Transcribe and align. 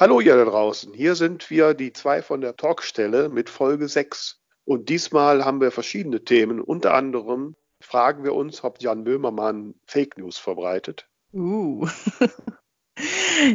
Hallo 0.00 0.20
ihr 0.20 0.36
da 0.36 0.44
draußen, 0.44 0.94
hier 0.94 1.16
sind 1.16 1.50
wir 1.50 1.74
die 1.74 1.92
zwei 1.92 2.22
von 2.22 2.40
der 2.40 2.54
Talkstelle 2.54 3.28
mit 3.28 3.50
Folge 3.50 3.88
6. 3.88 4.40
Und 4.64 4.90
diesmal 4.90 5.44
haben 5.44 5.60
wir 5.60 5.72
verschiedene 5.72 6.22
Themen. 6.22 6.60
Unter 6.60 6.94
anderem 6.94 7.56
fragen 7.80 8.22
wir 8.22 8.32
uns, 8.36 8.62
ob 8.62 8.80
Jan 8.80 9.02
Böhmermann 9.02 9.74
Fake 9.88 10.16
News 10.16 10.38
verbreitet. 10.38 11.08
Uh. 11.32 11.88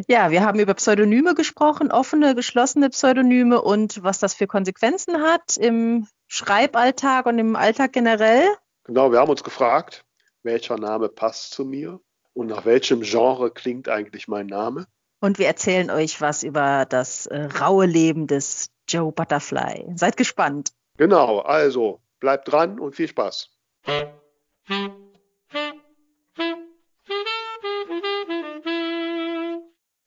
ja, 0.09 0.31
wir 0.31 0.43
haben 0.43 0.59
über 0.59 0.73
Pseudonyme 0.73 1.33
gesprochen, 1.33 1.93
offene, 1.93 2.35
geschlossene 2.35 2.89
Pseudonyme 2.89 3.61
und 3.61 4.03
was 4.03 4.19
das 4.19 4.33
für 4.33 4.45
Konsequenzen 4.45 5.21
hat 5.21 5.55
im 5.55 6.07
Schreiballtag 6.27 7.25
und 7.25 7.39
im 7.39 7.55
Alltag 7.55 7.93
generell. 7.93 8.49
Genau, 8.83 9.13
wir 9.13 9.19
haben 9.19 9.31
uns 9.31 9.45
gefragt, 9.45 10.03
welcher 10.41 10.75
Name 10.75 11.07
passt 11.07 11.53
zu 11.53 11.63
mir 11.63 12.01
und 12.33 12.47
nach 12.47 12.65
welchem 12.65 12.99
Genre 12.99 13.49
klingt 13.49 13.87
eigentlich 13.87 14.27
mein 14.27 14.47
Name. 14.47 14.87
Und 15.23 15.39
wir 15.39 15.47
erzählen 15.47 15.89
euch 15.89 16.19
was 16.19 16.43
über 16.43 16.85
das 16.85 17.27
äh, 17.27 17.47
raue 17.57 17.85
Leben 17.85 18.27
des 18.27 18.71
Joe 18.89 19.13
Butterfly. 19.13 19.93
Seid 19.95 20.17
gespannt. 20.17 20.73
Genau, 20.97 21.39
also 21.39 22.01
bleibt 22.19 22.51
dran 22.51 22.77
und 22.77 22.93
viel 22.93 23.07
Spaß. 23.07 23.49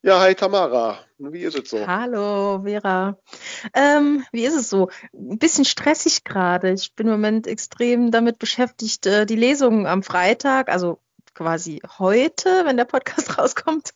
Ja, 0.03 0.19
hi 0.19 0.35
Tamara. 0.35 0.99
Wie 1.17 1.41
ist 1.41 1.57
es 1.57 1.71
so? 1.71 1.87
Hallo, 1.87 2.61
Vera. 2.63 3.17
Ähm, 3.73 4.23
wie 4.31 4.45
ist 4.45 4.53
es 4.53 4.69
so? 4.69 4.91
Ein 5.13 5.39
bisschen 5.39 5.65
stressig 5.65 6.25
gerade. 6.25 6.73
Ich 6.73 6.93
bin 6.93 7.07
im 7.07 7.13
Moment 7.13 7.47
extrem 7.47 8.11
damit 8.11 8.37
beschäftigt, 8.37 9.07
äh, 9.07 9.25
die 9.25 9.35
Lesungen 9.35 9.87
am 9.87 10.03
Freitag, 10.03 10.69
also 10.69 10.99
quasi 11.37 11.81
heute, 11.99 12.65
wenn 12.65 12.77
der 12.77 12.85
Podcast 12.85 13.37
rauskommt, 13.37 13.91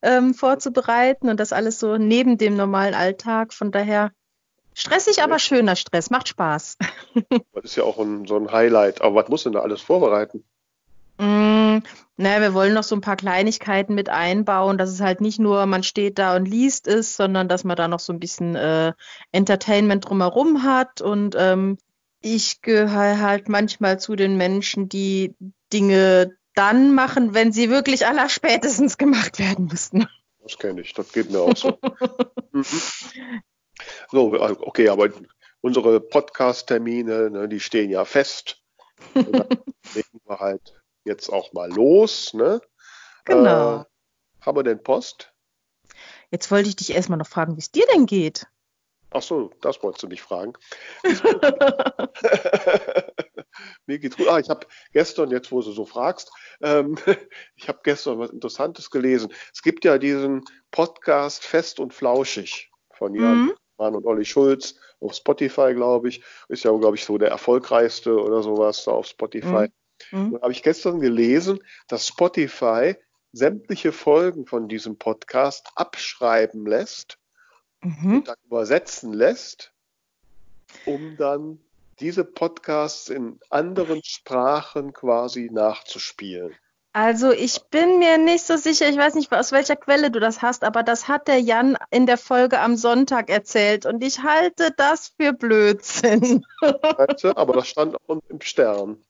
ähm, 0.00 0.32
vorzubereiten 0.32 1.28
und 1.28 1.40
das 1.40 1.52
alles 1.52 1.80
so 1.80 1.96
neben 1.98 2.38
dem 2.38 2.56
normalen 2.56 2.94
Alltag. 2.94 3.52
Von 3.52 3.72
daher 3.72 4.12
stressig, 4.74 5.22
aber 5.22 5.40
schöner 5.40 5.74
Stress, 5.76 6.10
macht 6.10 6.28
Spaß. 6.28 6.76
Das 7.52 7.64
ist 7.64 7.76
ja 7.76 7.84
auch 7.84 7.98
ein, 7.98 8.26
so 8.26 8.36
ein 8.36 8.52
Highlight. 8.52 9.02
Aber 9.02 9.16
was 9.16 9.28
muss 9.28 9.42
denn 9.42 9.52
da 9.52 9.60
alles 9.60 9.80
vorbereiten? 9.80 10.44
Mm, 11.18 11.78
naja, 12.16 12.40
wir 12.40 12.54
wollen 12.54 12.74
noch 12.74 12.82
so 12.82 12.94
ein 12.94 13.00
paar 13.00 13.16
Kleinigkeiten 13.16 13.94
mit 13.94 14.08
einbauen, 14.08 14.78
dass 14.78 14.90
es 14.90 15.00
halt 15.00 15.20
nicht 15.20 15.38
nur, 15.38 15.66
man 15.66 15.82
steht 15.82 16.18
da 16.18 16.36
und 16.36 16.46
liest 16.46 16.86
ist, 16.86 17.16
sondern 17.16 17.48
dass 17.48 17.64
man 17.64 17.76
da 17.76 17.88
noch 17.88 18.00
so 18.00 18.12
ein 18.12 18.20
bisschen 18.20 18.54
äh, 18.54 18.92
Entertainment 19.32 20.08
drumherum 20.08 20.62
hat. 20.62 21.00
Und 21.00 21.34
ähm, 21.38 21.78
ich 22.20 22.62
gehöre 22.62 23.20
halt 23.20 23.48
manchmal 23.48 23.98
zu 23.98 24.14
den 24.16 24.36
Menschen, 24.36 24.88
die 24.88 25.34
Dinge 25.72 26.36
dann 26.54 26.94
machen, 26.94 27.34
wenn 27.34 27.52
sie 27.52 27.70
wirklich 27.70 28.06
allerspätestens 28.06 28.98
gemacht 28.98 29.38
werden 29.38 29.66
müssten. 29.66 30.06
Das 30.42 30.58
kenne 30.58 30.80
ich, 30.82 30.92
das 30.92 31.12
geht 31.12 31.30
mir 31.30 31.40
auch 31.40 31.56
so. 31.56 31.78
mhm. 32.52 32.64
So, 34.10 34.32
okay, 34.60 34.88
aber 34.88 35.10
unsere 35.60 36.00
Podcast-Termine, 36.00 37.30
ne, 37.30 37.48
die 37.48 37.60
stehen 37.60 37.90
ja 37.90 38.04
fest. 38.04 38.62
Dann 39.14 39.48
legen 39.94 40.20
wir 40.24 40.38
halt 40.38 40.74
jetzt 41.04 41.30
auch 41.30 41.52
mal 41.52 41.70
los. 41.72 42.34
Ne? 42.34 42.60
Genau. 43.24 43.80
Äh, 43.80 43.84
haben 44.40 44.56
wir 44.56 44.62
denn 44.62 44.82
Post? 44.82 45.32
Jetzt 46.30 46.50
wollte 46.50 46.68
ich 46.68 46.76
dich 46.76 46.92
erstmal 46.92 47.18
noch 47.18 47.26
fragen, 47.26 47.56
wie 47.56 47.60
es 47.60 47.70
dir 47.70 47.86
denn 47.94 48.06
geht. 48.06 48.46
Ach 49.16 49.22
so, 49.22 49.50
das 49.60 49.80
wolltest 49.80 50.02
du 50.02 50.08
nicht 50.08 50.22
fragen. 50.22 50.54
Mir 53.86 54.00
geht's 54.00 54.16
gut. 54.16 54.26
Ah, 54.26 54.40
ich 54.40 54.50
habe 54.50 54.66
gestern, 54.92 55.30
jetzt 55.30 55.52
wo 55.52 55.62
du 55.62 55.70
so 55.70 55.84
fragst, 55.84 56.32
ähm, 56.60 56.96
ich 57.54 57.68
habe 57.68 57.78
gestern 57.84 58.18
was 58.18 58.30
Interessantes 58.30 58.90
gelesen. 58.90 59.32
Es 59.52 59.62
gibt 59.62 59.84
ja 59.84 59.98
diesen 59.98 60.42
Podcast 60.72 61.44
Fest 61.44 61.78
und 61.78 61.94
Flauschig 61.94 62.72
von 62.92 63.14
Jan 63.14 63.44
mhm. 63.44 63.52
Mann 63.78 63.94
und 63.94 64.04
Olli 64.04 64.24
Schulz 64.24 64.74
auf 64.98 65.14
Spotify, 65.14 65.74
glaube 65.74 66.08
ich. 66.08 66.24
Ist 66.48 66.64
ja, 66.64 66.72
glaube 66.72 66.96
ich, 66.96 67.04
so 67.04 67.16
der 67.16 67.28
erfolgreichste 67.28 68.20
oder 68.20 68.42
sowas 68.42 68.82
da 68.82 68.90
auf 68.90 69.06
Spotify. 69.06 69.68
Mhm. 70.10 70.30
mhm. 70.30 70.40
habe 70.42 70.50
ich 70.50 70.64
gestern 70.64 70.98
gelesen, 70.98 71.60
dass 71.86 72.08
Spotify 72.08 72.96
sämtliche 73.30 73.92
Folgen 73.92 74.44
von 74.44 74.66
diesem 74.66 74.98
Podcast 74.98 75.68
abschreiben 75.76 76.66
lässt 76.66 77.20
mhm. 77.84 78.16
und 78.16 78.28
dann 78.28 78.36
übersetzen 78.46 79.12
lässt, 79.12 79.72
um 80.86 81.16
dann 81.16 81.58
diese 82.00 82.24
Podcasts 82.24 83.08
in 83.08 83.38
anderen 83.50 84.02
Sprachen 84.02 84.92
quasi 84.92 85.48
nachzuspielen. 85.52 86.54
Also 86.92 87.32
ich 87.32 87.60
bin 87.70 87.98
mir 87.98 88.18
nicht 88.18 88.44
so 88.44 88.56
sicher, 88.56 88.88
ich 88.88 88.96
weiß 88.96 89.16
nicht, 89.16 89.32
aus 89.32 89.50
welcher 89.50 89.74
Quelle 89.74 90.12
du 90.12 90.20
das 90.20 90.42
hast, 90.42 90.62
aber 90.62 90.84
das 90.84 91.08
hat 91.08 91.26
der 91.26 91.40
Jan 91.40 91.76
in 91.90 92.06
der 92.06 92.18
Folge 92.18 92.60
am 92.60 92.76
Sonntag 92.76 93.30
erzählt 93.30 93.84
und 93.84 94.02
ich 94.04 94.22
halte 94.22 94.70
das 94.76 95.08
für 95.08 95.32
Blödsinn. 95.32 96.44
aber 96.60 97.52
das 97.52 97.66
stand 97.66 97.96
auch 97.96 98.20
im 98.28 98.40
Stern. 98.40 99.04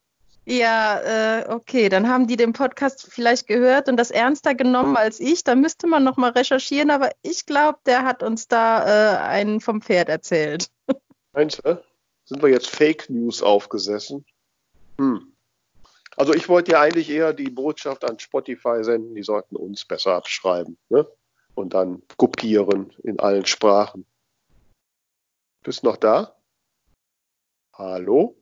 Ja, 0.46 1.00
äh, 1.40 1.48
okay, 1.48 1.88
dann 1.88 2.08
haben 2.08 2.26
die 2.26 2.36
den 2.36 2.52
Podcast 2.52 3.06
vielleicht 3.10 3.46
gehört 3.46 3.88
und 3.88 3.96
das 3.96 4.10
ernster 4.10 4.54
genommen 4.54 4.96
als 4.96 5.18
ich. 5.18 5.42
Da 5.42 5.54
müsste 5.54 5.86
man 5.86 6.04
noch 6.04 6.18
mal 6.18 6.32
recherchieren, 6.32 6.90
aber 6.90 7.10
ich 7.22 7.46
glaube, 7.46 7.78
der 7.86 8.04
hat 8.04 8.22
uns 8.22 8.46
da 8.46 8.84
äh, 8.84 9.18
einen 9.18 9.60
vom 9.60 9.80
Pferd 9.80 10.10
erzählt. 10.10 10.70
Meinst 11.32 11.64
du? 11.64 11.82
Sind 12.26 12.42
wir 12.42 12.50
jetzt 12.50 12.68
Fake 12.68 13.08
News 13.08 13.42
aufgesessen? 13.42 14.24
Hm. 14.98 15.34
Also 16.16 16.34
ich 16.34 16.48
wollte 16.48 16.72
ja 16.72 16.80
eigentlich 16.80 17.10
eher 17.10 17.32
die 17.32 17.50
Botschaft 17.50 18.08
an 18.08 18.18
Spotify 18.18 18.84
senden, 18.84 19.14
die 19.14 19.22
sollten 19.22 19.56
uns 19.56 19.84
besser 19.84 20.14
abschreiben 20.14 20.78
ne? 20.88 21.06
und 21.54 21.74
dann 21.74 22.02
kopieren 22.16 22.92
in 23.02 23.18
allen 23.18 23.46
Sprachen. 23.46 24.06
Bist 25.62 25.82
noch 25.82 25.96
da? 25.96 26.36
Hallo? 27.72 28.36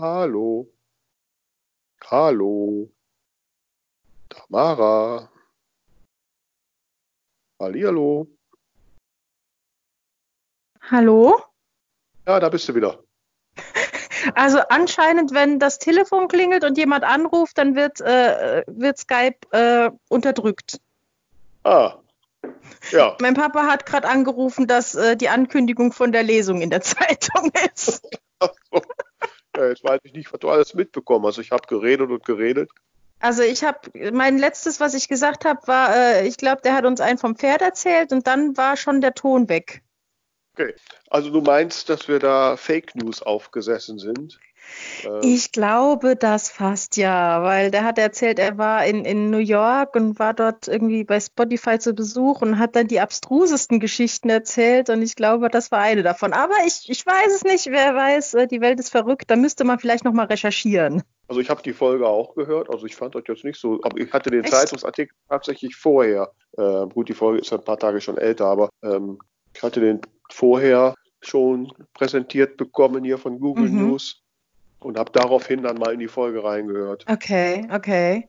Hallo. 0.00 0.72
Hallo. 2.04 2.88
Tamara. 4.28 5.28
Hallihallo. 7.58 8.28
Hallo? 10.88 11.42
Ja, 12.28 12.38
da 12.38 12.48
bist 12.48 12.68
du 12.68 12.74
wieder. 12.76 13.02
Also 14.34 14.58
anscheinend, 14.68 15.32
wenn 15.32 15.58
das 15.58 15.78
Telefon 15.78 16.28
klingelt 16.28 16.64
und 16.64 16.76
jemand 16.76 17.02
anruft, 17.02 17.56
dann 17.56 17.76
wird, 17.76 18.00
äh, 18.00 18.62
wird 18.66 18.98
Skype 18.98 19.38
äh, 19.52 19.90
unterdrückt. 20.08 20.80
Ah. 21.62 21.94
Ja. 22.90 23.16
Mein 23.20 23.34
Papa 23.34 23.66
hat 23.66 23.86
gerade 23.86 24.08
angerufen, 24.08 24.66
dass 24.66 24.94
äh, 24.96 25.16
die 25.16 25.28
Ankündigung 25.28 25.92
von 25.92 26.12
der 26.12 26.24
Lesung 26.24 26.60
in 26.60 26.68
der 26.68 26.80
Zeitung 26.82 27.52
ist. 27.74 28.06
Ja, 29.58 29.66
jetzt 29.66 29.82
weiß 29.82 29.98
ich 30.04 30.12
nicht, 30.12 30.32
was 30.32 30.38
du 30.38 30.50
alles 30.50 30.74
mitbekommen 30.74 31.26
hast. 31.26 31.38
Ich 31.38 31.50
habe 31.50 31.66
geredet 31.66 32.08
und 32.10 32.24
geredet. 32.24 32.70
Also 33.18 33.42
ich 33.42 33.64
habe, 33.64 33.80
mein 34.12 34.38
letztes, 34.38 34.78
was 34.78 34.94
ich 34.94 35.08
gesagt 35.08 35.44
habe, 35.44 35.66
war, 35.66 35.96
äh, 35.96 36.28
ich 36.28 36.36
glaube, 36.36 36.62
der 36.62 36.74
hat 36.74 36.84
uns 36.84 37.00
einen 37.00 37.18
vom 37.18 37.34
Pferd 37.34 37.60
erzählt 37.60 38.12
und 38.12 38.28
dann 38.28 38.56
war 38.56 38.76
schon 38.76 39.00
der 39.00 39.14
Ton 39.14 39.48
weg. 39.48 39.82
Okay, 40.52 40.76
also 41.10 41.30
du 41.30 41.40
meinst, 41.40 41.88
dass 41.88 42.06
wir 42.06 42.20
da 42.20 42.56
Fake 42.56 42.94
News 42.94 43.20
aufgesessen 43.20 43.98
sind? 43.98 44.38
Äh, 45.04 45.26
ich 45.26 45.52
glaube 45.52 46.16
das 46.16 46.50
fast 46.50 46.96
ja, 46.96 47.42
weil 47.42 47.70
der 47.70 47.84
hat 47.84 47.98
erzählt, 47.98 48.38
er 48.38 48.58
war 48.58 48.84
in, 48.84 49.04
in 49.04 49.30
New 49.30 49.38
York 49.38 49.94
und 49.94 50.18
war 50.18 50.34
dort 50.34 50.68
irgendwie 50.68 51.04
bei 51.04 51.20
Spotify 51.20 51.78
zu 51.78 51.94
Besuch 51.94 52.42
und 52.42 52.58
hat 52.58 52.76
dann 52.76 52.88
die 52.88 53.00
abstrusesten 53.00 53.80
Geschichten 53.80 54.30
erzählt 54.30 54.90
und 54.90 55.02
ich 55.02 55.16
glaube, 55.16 55.48
das 55.48 55.70
war 55.70 55.80
eine 55.80 56.02
davon. 56.02 56.32
Aber 56.32 56.54
ich, 56.66 56.88
ich 56.88 57.04
weiß 57.04 57.34
es 57.34 57.44
nicht, 57.44 57.66
wer 57.66 57.94
weiß, 57.94 58.34
äh, 58.34 58.46
die 58.46 58.60
Welt 58.60 58.80
ist 58.80 58.90
verrückt, 58.90 59.24
da 59.28 59.36
müsste 59.36 59.64
man 59.64 59.78
vielleicht 59.78 60.04
nochmal 60.04 60.26
recherchieren. 60.26 61.02
Also 61.28 61.40
ich 61.40 61.50
habe 61.50 61.62
die 61.62 61.74
Folge 61.74 62.08
auch 62.08 62.34
gehört, 62.34 62.70
also 62.70 62.86
ich 62.86 62.96
fand 62.96 63.14
das 63.14 63.22
jetzt 63.28 63.44
nicht 63.44 63.60
so, 63.60 63.78
aber 63.82 63.98
ich 63.98 64.12
hatte 64.12 64.30
den 64.30 64.44
Echt? 64.44 64.52
Zeitungsartikel 64.52 65.14
tatsächlich 65.28 65.76
vorher. 65.76 66.32
Äh, 66.56 66.86
gut, 66.86 67.08
die 67.08 67.14
Folge 67.14 67.40
ist 67.40 67.52
ein 67.52 67.62
paar 67.62 67.78
Tage 67.78 68.00
schon 68.00 68.16
älter, 68.16 68.46
aber 68.46 68.70
ähm, 68.82 69.18
ich 69.54 69.62
hatte 69.62 69.80
den 69.80 70.00
vorher 70.30 70.94
schon 71.20 71.70
präsentiert 71.94 72.56
bekommen 72.56 73.04
hier 73.04 73.18
von 73.18 73.40
Google 73.40 73.68
mhm. 73.68 73.88
News 73.88 74.22
und 74.80 74.98
habe 74.98 75.12
daraufhin 75.12 75.62
dann 75.62 75.78
mal 75.78 75.92
in 75.92 76.00
die 76.00 76.08
Folge 76.08 76.44
reingehört. 76.44 77.04
Okay, 77.08 77.66
okay. 77.72 78.28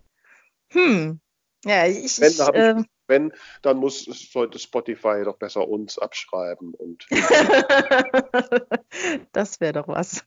Hm. 0.71 1.19
Ja, 1.65 1.87
ich. 1.87 2.21
Wenn, 2.21 2.31
ich, 2.31 2.39
äh, 2.39 2.79
ich, 2.79 2.85
wenn 3.07 3.33
dann 3.61 3.77
muss 3.77 4.05
sollte 4.05 4.59
Spotify 4.59 5.23
doch 5.23 5.37
besser 5.37 5.67
uns 5.67 5.99
abschreiben 5.99 6.73
und. 6.73 7.05
das 9.31 9.59
wäre 9.59 9.73
doch 9.73 9.87
was. 9.87 10.23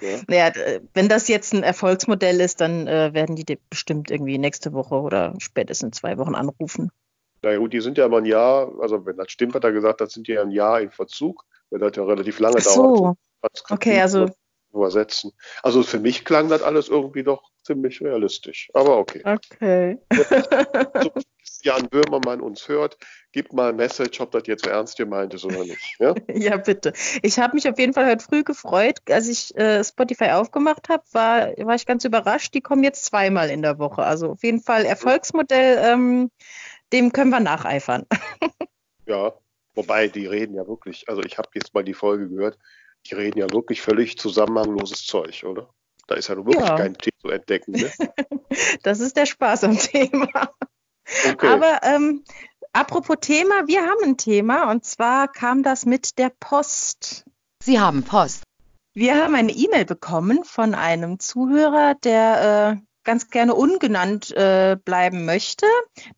Ja. 0.00 0.18
Naja, 0.26 0.52
wenn 0.92 1.08
das 1.08 1.28
jetzt 1.28 1.54
ein 1.54 1.62
Erfolgsmodell 1.62 2.40
ist, 2.40 2.60
dann 2.60 2.88
äh, 2.88 3.14
werden 3.14 3.36
die 3.36 3.58
bestimmt 3.70 4.10
irgendwie 4.10 4.38
nächste 4.38 4.72
Woche 4.72 4.96
oder 4.96 5.34
spätestens 5.38 5.98
zwei 5.98 6.18
Wochen 6.18 6.34
anrufen. 6.34 6.90
Na 7.42 7.56
gut, 7.56 7.72
die 7.72 7.80
sind 7.80 7.96
ja 7.96 8.06
immer 8.06 8.18
ein 8.18 8.24
Jahr, 8.24 8.72
also 8.80 9.06
wenn 9.06 9.16
das 9.16 9.30
stimmt, 9.30 9.54
hat 9.54 9.62
er 9.64 9.72
gesagt, 9.72 10.00
das 10.00 10.12
sind 10.12 10.26
ja 10.26 10.42
ein 10.42 10.50
Jahr 10.50 10.80
in 10.80 10.90
Verzug, 10.90 11.44
weil 11.70 11.78
das 11.78 11.94
ja 11.94 12.02
relativ 12.04 12.40
lange 12.40 12.56
Ach 12.58 12.62
so. 12.62 13.16
dauert. 13.42 13.64
Okay, 13.70 14.00
also 14.00 14.30
übersetzen. 14.74 15.32
Also 15.62 15.82
für 15.82 16.00
mich 16.00 16.24
klang 16.24 16.48
das 16.48 16.62
alles 16.62 16.88
irgendwie 16.88 17.22
doch 17.22 17.50
ziemlich 17.62 18.00
realistisch. 18.00 18.70
Aber 18.74 18.98
okay. 18.98 19.22
Okay. 19.24 19.98
so, 21.02 21.10
Jan 21.64 21.88
Böhmermann 21.88 22.40
uns 22.40 22.68
hört, 22.68 22.98
gib 23.32 23.52
mal 23.52 23.70
ein 23.70 23.76
Message, 23.76 24.20
ob 24.20 24.30
das 24.32 24.42
jetzt 24.46 24.66
ernst 24.66 24.98
gemeint 24.98 25.32
ist 25.34 25.44
oder 25.44 25.64
nicht. 25.64 25.96
Ja, 25.98 26.14
ja 26.28 26.56
bitte. 26.58 26.92
Ich 27.22 27.38
habe 27.38 27.54
mich 27.54 27.68
auf 27.68 27.78
jeden 27.78 27.94
Fall 27.94 28.06
heute 28.06 28.24
früh 28.24 28.44
gefreut, 28.44 28.98
als 29.08 29.28
ich 29.28 29.56
äh, 29.56 29.82
Spotify 29.82 30.30
aufgemacht 30.30 30.88
habe, 30.88 31.02
war, 31.12 31.48
war 31.56 31.74
ich 31.74 31.86
ganz 31.86 32.04
überrascht. 32.04 32.54
Die 32.54 32.60
kommen 32.60 32.84
jetzt 32.84 33.06
zweimal 33.06 33.50
in 33.50 33.62
der 33.62 33.78
Woche. 33.78 34.02
Also 34.02 34.32
auf 34.32 34.42
jeden 34.42 34.60
Fall 34.60 34.84
Erfolgsmodell, 34.84 35.78
ähm, 35.82 36.30
dem 36.92 37.12
können 37.12 37.30
wir 37.30 37.40
nacheifern. 37.40 38.04
ja, 39.06 39.32
wobei 39.74 40.08
die 40.08 40.26
reden 40.26 40.54
ja 40.54 40.68
wirklich, 40.68 41.08
also 41.08 41.22
ich 41.22 41.38
habe 41.38 41.48
jetzt 41.54 41.72
mal 41.74 41.84
die 41.84 41.94
Folge 41.94 42.28
gehört, 42.28 42.58
die 43.06 43.14
reden 43.14 43.38
ja 43.38 43.50
wirklich 43.50 43.82
völlig 43.82 44.18
zusammenhangloses 44.18 45.04
Zeug, 45.06 45.44
oder? 45.44 45.68
Da 46.06 46.16
ist 46.16 46.28
ja 46.28 46.36
wirklich 46.36 46.56
ja. 46.56 46.76
kein 46.76 46.94
Thema 46.94 47.16
zu 47.20 47.28
entdecken. 47.28 47.72
Ne? 47.72 47.90
das 48.82 49.00
ist 49.00 49.16
der 49.16 49.26
Spaß 49.26 49.64
am 49.64 49.78
Thema. 49.78 50.50
Okay. 51.32 51.46
Aber 51.46 51.80
ähm, 51.82 52.24
apropos 52.72 53.16
Thema, 53.20 53.66
wir 53.66 53.82
haben 53.82 54.04
ein 54.04 54.16
Thema 54.16 54.70
und 54.70 54.84
zwar 54.84 55.28
kam 55.28 55.62
das 55.62 55.86
mit 55.86 56.18
der 56.18 56.30
Post. 56.40 57.24
Sie 57.62 57.80
haben 57.80 58.02
Post. 58.02 58.42
Wir 58.94 59.16
haben 59.16 59.34
eine 59.34 59.52
E-Mail 59.52 59.86
bekommen 59.86 60.44
von 60.44 60.74
einem 60.74 61.18
Zuhörer, 61.18 61.94
der 62.04 62.78
äh, 62.78 62.82
ganz 63.02 63.28
gerne 63.28 63.54
ungenannt 63.54 64.30
äh, 64.30 64.76
bleiben 64.82 65.24
möchte, 65.24 65.66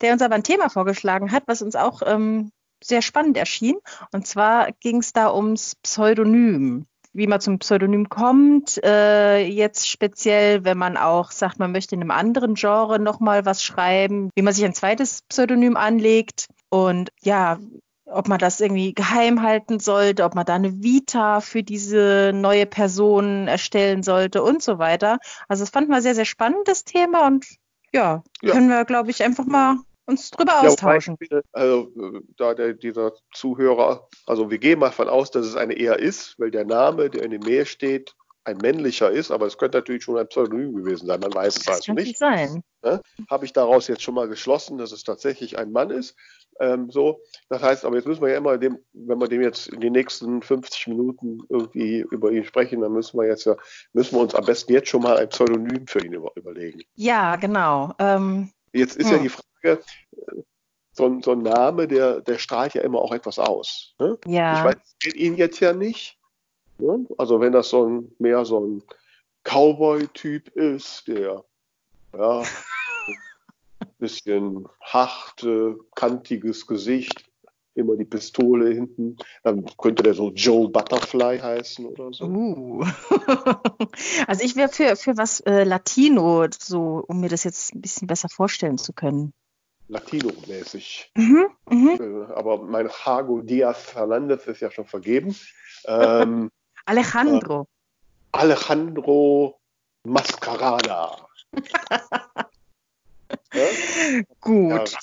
der 0.01 0.13
uns 0.13 0.23
aber 0.23 0.35
ein 0.35 0.45
Thema 0.45 0.69
vorgeschlagen 0.69 1.33
hat, 1.33 1.45
was 1.47 1.63
uns 1.63 1.75
auch 1.75 2.03
ähm, 2.05 2.53
sehr 2.83 3.03
spannend 3.03 3.37
erschien. 3.37 3.77
Und 4.13 4.27
zwar 4.27 4.73
ging 4.81 4.99
es 4.99 5.13
da 5.13 5.33
ums 5.33 5.75
Pseudonym 5.77 6.87
wie 7.17 7.27
man 7.27 7.41
zum 7.41 7.59
Pseudonym 7.59 8.11
kommt. 8.11 8.79
Äh, 8.85 9.47
jetzt 9.47 9.89
speziell, 9.89 10.65
wenn 10.65 10.77
man 10.77 10.99
auch 10.99 11.31
sagt, 11.31 11.59
man 11.59 11.73
möchte 11.73 11.95
in 11.95 12.03
einem 12.03 12.11
anderen 12.11 12.55
Genre 12.55 12.99
nochmal 12.99 13.47
was 13.47 13.63
schreiben, 13.63 14.29
wie 14.35 14.43
man 14.43 14.53
sich 14.53 14.67
ein 14.67 14.75
zweites 14.75 15.23
Pseudonym 15.23 15.79
anlegt. 15.79 16.49
Und 16.69 17.11
ja, 17.23 17.59
ob 18.05 18.29
man 18.29 18.39
das 18.39 18.61
irgendwie 18.61 18.93
geheim 18.93 19.43
halten 19.43 19.81
sollte, 19.81 20.25
ob 20.25 20.35
man 20.35 20.45
da 20.45 20.55
eine 20.55 20.83
Vita 20.83 21.41
für 21.41 21.63
diese 21.63 22.33
neue 22.35 22.67
Person 22.67 23.49
erstellen 23.49 24.03
sollte 24.03 24.43
und 24.43 24.63
so 24.63 24.79
weiter. 24.79 25.19
Also 25.49 25.63
das 25.63 25.71
fand 25.71 25.89
man 25.89 26.03
sehr, 26.03 26.15
sehr 26.15 26.27
spannend, 26.27 26.69
das 26.69 26.85
Thema. 26.85 27.27
Und 27.27 27.47
ja, 27.93 28.23
ja. 28.43 28.53
können 28.53 28.69
wir, 28.69 28.85
glaube 28.85 29.11
ich, 29.11 29.25
einfach 29.25 29.47
mal 29.47 29.79
uns 30.07 30.31
drüber 30.31 30.63
austauschen. 30.63 31.17
Ja, 31.31 31.41
also 31.53 31.91
da 32.37 32.55
der, 32.55 32.75
dieser 32.75 33.13
Zuhörer, 33.35 34.09
also 34.27 34.51
wir 34.51 34.59
gehen 34.59 34.79
mal 34.79 34.93
von 34.93 35.09
aus, 35.09 35.31
dass 35.31 35.47
es 35.47 35.57
eine 35.57 35.75
er 35.75 35.99
ist, 35.99 36.39
weil 36.39 36.51
der 36.51 36.65
Name, 36.65 37.11
der 37.11 37.25
in 37.25 37.33
der 37.33 37.45
Mail 37.45 37.67
steht, 37.67 38.15
ein 38.47 38.59
männlicher 38.59 39.11
ist, 39.11 39.33
aber 39.33 39.47
es 39.47 39.59
könnte 39.59 39.79
natürlich 39.79 40.05
schon 40.05 40.17
ein 40.17 40.29
Pseudonym 40.29 40.77
gewesen 40.77 41.07
sein, 41.07 41.19
man 41.19 41.35
weiß 41.35 41.57
es 41.57 41.69
also 41.69 41.93
nicht. 41.93 42.17
Sein. 42.17 42.63
Ne? 42.83 43.01
Habe 43.29 43.45
ich 43.45 43.53
daraus 43.53 43.89
jetzt 43.89 44.03
schon 44.03 44.15
mal 44.15 44.29
geschlossen, 44.29 44.79
dass 44.79 44.93
es 44.93 45.03
tatsächlich 45.03 45.59
ein 45.59 45.73
Mann 45.73 45.91
ist. 45.91 46.15
Ähm, 46.61 46.89
so, 46.91 47.21
das 47.49 47.61
heißt, 47.61 47.85
aber 47.85 47.97
jetzt 47.97 48.07
müssen 48.07 48.23
wir 48.23 48.31
ja 48.31 48.39
immer, 48.39 48.57
dem, 48.57 48.79
wenn 48.93 49.19
wir 49.19 49.27
dem 49.27 49.43
jetzt 49.43 49.67
in 49.69 49.81
den 49.81 49.93
nächsten 49.93 50.43
50 50.43 50.87
Minuten 50.87 51.41
irgendwie 51.49 52.07
über 52.11 52.31
ihn 52.31 52.45
sprechen, 52.45 52.81
dann 52.81 52.93
müssen 52.93 53.19
wir 53.19 53.27
jetzt 53.27 53.47
ja, 53.47 53.57
müssen 53.93 54.15
wir 54.15 54.23
uns 54.23 54.35
am 54.35 54.45
besten 54.45 54.73
jetzt 54.73 54.89
schon 54.89 55.03
mal 55.03 55.19
ein 55.19 55.29
Pseudonym 55.29 55.87
für 55.87 56.05
ihn 56.05 56.13
über, 56.13 56.31
überlegen. 56.37 56.83
Ja, 56.95 57.35
genau. 57.37 57.93
Ähm, 57.99 58.53
jetzt 58.73 58.97
ist 58.97 59.11
hm. 59.11 59.17
ja 59.17 59.23
die 59.25 59.29
Frage, 59.29 59.46
Frage, 59.61 59.83
so, 60.93 61.21
so, 61.21 61.33
ein 61.33 61.43
Name, 61.43 61.87
der, 61.89 62.21
der 62.23 62.39
strahlt 62.39 62.75
ja 62.75 62.83
immer 62.83 63.01
auch 63.01 63.13
etwas 63.13 63.39
aus. 63.39 63.95
Ne? 63.99 64.19
Ja. 64.27 64.59
Ich 64.59 64.65
weiß, 64.65 64.77
ich 64.87 64.99
kenne 64.99 65.23
ihn 65.25 65.35
jetzt 65.37 65.61
ja 65.61 65.73
nicht. 65.73 66.19
Ne? 66.79 67.07
Also 67.19 67.41
wenn 67.41 67.53
das 67.53 67.69
so 67.69 67.87
ein 67.87 68.13
mehr 68.19 68.45
so 68.45 68.61
ein 68.61 68.83
Cowboy-Typ 69.45 70.49
ist, 70.57 71.07
der 71.07 71.45
ja, 72.17 72.41
ein 72.41 72.47
bisschen 73.99 74.67
hart, 74.81 75.47
kantiges 75.95 76.67
Gesicht, 76.67 77.27
immer 77.77 77.97
die 77.97 78.05
Pistole 78.05 78.73
hinten. 78.73 79.17
Dann 79.43 79.65
könnte 79.79 80.03
der 80.03 80.15
so 80.15 80.33
Joe 80.33 80.69
Butterfly 80.69 81.39
heißen 81.39 81.87
oder 81.87 82.13
so. 82.13 82.25
Uh. 82.25 82.85
also 84.27 84.45
ich 84.45 84.57
wäre 84.57 84.69
für, 84.69 84.97
für 84.97 85.17
was 85.17 85.41
äh, 85.41 85.65
Latino, 85.65 86.47
so, 86.59 87.05
um 87.07 87.21
mir 87.21 87.29
das 87.29 87.45
jetzt 87.45 87.75
ein 87.75 87.83
bisschen 87.83 88.07
besser 88.09 88.29
vorstellen 88.29 88.79
zu 88.79 88.93
können. 88.93 89.33
Latino-mäßig. 89.89 91.11
Mhm, 91.15 91.47
mh. 91.71 91.95
Äh, 91.95 92.33
aber 92.35 92.63
mein 92.63 92.91
Hago 92.91 93.41
Diaz 93.41 93.83
Fernandez 93.83 94.47
ist 94.47 94.61
ja 94.61 94.71
schon 94.71 94.87
vergeben. 94.87 95.37
Ähm, 95.87 96.51
Alejandro. 96.85 97.63
Äh, 97.63 98.39
Alejandro 98.39 99.61
Mascarada. 100.05 101.29
ja? 103.53 103.67
Gut. 104.41 104.91
Ja, 104.93 104.99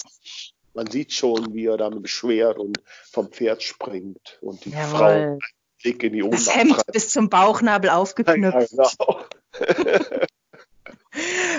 man 0.73 0.87
sieht 0.87 1.13
schon, 1.13 1.53
wie 1.53 1.67
er 1.67 1.77
damit 1.77 2.01
beschwert 2.01 2.57
und 2.57 2.79
vom 3.11 3.31
Pferd 3.31 3.63
springt 3.63 4.39
und 4.41 4.65
die 4.65 4.71
Jawohl. 4.71 4.97
Frau 4.97 5.39
Blick 5.81 6.03
in 6.03 6.13
die 6.13 6.23
Ohnmacht 6.23 6.47
Das 6.47 6.55
Hemd 6.55 6.81
bis 6.91 7.09
zum 7.09 7.29
Bauchnabel 7.29 7.89
aufgeknüpft. 7.89 8.73
Ja, 8.79 8.87
genau. 8.97 10.25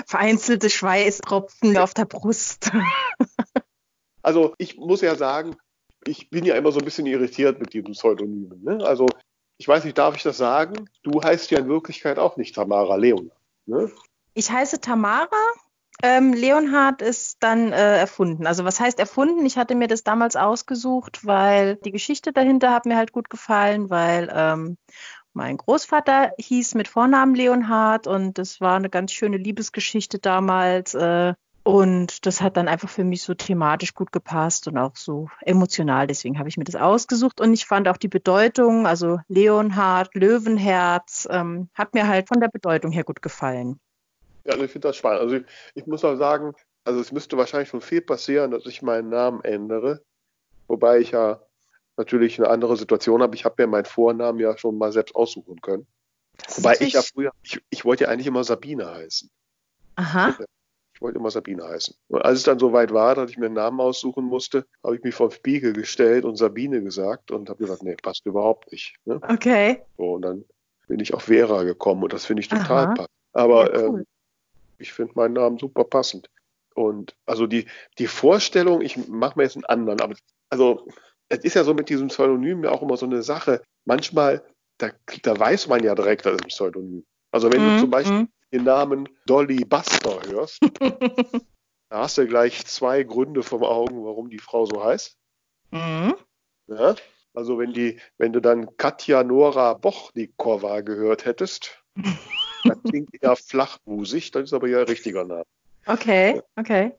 Vereinzelte 0.05 0.69
Schweißtropfen 0.69 1.77
auf 1.77 1.93
der 1.93 2.05
Brust. 2.05 2.71
also 4.21 4.53
ich 4.57 4.77
muss 4.77 5.01
ja 5.01 5.15
sagen, 5.15 5.55
ich 6.05 6.29
bin 6.29 6.45
ja 6.45 6.55
immer 6.55 6.71
so 6.71 6.79
ein 6.79 6.85
bisschen 6.85 7.05
irritiert 7.05 7.59
mit 7.59 7.73
diesem 7.73 7.93
Pseudonym. 7.93 8.61
Ne? 8.63 8.85
Also 8.85 9.07
ich 9.57 9.67
weiß 9.67 9.83
nicht, 9.85 9.97
darf 9.97 10.15
ich 10.15 10.23
das 10.23 10.37
sagen? 10.37 10.89
Du 11.03 11.21
heißt 11.21 11.49
ja 11.51 11.59
in 11.59 11.69
Wirklichkeit 11.69 12.19
auch 12.19 12.37
nicht 12.37 12.55
Tamara 12.55 12.95
Leonard. 12.95 13.37
Ne? 13.65 13.91
Ich 14.33 14.51
heiße 14.51 14.81
Tamara. 14.81 15.29
Ähm, 16.03 16.33
Leonhard 16.33 17.01
ist 17.01 17.37
dann 17.41 17.71
äh, 17.71 17.97
erfunden. 17.97 18.47
Also 18.47 18.65
was 18.65 18.81
heißt 18.81 18.99
erfunden? 18.99 19.45
Ich 19.45 19.57
hatte 19.57 19.75
mir 19.75 19.87
das 19.87 20.03
damals 20.03 20.35
ausgesucht, 20.35 21.25
weil 21.25 21.77
die 21.77 21.91
Geschichte 21.91 22.33
dahinter 22.33 22.71
hat 22.71 22.85
mir 22.85 22.97
halt 22.97 23.13
gut 23.13 23.29
gefallen, 23.29 23.89
weil 23.89 24.29
ähm, 24.33 24.77
mein 25.35 25.57
Großvater 25.57 26.33
hieß 26.37 26.75
mit 26.75 26.87
Vornamen 26.87 27.35
Leonhard 27.35 28.07
und 28.07 28.37
das 28.37 28.61
war 28.61 28.75
eine 28.75 28.89
ganz 28.89 29.11
schöne 29.11 29.37
Liebesgeschichte 29.37 30.19
damals. 30.19 30.93
Äh, 30.93 31.33
und 31.63 32.27
das 32.27 32.41
hat 32.41 32.57
dann 32.57 32.67
einfach 32.67 32.89
für 32.89 33.03
mich 33.03 33.23
so 33.23 33.33
thematisch 33.33 33.95
gut 33.95 34.11
gepasst 34.11 34.67
und 34.67 34.77
auch 34.77 34.95
so 34.95 35.29
emotional. 35.41 36.05
Deswegen 36.05 36.37
habe 36.37 36.47
ich 36.47 36.57
mir 36.57 36.63
das 36.63 36.75
ausgesucht. 36.75 37.41
Und 37.41 37.53
ich 37.53 37.65
fand 37.65 37.87
auch 37.87 37.97
die 37.97 38.07
Bedeutung, 38.07 38.85
also 38.85 39.19
Leonhard, 39.27 40.13
Löwenherz, 40.13 41.27
ähm, 41.31 41.69
hat 41.73 41.95
mir 41.95 42.07
halt 42.07 42.27
von 42.27 42.39
der 42.39 42.49
Bedeutung 42.49 42.91
her 42.91 43.03
gut 43.03 43.23
gefallen. 43.23 43.79
Ja, 44.43 44.53
also 44.53 44.63
ich 44.63 44.71
finde 44.71 44.89
das 44.89 44.97
spannend. 44.97 45.21
Also 45.21 45.37
ich, 45.37 45.45
ich 45.73 45.87
muss 45.87 46.05
auch 46.05 46.17
sagen, 46.17 46.53
also 46.83 46.99
es 46.99 47.11
müsste 47.11 47.35
wahrscheinlich 47.35 47.69
schon 47.69 47.81
viel 47.81 48.01
passieren, 48.01 48.51
dass 48.51 48.67
ich 48.67 48.83
meinen 48.83 49.09
Namen 49.09 49.43
ändere. 49.43 50.03
Wobei 50.67 50.99
ich 50.99 51.11
ja 51.11 51.41
natürlich 51.97 52.39
eine 52.39 52.49
andere 52.49 52.77
Situation 52.77 53.21
habe. 53.21 53.35
Ich 53.35 53.45
habe 53.45 53.61
ja 53.61 53.67
meinen 53.67 53.85
Vornamen 53.85 54.39
ja 54.39 54.57
schon 54.57 54.77
mal 54.77 54.91
selbst 54.91 55.15
aussuchen 55.15 55.61
können. 55.61 55.87
Wobei 56.55 56.75
ich 56.79 56.93
ja 56.93 57.01
früher, 57.01 57.31
ich, 57.43 57.61
ich 57.69 57.85
wollte 57.85 58.05
ja 58.05 58.09
eigentlich 58.09 58.27
immer 58.27 58.43
Sabine 58.43 58.93
heißen. 58.93 59.29
Aha. 59.95 60.35
Ich 60.93 61.01
wollte 61.01 61.19
immer 61.19 61.31
Sabine 61.31 61.63
heißen. 61.63 61.95
Und 62.07 62.21
als 62.21 62.39
es 62.39 62.43
dann 62.43 62.59
soweit 62.59 62.93
war, 62.93 63.15
dass 63.15 63.31
ich 63.31 63.37
mir 63.37 63.47
einen 63.47 63.55
Namen 63.55 63.79
aussuchen 63.79 64.25
musste, 64.25 64.65
habe 64.83 64.95
ich 64.95 65.03
mich 65.03 65.15
vor 65.15 65.29
den 65.29 65.35
Spiegel 65.35 65.73
gestellt 65.73 66.25
und 66.25 66.37
Sabine 66.37 66.81
gesagt 66.81 67.31
und 67.31 67.49
habe 67.49 67.59
gesagt, 67.59 67.83
nee, 67.83 67.95
passt 67.95 68.25
überhaupt 68.25 68.71
nicht. 68.71 68.95
Ne? 69.05 69.19
Okay. 69.27 69.81
So, 69.97 70.13
und 70.13 70.21
dann 70.21 70.45
bin 70.87 70.99
ich 70.99 71.13
auf 71.13 71.23
Vera 71.23 71.63
gekommen 71.63 72.03
und 72.03 72.13
das 72.13 72.25
finde 72.25 72.41
ich 72.41 72.47
total 72.47 72.93
passend. 72.93 73.09
Aber 73.33 73.73
ja, 73.73 73.89
cool. 73.89 73.99
ähm, 73.99 74.05
ich 74.77 74.93
finde 74.93 75.13
meinen 75.15 75.33
Namen 75.33 75.57
super 75.57 75.83
passend. 75.83 76.29
Und 76.75 77.15
also 77.25 77.47
die, 77.47 77.65
die 77.97 78.07
Vorstellung, 78.07 78.81
ich 78.81 79.07
mache 79.07 79.37
mir 79.37 79.43
jetzt 79.43 79.55
einen 79.55 79.65
anderen, 79.65 80.01
aber 80.01 80.15
also 80.49 80.87
es 81.29 81.39
ist 81.39 81.55
ja 81.55 81.63
so 81.63 81.73
mit 81.73 81.89
diesem 81.89 82.07
Pseudonym 82.07 82.63
ja 82.63 82.71
auch 82.71 82.81
immer 82.81 82.97
so 82.97 83.05
eine 83.05 83.23
Sache. 83.23 83.61
Manchmal, 83.85 84.43
da, 84.77 84.89
da 85.23 85.39
weiß 85.39 85.67
man 85.67 85.83
ja 85.83 85.95
direkt, 85.95 86.25
das 86.25 86.35
ist 86.35 86.43
ein 86.43 86.47
Pseudonym. 86.47 87.05
Also 87.31 87.51
wenn 87.51 87.61
mm, 87.61 87.75
du 87.75 87.79
zum 87.81 87.89
Beispiel 87.89 88.23
mm. 88.23 88.29
den 88.53 88.63
Namen 88.63 89.09
Dolly 89.25 89.65
Buster 89.65 90.21
hörst, 90.27 90.59
da 91.89 91.99
hast 91.99 92.17
du 92.17 92.27
gleich 92.27 92.65
zwei 92.65 93.03
Gründe 93.03 93.43
vom 93.43 93.63
Augen, 93.63 94.05
warum 94.05 94.29
die 94.29 94.39
Frau 94.39 94.65
so 94.65 94.83
heißt. 94.83 95.17
Mm. 95.71 96.11
Ja? 96.67 96.95
Also 97.33 97.57
wenn 97.59 97.73
die, 97.73 97.99
wenn 98.17 98.31
du 98.31 98.39
dann 98.39 98.77
Katja 98.77 99.23
Nora 99.23 99.73
Bochnikova 99.73 100.81
gehört 100.81 101.25
hättest, 101.25 101.83
das 102.63 102.81
klingt 102.83 103.09
eher 103.21 103.35
flachbusig, 103.35 104.31
das 104.31 104.43
ist 104.43 104.53
aber 104.53 104.67
ja 104.67 104.79
ein 104.79 104.85
richtiger 104.85 105.25
Name. 105.25 105.45
Okay, 105.85 106.41
okay. 106.55 106.93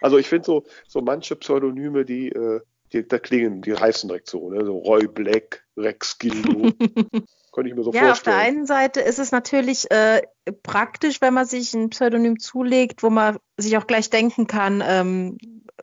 Also 0.00 0.18
ich 0.18 0.28
finde 0.28 0.46
so, 0.46 0.64
so 0.86 1.00
manche 1.00 1.36
Pseudonyme, 1.36 2.04
die, 2.04 2.28
äh, 2.28 2.60
die, 2.92 3.06
da 3.06 3.18
klingen, 3.18 3.62
die 3.62 3.74
heißen 3.74 4.08
direkt 4.08 4.28
so, 4.28 4.50
ne? 4.50 4.64
So 4.64 4.78
Roy 4.78 5.06
Black, 5.06 5.64
Rex 5.76 6.18
Gildo. 6.18 6.72
Könnte 7.52 7.70
ich 7.70 7.74
mir 7.74 7.82
so 7.82 7.92
ja, 7.92 8.06
vorstellen. 8.06 8.12
Auf 8.12 8.22
der 8.22 8.36
einen 8.36 8.66
Seite 8.66 9.00
ist 9.00 9.18
es 9.18 9.32
natürlich 9.32 9.90
äh, 9.90 10.22
praktisch, 10.62 11.20
wenn 11.20 11.34
man 11.34 11.46
sich 11.46 11.74
ein 11.74 11.90
Pseudonym 11.90 12.38
zulegt, 12.38 13.02
wo 13.02 13.10
man 13.10 13.38
sich 13.56 13.76
auch 13.76 13.86
gleich 13.86 14.10
denken 14.10 14.46
kann, 14.46 14.82
ähm, 14.86 15.38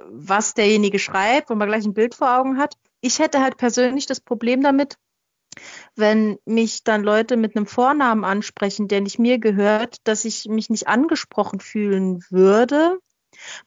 was 0.07 0.53
derjenige 0.53 0.99
schreibt, 0.99 1.49
wo 1.49 1.55
man 1.55 1.67
gleich 1.67 1.85
ein 1.85 1.93
Bild 1.93 2.15
vor 2.15 2.37
Augen 2.37 2.57
hat. 2.57 2.75
Ich 3.01 3.19
hätte 3.19 3.41
halt 3.41 3.57
persönlich 3.57 4.05
das 4.05 4.19
Problem 4.19 4.61
damit, 4.61 4.97
wenn 5.95 6.37
mich 6.45 6.83
dann 6.83 7.03
Leute 7.03 7.37
mit 7.37 7.55
einem 7.55 7.65
Vornamen 7.65 8.23
ansprechen, 8.23 8.87
der 8.87 9.01
nicht 9.01 9.19
mir 9.19 9.39
gehört, 9.39 9.97
dass 10.03 10.25
ich 10.25 10.45
mich 10.45 10.69
nicht 10.69 10.87
angesprochen 10.87 11.59
fühlen 11.59 12.23
würde. 12.29 12.99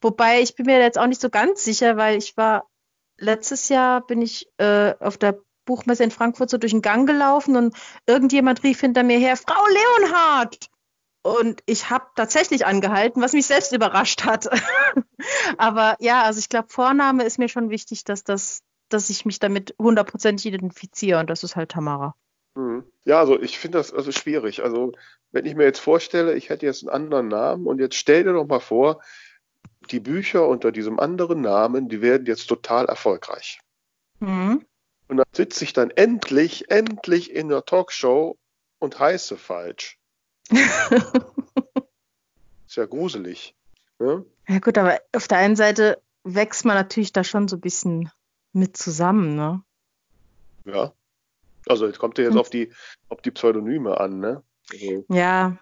Wobei 0.01 0.41
ich 0.41 0.55
bin 0.55 0.65
mir 0.65 0.79
jetzt 0.79 0.97
auch 0.97 1.07
nicht 1.07 1.21
so 1.21 1.29
ganz 1.29 1.63
sicher, 1.63 1.97
weil 1.97 2.17
ich 2.17 2.37
war 2.37 2.67
letztes 3.19 3.69
Jahr 3.69 4.05
bin 4.05 4.21
ich 4.21 4.47
äh, 4.57 4.93
auf 4.99 5.17
der 5.17 5.39
Buchmesse 5.65 6.03
in 6.03 6.11
Frankfurt 6.11 6.49
so 6.49 6.57
durch 6.57 6.71
den 6.71 6.81
Gang 6.81 7.07
gelaufen 7.07 7.55
und 7.55 7.75
irgendjemand 8.07 8.63
rief 8.63 8.79
hinter 8.79 9.03
mir 9.03 9.19
her, 9.19 9.37
Frau 9.37 9.63
Leonhardt! 9.67 10.69
Und 11.21 11.61
ich 11.65 11.89
habe 11.89 12.05
tatsächlich 12.15 12.65
angehalten, 12.65 13.21
was 13.21 13.33
mich 13.33 13.45
selbst 13.45 13.73
überrascht 13.73 14.23
hat. 14.23 14.49
Aber 15.57 15.95
ja, 15.99 16.23
also 16.23 16.39
ich 16.39 16.49
glaube, 16.49 16.69
Vorname 16.69 17.23
ist 17.23 17.37
mir 17.37 17.49
schon 17.49 17.69
wichtig, 17.69 18.05
dass 18.05 18.23
das, 18.23 18.63
dass 18.87 19.09
ich 19.09 19.25
mich 19.25 19.37
damit 19.39 19.75
hundertprozentig 19.77 20.45
identifiziere 20.45 21.19
und 21.19 21.29
das 21.29 21.43
ist 21.43 21.55
halt 21.55 21.71
Tamara. 21.71 22.15
Mhm. 22.55 22.85
Ja, 23.03 23.19
also 23.19 23.39
ich 23.39 23.59
finde 23.59 23.77
das 23.77 23.93
also 23.93 24.11
schwierig. 24.11 24.63
Also 24.63 24.93
wenn 25.31 25.45
ich 25.45 25.55
mir 25.55 25.65
jetzt 25.65 25.79
vorstelle, 25.79 26.35
ich 26.35 26.49
hätte 26.49 26.65
jetzt 26.65 26.83
einen 26.83 26.89
anderen 26.89 27.27
Namen 27.27 27.67
und 27.67 27.79
jetzt 27.79 27.95
stell 27.95 28.23
dir 28.23 28.33
doch 28.33 28.47
mal 28.47 28.59
vor, 28.59 29.01
die 29.91 29.99
Bücher 29.99 30.47
unter 30.47 30.71
diesem 30.71 30.99
anderen 30.99 31.41
Namen, 31.41 31.89
die 31.89 32.01
werden 32.01 32.27
jetzt 32.27 32.47
total 32.47 32.85
erfolgreich. 32.85 33.59
Mhm. 34.19 34.65
Und 35.07 35.17
dann 35.17 35.25
sitze 35.33 35.63
ich 35.63 35.73
dann 35.73 35.89
endlich, 35.89 36.69
endlich 36.69 37.33
in 37.33 37.49
der 37.49 37.65
Talkshow 37.65 38.37
und 38.79 38.99
heiße 38.99 39.37
falsch. 39.37 39.97
ist 40.51 40.61
ja 42.75 42.85
gruselig. 42.85 43.55
Ne? 43.97 44.23
Ja 44.47 44.59
gut, 44.59 44.77
aber 44.77 45.01
auf 45.13 45.27
der 45.27 45.39
einen 45.39 45.55
Seite 45.55 45.99
wächst 46.23 46.65
man 46.65 46.75
natürlich 46.75 47.11
da 47.11 47.23
schon 47.23 47.47
so 47.47 47.57
ein 47.57 47.61
bisschen 47.61 48.11
mit 48.53 48.77
zusammen, 48.77 49.35
ne? 49.35 49.63
Ja. 50.65 50.93
Also 51.67 51.87
jetzt 51.87 51.99
kommt 51.99 52.17
ja 52.17 52.23
jetzt 52.23 52.33
hm. 52.33 52.39
auf 52.39 52.49
die, 52.49 52.71
auf 53.09 53.21
die 53.21 53.31
Pseudonyme 53.31 53.99
an, 53.99 54.19
ne? 54.19 54.43
Also. 54.71 55.05
Ja, 55.09 55.57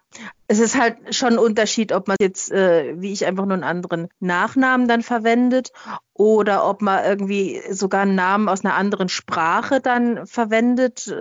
es 0.47 0.59
ist 0.59 0.77
halt 0.77 1.15
schon 1.15 1.33
ein 1.33 1.39
Unterschied, 1.39 1.91
ob 1.91 2.07
man 2.07 2.17
jetzt, 2.19 2.51
äh, 2.51 2.95
wie 2.99 3.11
ich, 3.11 3.25
einfach 3.25 3.45
nur 3.45 3.53
einen 3.53 3.63
anderen 3.63 4.07
Nachnamen 4.19 4.87
dann 4.87 5.01
verwendet 5.01 5.71
oder 6.13 6.67
ob 6.67 6.81
man 6.81 7.03
irgendwie 7.03 7.61
sogar 7.71 8.01
einen 8.01 8.15
Namen 8.15 8.49
aus 8.49 8.63
einer 8.63 8.75
anderen 8.75 9.09
Sprache 9.09 9.81
dann 9.81 10.25
verwendet, 10.25 11.13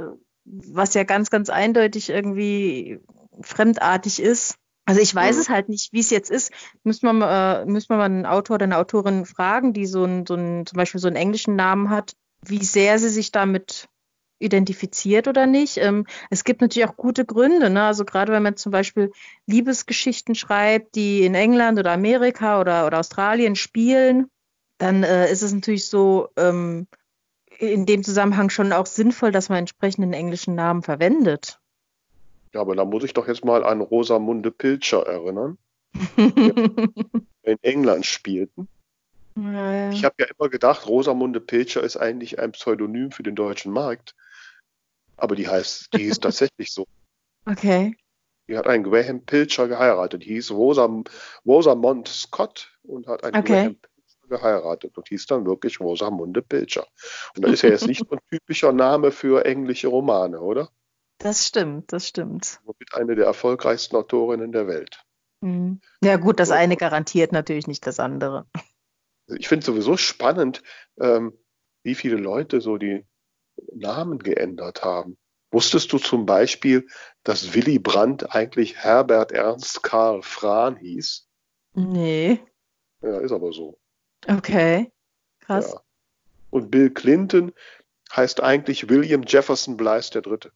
was 0.45 0.95
ja 0.95 1.05
ganz, 1.05 1.31
ganz 1.31 1.51
eindeutig 1.51 2.11
irgendwie 2.11 3.01
fremdartig 3.41 4.21
ist. 4.21 4.57
Also 4.87 5.01
ich 5.01 5.13
weiß 5.13 5.35
mhm. 5.37 5.43
es 5.43 5.49
halt 5.49 5.69
nicht, 5.69 5.93
wie 5.93 6.01
es 6.01 6.11
jetzt 6.11 6.31
ist. 6.31 6.53
Müssen 6.85 7.07
wir, 7.07 7.13
mal, 7.13 7.63
äh, 7.63 7.67
müssen 7.67 7.89
wir 7.89 7.97
mal 7.97 8.05
einen 8.05 8.27
Autor 8.27 8.55
oder 8.55 8.65
eine 8.65 8.79
Autorin 8.79 9.27
fragen, 9.27 9.73
die 9.73 9.87
so 9.87 10.05
einen, 10.05 10.25
so 10.27 10.35
einen, 10.35 10.65
zum 10.65 10.77
Beispiel 10.77 11.01
so 11.01 11.09
einen 11.09 11.17
englischen 11.17 11.57
Namen 11.57 11.91
hat, 11.91 12.13
wie 12.43 12.65
sehr 12.65 12.99
sie 13.01 13.09
sich 13.09 13.33
damit 13.33 13.89
identifiziert 14.39 15.29
oder 15.29 15.47
nicht. 15.47 15.79
Ähm, 15.79 16.07
es 16.31 16.45
gibt 16.45 16.61
natürlich 16.61 16.89
auch 16.89 16.97
gute 16.97 17.25
Gründe. 17.25 17.71
Ne? 17.71 17.83
Also 17.85 18.05
gerade 18.05 18.33
wenn 18.33 18.43
man 18.43 18.57
zum 18.57 18.73
Beispiel 18.73 19.13
Liebesgeschichten 19.47 20.35
schreibt, 20.35 20.95
die 20.95 21.25
in 21.25 21.35
England 21.35 21.79
oder 21.79 21.93
Amerika 21.93 22.61
oder, 22.61 22.87
oder 22.87 23.01
Australien 23.01 23.57
spielen, 23.57 24.31
dann 24.79 25.03
äh, 25.03 25.31
ist 25.31 25.43
es 25.43 25.53
natürlich 25.53 25.87
so 25.87 26.29
ähm, 26.37 26.87
in 27.59 27.87
dem 27.87 28.03
Zusammenhang 28.03 28.51
schon 28.51 28.73
auch 28.73 28.87
sinnvoll, 28.87 29.33
dass 29.33 29.49
man 29.49 29.59
entsprechenden 29.59 30.13
englischen 30.13 30.55
Namen 30.55 30.83
verwendet. 30.83 31.59
Ja, 32.53 32.61
aber 32.61 32.77
da 32.77 32.85
muss 32.85 33.05
ich 33.05 33.15
doch 33.15 33.29
jetzt 33.29 33.45
mal 33.45 33.65
an 33.65 33.81
Rosamunde 33.81 34.51
Pilcher 34.51 35.07
erinnern, 35.07 35.59
die 35.95 36.23
in 37.43 37.59
England 37.63 38.07
spielten. 38.07 38.69
Ja, 39.37 39.73
ja. 39.73 39.91
Ich 39.91 40.05
habe 40.05 40.15
ja 40.19 40.27
immer 40.39 40.49
gedacht, 40.49 40.87
Rosamunde 40.87 41.41
Pilcher 41.41 41.83
ist 41.83 41.97
eigentlich 41.97 42.39
ein 42.39 42.53
Pseudonym 42.53 43.11
für 43.11 43.23
den 43.23 43.35
deutschen 43.35 43.73
Markt. 43.73 44.15
Aber 45.17 45.37
die 45.37 45.49
heißt, 45.49 45.89
die 45.95 46.05
hieß 46.05 46.21
tatsächlich 46.21 46.73
so. 46.73 46.87
Okay. 47.47 47.97
Die 48.49 48.57
hat 48.57 48.67
einen 48.67 48.85
Graham 48.85 49.25
Pilcher 49.25 49.69
geheiratet. 49.69 50.23
Die 50.23 50.35
hieß 50.35 50.53
Rosa, 50.53 50.89
Rosamond 51.45 52.09
Scott 52.09 52.79
und 52.83 53.07
hat 53.07 53.25
einen 53.25 53.37
okay. 53.37 53.53
Graham 53.53 53.77
Pilcher 53.77 54.29
geheiratet 54.29 54.97
und 54.97 55.09
hieß 55.09 55.27
dann 55.27 55.47
wirklich 55.47 55.81
Rosamunde 55.81 56.43
Pilcher. 56.43 56.87
Und 57.37 57.45
das 57.45 57.53
ist 57.53 57.63
ja 57.63 57.71
jetzt 57.71 57.87
nicht 57.87 58.01
so 58.01 58.11
ein 58.11 58.21
typischer 58.31 58.73
Name 58.73 59.11
für 59.11 59.45
englische 59.45 59.89
Romane, 59.89 60.41
oder? 60.41 60.71
Das 61.19 61.47
stimmt, 61.47 61.93
das 61.93 62.07
stimmt. 62.07 62.61
Mit 62.79 62.95
eine 62.95 63.15
der 63.15 63.27
erfolgreichsten 63.27 63.97
Autorinnen 63.97 64.53
der 64.53 64.67
Welt. 64.67 65.03
Mhm. 65.41 65.81
Ja 66.03 66.17
gut, 66.17 66.41
das 66.41 66.51
eine 66.51 66.77
garantiert 66.77 67.33
natürlich 67.33 67.67
nicht 67.67 67.87
das 67.87 68.01
andere. 68.01 68.47
Ich 69.29 69.49
finde 69.49 69.65
sowieso 69.65 69.97
spannend, 69.97 70.63
ähm, 71.01 71.37
wie 71.83 71.95
viele 71.95 72.17
Leute 72.17 72.61
so 72.61 72.77
die 72.77 73.07
Namen 73.75 74.19
geändert 74.19 74.85
haben. 74.85 75.17
Wusstest 75.51 75.93
du 75.93 75.99
zum 75.99 76.27
Beispiel, 76.27 76.87
dass 77.23 77.55
Willy 77.55 77.79
Brandt 77.79 78.35
eigentlich 78.35 78.77
Herbert 78.77 79.33
Ernst 79.33 79.83
Karl 79.83 80.23
Frahn 80.23 80.77
hieß? 80.77 81.27
Nee. 81.75 82.41
Ja, 83.03 83.19
ist 83.19 83.33
aber 83.33 83.53
so. 83.53 83.79
Okay, 84.27 84.91
krass. 85.41 85.73
Ja. 85.73 85.81
Und 86.51 86.71
Bill 86.71 86.91
Clinton 86.91 87.53
heißt 88.15 88.43
eigentlich 88.43 88.89
William 88.89 89.23
Jefferson 89.27 89.77
Blythe 89.77 90.11
der 90.13 90.23
Dritte. 90.23 90.53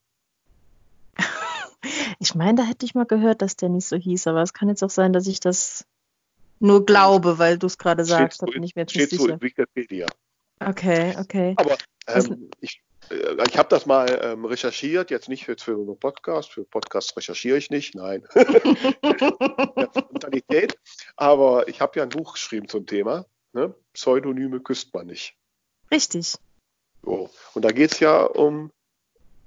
Ich 2.23 2.35
meine, 2.35 2.57
da 2.57 2.62
hätte 2.64 2.85
ich 2.85 2.95
mal 2.95 3.07
gehört, 3.07 3.40
dass 3.40 3.57
der 3.57 3.71
nicht 3.71 3.87
so 3.87 3.97
hieß, 3.97 4.26
aber 4.26 4.42
es 4.42 4.52
kann 4.52 4.69
jetzt 4.69 4.83
auch 4.83 4.90
sein, 4.90 5.14
dass 5.14 5.26
ich 5.26 5.40
das 5.40 5.87
nur 6.59 6.85
glaube, 6.85 7.38
weil 7.38 7.57
du 7.57 7.66
es 7.66 7.78
gerade 7.78 8.04
sagst. 8.04 8.42
Da 8.42 8.47
bin 8.47 8.62
ich 8.62 8.76
mir 8.76 8.83
jetzt 8.83 8.95
nicht 8.95 9.09
sicher. 9.09 9.23
So 9.23 9.28
in 9.28 9.40
Wikipedia. 9.40 10.07
Okay, 10.61 11.16
okay. 11.19 11.54
Aber 11.57 11.78
ähm, 12.07 12.50
ich, 12.61 12.83
ich 13.11 13.59
habe 13.59 13.69
das 13.69 13.87
mal 13.87 14.21
ähm, 14.23 14.45
recherchiert, 14.45 15.11
jetzt 15.11 15.29
nicht 15.29 15.45
für, 15.45 15.57
für 15.57 15.73
einen 15.73 15.99
Podcast, 15.99 16.52
für 16.52 16.64
Podcasts 16.64 17.17
recherchiere 17.17 17.59
ich 17.59 17.71
nicht, 17.71 17.95
nein. 17.95 18.25
Spontanität. 19.99 20.79
Aber 21.17 21.67
ich 21.69 21.81
habe 21.81 21.99
ja 21.99 22.05
ein 22.05 22.11
Buch 22.11 22.35
geschrieben 22.35 22.69
zum 22.69 22.87
Thema. 22.87 23.26
Ne? 23.52 23.75
Pseudonyme 23.93 24.61
küsst 24.61 24.95
man 24.95 25.07
nicht. 25.07 25.37
Richtig. 25.90 26.37
So. 27.02 27.31
Und 27.55 27.64
da 27.64 27.73
geht 27.73 27.93
es 27.93 28.00
ja 28.00 28.23
um, 28.23 28.71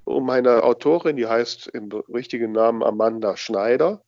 um 0.03 0.29
eine 0.29 0.63
Autorin, 0.63 1.15
die 1.15 1.27
heißt 1.27 1.67
im 1.67 1.89
richtigen 2.13 2.51
Namen 2.51 2.83
Amanda 2.83 3.37
Schneider. 3.37 4.03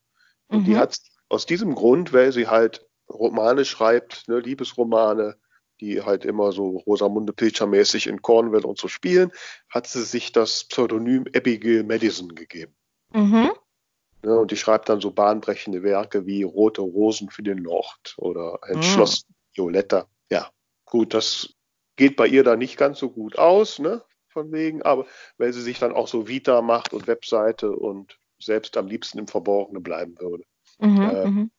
Und 0.48 0.62
mhm. 0.62 0.66
die 0.66 0.78
hat 0.78 0.98
aus 1.30 1.46
diesem 1.46 1.76
Grund, 1.76 2.12
weil 2.12 2.32
sie 2.34 2.48
halt 2.48 2.86
Romane 3.10 3.64
schreibt, 3.66 4.28
ne, 4.28 4.40
Liebesromane, 4.40 5.38
die 5.82 6.02
halt 6.02 6.26
immer 6.26 6.52
so 6.52 6.78
Rosamunde 6.78 7.34
Pilcher-mäßig 7.34 8.08
in 8.08 8.22
Cornwall 8.22 8.66
und 8.66 8.78
so 8.78 8.88
spielen, 8.88 9.32
hat 9.70 9.88
sie 9.88 10.04
sich 10.04 10.32
das 10.32 10.64
Pseudonym 10.66 11.26
Abigail 11.36 11.84
Madison 11.84 12.34
gegeben. 12.36 12.74
Mhm. 13.14 13.52
Ja, 14.24 14.34
und 14.36 14.52
die 14.52 14.58
schreibt 14.58 14.90
dann 14.90 15.02
so 15.02 15.12
bahnbrechende 15.12 15.84
Werke 15.84 16.26
wie 16.26 16.44
Rote 16.44 16.82
Rosen 16.82 17.30
für 17.30 17.44
den 17.44 17.60
Lord 17.60 18.16
oder 18.18 18.60
Entschlossen 18.68 19.28
mhm. 19.30 19.58
Violetta. 19.58 20.08
Ja, 20.32 20.50
gut, 20.86 21.14
das 21.14 21.54
geht 21.96 22.16
bei 22.16 22.28
ihr 22.28 22.44
da 22.44 22.56
nicht 22.56 22.78
ganz 22.78 23.00
so 23.00 23.10
gut 23.10 23.38
aus, 23.38 23.80
ne? 23.80 24.04
Von 24.28 24.52
wegen, 24.52 24.82
aber 24.82 25.06
weil 25.38 25.54
sie 25.54 25.62
sich 25.62 25.80
dann 25.80 25.94
auch 25.94 26.08
so 26.08 26.28
Vita 26.28 26.62
macht 26.62 26.94
und 26.94 27.08
Webseite 27.08 27.72
und 27.72 28.20
selbst 28.40 28.76
am 28.78 28.88
liebsten 28.88 29.20
im 29.20 29.28
Verborgenen 29.28 29.84
bleiben 29.84 30.20
würde. 30.20 30.44
Mhm, 30.80 31.02
äh, 31.02 31.28
mhm. 31.28 31.52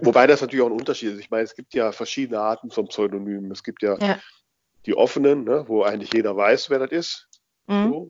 Wobei 0.00 0.26
das 0.26 0.40
natürlich 0.40 0.62
auch 0.62 0.70
ein 0.70 0.78
Unterschied 0.78 1.12
ist. 1.12 1.20
Ich 1.20 1.30
meine, 1.30 1.44
es 1.44 1.54
gibt 1.54 1.74
ja 1.74 1.92
verschiedene 1.92 2.40
Arten 2.40 2.70
von 2.70 2.88
Pseudonymen. 2.88 3.50
Es 3.50 3.62
gibt 3.62 3.82
ja, 3.82 3.96
ja. 3.98 4.18
die 4.84 4.94
offenen, 4.94 5.44
ne, 5.44 5.64
wo 5.68 5.82
eigentlich 5.82 6.12
jeder 6.12 6.36
weiß, 6.36 6.70
wer 6.70 6.80
das 6.80 6.90
ist. 6.90 7.28
Mhm. 7.66 7.88
So. 7.88 8.08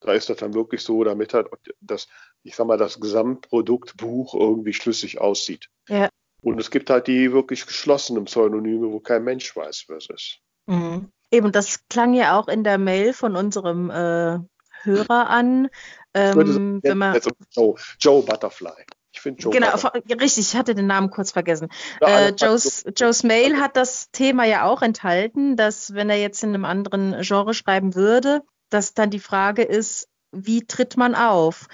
Da 0.00 0.12
ist 0.12 0.28
das 0.28 0.38
dann 0.38 0.52
wirklich 0.52 0.82
so, 0.82 1.04
damit 1.04 1.32
halt 1.32 1.48
das, 1.80 2.08
ich 2.42 2.56
sag 2.56 2.66
mal, 2.66 2.76
das 2.76 3.00
Gesamtprodukt 3.00 3.96
Buch 3.96 4.34
irgendwie 4.34 4.72
schlüssig 4.72 5.20
aussieht. 5.20 5.68
Ja. 5.88 6.08
Und 6.42 6.58
es 6.60 6.70
gibt 6.70 6.90
halt 6.90 7.06
die 7.06 7.32
wirklich 7.32 7.66
geschlossenen 7.66 8.24
Pseudonyme, 8.24 8.90
wo 8.90 8.98
kein 8.98 9.22
Mensch 9.22 9.54
weiß, 9.54 9.84
wer 9.88 9.98
es 9.98 10.10
ist. 10.10 10.38
Mhm. 10.66 11.08
Eben, 11.30 11.52
das 11.52 11.86
klang 11.88 12.14
ja 12.14 12.38
auch 12.38 12.48
in 12.48 12.64
der 12.64 12.78
Mail 12.78 13.14
von 13.14 13.36
unserem 13.36 13.90
äh, 13.90 14.38
Hörer 14.82 15.30
an. 15.30 15.68
Ähm, 16.14 16.80
wenn 16.82 16.98
man, 16.98 17.18
Joe, 17.52 17.76
Joe 17.98 18.22
Butterfly. 18.22 18.84
Finde 19.22 19.40
Joe. 19.40 19.52
Genau, 19.52 19.76
richtig, 20.20 20.52
ich 20.52 20.56
hatte 20.56 20.74
den 20.74 20.88
Namen 20.88 21.10
kurz 21.10 21.30
vergessen. 21.30 21.68
Ja, 22.00 22.08
äh, 22.08 22.34
Joe's, 22.36 22.84
Joe's 22.96 23.22
Mail 23.22 23.60
hat 23.60 23.76
das 23.76 24.10
Thema 24.10 24.44
ja 24.44 24.64
auch 24.64 24.82
enthalten, 24.82 25.56
dass 25.56 25.94
wenn 25.94 26.10
er 26.10 26.18
jetzt 26.18 26.42
in 26.42 26.50
einem 26.50 26.64
anderen 26.64 27.20
Genre 27.20 27.54
schreiben 27.54 27.94
würde, 27.94 28.42
dass 28.68 28.94
dann 28.94 29.10
die 29.10 29.20
Frage 29.20 29.62
ist, 29.62 30.08
wie 30.32 30.66
tritt 30.66 30.96
man 30.96 31.14
auf? 31.14 31.68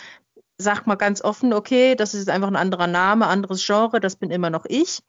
Sagt 0.59 0.87
man 0.87 0.99
ganz 0.99 1.23
offen, 1.23 1.55
okay, 1.55 1.95
das 1.95 2.13
ist 2.13 2.29
einfach 2.29 2.49
ein 2.49 2.57
anderer 2.57 2.87
Name, 2.87 3.27
anderes 3.27 3.65
Genre, 3.65 3.99
das 3.99 4.17
bin 4.17 4.31
immer 4.31 4.51
noch 4.51 4.67
ich. 4.69 5.01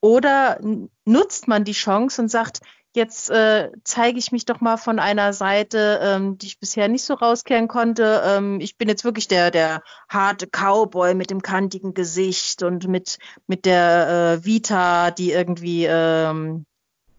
Oder 0.00 0.60
nutzt 1.04 1.48
man 1.48 1.64
die 1.64 1.72
Chance 1.72 2.22
und 2.22 2.28
sagt, 2.28 2.60
jetzt 2.94 3.30
äh, 3.30 3.70
zeige 3.84 4.18
ich 4.18 4.32
mich 4.32 4.44
doch 4.44 4.60
mal 4.60 4.76
von 4.76 4.98
einer 4.98 5.32
Seite, 5.32 6.00
ähm, 6.02 6.38
die 6.38 6.46
ich 6.46 6.60
bisher 6.60 6.88
nicht 6.88 7.04
so 7.04 7.14
rauskehren 7.14 7.68
konnte. 7.68 8.22
Ähm, 8.24 8.60
ich 8.60 8.76
bin 8.76 8.88
jetzt 8.88 9.04
wirklich 9.04 9.28
der, 9.28 9.50
der 9.50 9.82
harte 10.08 10.46
Cowboy 10.46 11.14
mit 11.14 11.30
dem 11.30 11.42
kantigen 11.42 11.94
Gesicht 11.94 12.62
und 12.62 12.88
mit, 12.88 13.18
mit 13.46 13.64
der 13.64 14.40
äh, 14.40 14.44
Vita, 14.44 15.10
die 15.10 15.32
irgendwie 15.32 15.86
ähm, 15.88 16.66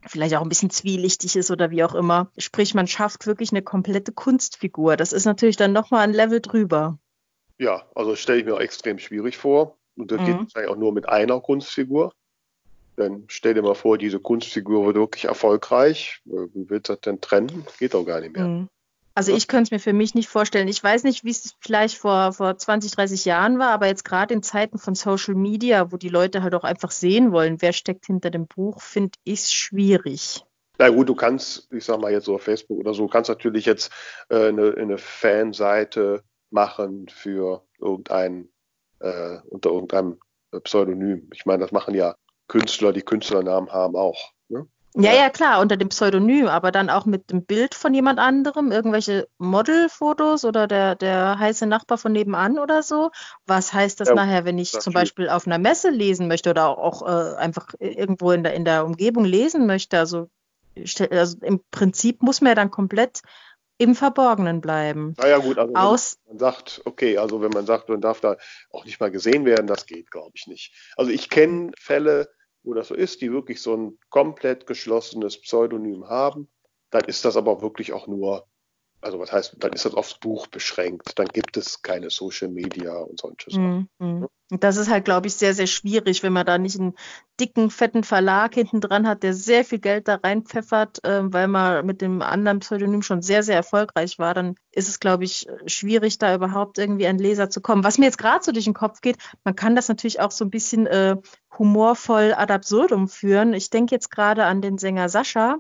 vielleicht 0.08 0.36
auch 0.36 0.42
ein 0.42 0.50
bisschen 0.50 0.72
zwielichtig 0.72 1.36
ist 1.36 1.52
oder 1.52 1.72
wie 1.72 1.84
auch 1.84 1.96
immer. 1.96 2.32
Sprich, 2.38 2.74
man 2.74 2.88
schafft 2.88 3.28
wirklich 3.28 3.52
eine 3.52 3.62
komplette 3.62 4.12
Kunstfigur. 4.12 4.98
Das 4.98 5.14
ist 5.14 5.26
natürlich 5.26 5.58
dann 5.58 5.74
nochmal 5.74 6.02
ein 6.02 6.14
Level 6.14 6.42
drüber. 6.42 6.98
Ja, 7.58 7.86
also 7.96 8.16
stelle 8.16 8.40
ich 8.40 8.46
mir 8.46 8.56
auch 8.56 8.60
extrem 8.60 8.98
schwierig 8.98 9.38
vor. 9.38 9.78
Und 9.96 10.12
das 10.12 10.20
mhm. 10.22 10.26
geht 10.26 10.38
wahrscheinlich 10.38 10.72
auch 10.72 10.78
nur 10.78 10.94
mit 10.94 11.08
einer 11.08 11.40
Kunstfigur. 11.40 12.14
Dann 13.02 13.24
stell 13.28 13.56
dir 13.56 13.64
mal 13.64 13.74
vor, 13.74 13.98
diese 13.98 14.20
Kunstfigur 14.20 14.86
wird 14.86 14.96
wirklich 14.96 15.26
erfolgreich. 15.26 16.22
Wie 16.26 16.70
willst 16.70 16.90
du 16.90 16.94
das 16.94 17.02
denn 17.02 17.20
trennen? 17.20 17.66
Geht 17.80 17.96
doch 17.96 18.06
gar 18.06 18.22
nicht 18.22 18.36
mehr. 18.36 18.48
Mhm. 18.48 18.70
Also 19.14 19.36
ich 19.36 19.48
könnte 19.48 19.64
es 19.64 19.72
mir 19.72 19.80
für 19.80 19.92
mich 19.92 20.16
nicht 20.16 20.30
vorstellen. 20.30 20.68
Ich 20.68 20.82
weiß 20.82 21.04
nicht, 21.04 21.26
wie 21.26 21.32
es 21.32 21.56
vielleicht 21.60 21.98
vor, 21.98 22.32
vor 22.32 22.58
20, 22.58 22.92
30 22.92 23.26
Jahren 23.26 23.60
war, 23.60 23.72
aber 23.72 23.88
jetzt 23.88 24.06
gerade 24.06 24.34
in 24.34 24.44
Zeiten 24.44 24.78
von 24.78 24.96
Social 24.96 25.36
Media, 25.36 25.92
wo 25.92 25.98
die 25.98 26.10
Leute 26.10 26.44
halt 26.44 26.56
auch 26.56 26.64
einfach 26.64 26.92
sehen 26.92 27.32
wollen, 27.32 27.62
wer 27.62 27.74
steckt 27.74 28.06
hinter 28.06 28.30
dem 28.30 28.48
Buch, 28.48 28.82
finde 28.82 29.18
ich 29.24 29.42
es 29.42 29.52
schwierig. 29.52 30.46
Na 30.78 30.90
gut, 30.90 31.10
du 31.10 31.16
kannst, 31.16 31.68
ich 31.74 31.84
sag 31.84 32.00
mal 32.00 32.12
jetzt 32.12 32.26
so 32.26 32.36
auf 32.36 32.44
Facebook 32.44 32.80
oder 32.80 32.94
so, 32.94 33.08
kannst 33.08 33.30
natürlich 33.30 33.66
jetzt 33.66 33.92
äh, 34.30 34.48
eine, 34.48 34.76
eine 34.78 34.98
Fanseite 34.98 36.24
machen 36.50 37.08
für 37.10 37.66
irgendein, 37.80 38.48
äh, 39.00 39.40
unter 39.50 39.72
irgendeinem 39.72 40.20
Pseudonym. 40.64 41.30
Ich 41.34 41.46
meine, 41.46 41.60
das 41.60 41.72
machen 41.72 41.96
ja 41.96 42.16
Künstler, 42.52 42.92
die 42.92 43.02
Künstlernamen 43.02 43.72
haben 43.72 43.96
auch. 43.96 44.34
Ne? 44.50 44.68
Ja, 44.96 45.14
ja, 45.14 45.30
klar, 45.30 45.62
unter 45.62 45.78
dem 45.78 45.88
Pseudonym, 45.88 46.48
aber 46.48 46.74
dann 46.74 46.90
auch 46.90 47.06
mit 47.06 47.32
dem 47.32 47.46
Bild 47.46 47.76
von 47.76 47.94
jemand 47.94 48.20
anderem, 48.20 48.74
irgendwelche 48.74 49.30
Modelfotos 49.38 50.44
oder 50.44 50.68
der, 50.68 50.96
der 50.96 51.40
heiße 51.40 51.66
Nachbar 51.66 51.98
von 51.98 52.12
nebenan 52.12 52.60
oder 52.60 52.84
so. 52.84 53.10
Was 53.46 53.72
heißt 53.72 54.02
das 54.02 54.10
ja, 54.10 54.16
nachher, 54.16 54.44
wenn 54.44 54.60
ich 54.60 54.74
zum 54.74 54.92
Beispiel 54.92 55.30
auf 55.30 55.48
einer 55.48 55.60
Messe 55.60 55.92
lesen 55.92 56.28
möchte 56.28 56.50
oder 56.50 56.68
auch, 56.68 57.02
auch 57.02 57.08
äh, 57.08 57.36
einfach 57.38 57.70
irgendwo 57.80 58.32
in 58.32 58.44
der, 58.44 58.54
in 58.54 58.66
der 58.66 58.86
Umgebung 58.86 59.24
lesen 59.24 59.66
möchte? 59.66 59.98
Also, 59.98 60.28
also 61.10 61.38
im 61.42 61.62
Prinzip 61.72 62.22
muss 62.22 62.42
man 62.42 62.50
ja 62.50 62.56
dann 62.56 62.70
komplett 62.70 63.22
im 63.78 63.96
Verborgenen 63.96 64.60
bleiben. 64.60 65.16
Naja 65.18 65.38
gut, 65.38 65.58
also 65.58 65.74
Aus 65.74 66.18
man 66.28 66.38
sagt, 66.38 66.82
okay, 66.84 67.18
also 67.18 67.42
wenn 67.42 67.52
man 67.52 67.66
sagt, 67.66 67.88
man 67.88 68.02
darf 68.02 68.20
da 68.20 68.36
auch 68.72 68.84
nicht 68.84 69.00
mal 69.00 69.10
gesehen 69.10 69.46
werden, 69.46 69.68
das 69.68 69.86
geht, 69.86 70.12
glaube 70.12 70.32
ich, 70.34 70.48
nicht. 70.48 70.74
Also 70.98 71.12
ich 71.12 71.30
kenne 71.30 71.72
Fälle, 71.80 72.30
wo 72.64 72.74
das 72.74 72.90
so 72.90 72.96
ist, 72.96 73.22
die 73.22 73.32
wirklich 73.32 73.62
so 73.62 73.76
ein 73.76 74.00
komplett 74.10 74.68
geschlossenes 74.68 75.40
Pseudonym 75.40 76.08
haben, 76.08 76.50
dann 76.90 77.06
ist 77.06 77.26
das 77.26 77.38
aber 77.38 77.62
wirklich 77.62 77.94
auch 77.94 78.08
nur, 78.08 78.48
also 79.02 79.20
was 79.20 79.32
heißt, 79.32 79.56
dann 79.60 79.74
ist 79.74 79.86
das 79.86 79.94
aufs 79.94 80.20
Buch 80.20 80.48
beschränkt. 80.48 81.18
Dann 81.18 81.28
gibt 81.28 81.58
es 81.58 81.82
keine 81.82 82.10
Social 82.10 82.50
Media 82.50 82.94
und 82.94 83.20
solche 83.20 83.52
Sachen. 83.52 83.90
Mm, 84.00 84.06
mm. 84.06 84.28
Das 84.60 84.76
ist 84.76 84.90
halt, 84.90 85.06
glaube 85.06 85.28
ich, 85.28 85.36
sehr, 85.36 85.54
sehr 85.54 85.68
schwierig, 85.68 86.24
wenn 86.24 86.34
man 86.34 86.46
da 86.46 86.58
nicht 86.58 86.78
einen 86.78 86.94
dicken, 87.40 87.70
fetten 87.70 88.04
Verlag 88.04 88.54
hinten 88.54 88.82
dran 88.82 89.08
hat, 89.08 89.24
der 89.24 89.34
sehr 89.34 89.64
viel 89.64 89.80
Geld 89.80 90.10
da 90.10 90.16
reinpfeffert, 90.16 91.04
äh, 91.06 91.22
weil 91.24 91.48
man 91.48 91.86
mit 91.86 92.02
dem 92.02 92.22
anderen 92.22 92.60
Pseudonym 92.60 93.02
schon 93.02 93.22
sehr, 93.22 93.44
sehr 93.44 93.56
erfolgreich 93.56 94.20
war. 94.20 94.34
Dann 94.34 94.56
ist 94.72 94.90
es, 94.90 95.00
glaube 95.00 95.24
ich, 95.24 95.48
schwierig, 95.68 96.18
da 96.18 96.36
überhaupt 96.36 96.78
irgendwie 96.78 97.08
an 97.08 97.18
Leser 97.18 97.50
zu 97.50 97.62
kommen. 97.62 97.84
Was 97.84 97.98
mir 97.98 98.06
jetzt 98.06 98.18
gerade 98.18 98.44
so 98.44 98.52
durch 98.52 98.66
den 98.66 98.74
Kopf 98.74 99.02
geht, 99.02 99.18
man 99.46 99.56
kann 99.56 99.76
das 99.76 99.88
natürlich 99.88 100.20
auch 100.20 100.32
so 100.32 100.44
ein 100.44 100.52
bisschen 100.52 100.86
äh, 100.86 101.16
humorvoll 101.58 102.34
ad 102.36 102.54
absurdum 102.54 103.08
führen. 103.08 103.54
Ich 103.54 103.70
denke 103.70 103.96
jetzt 103.96 104.12
gerade 104.12 104.44
an 104.46 104.62
den 104.62 104.78
Sänger 104.78 105.08
Sascha, 105.08 105.60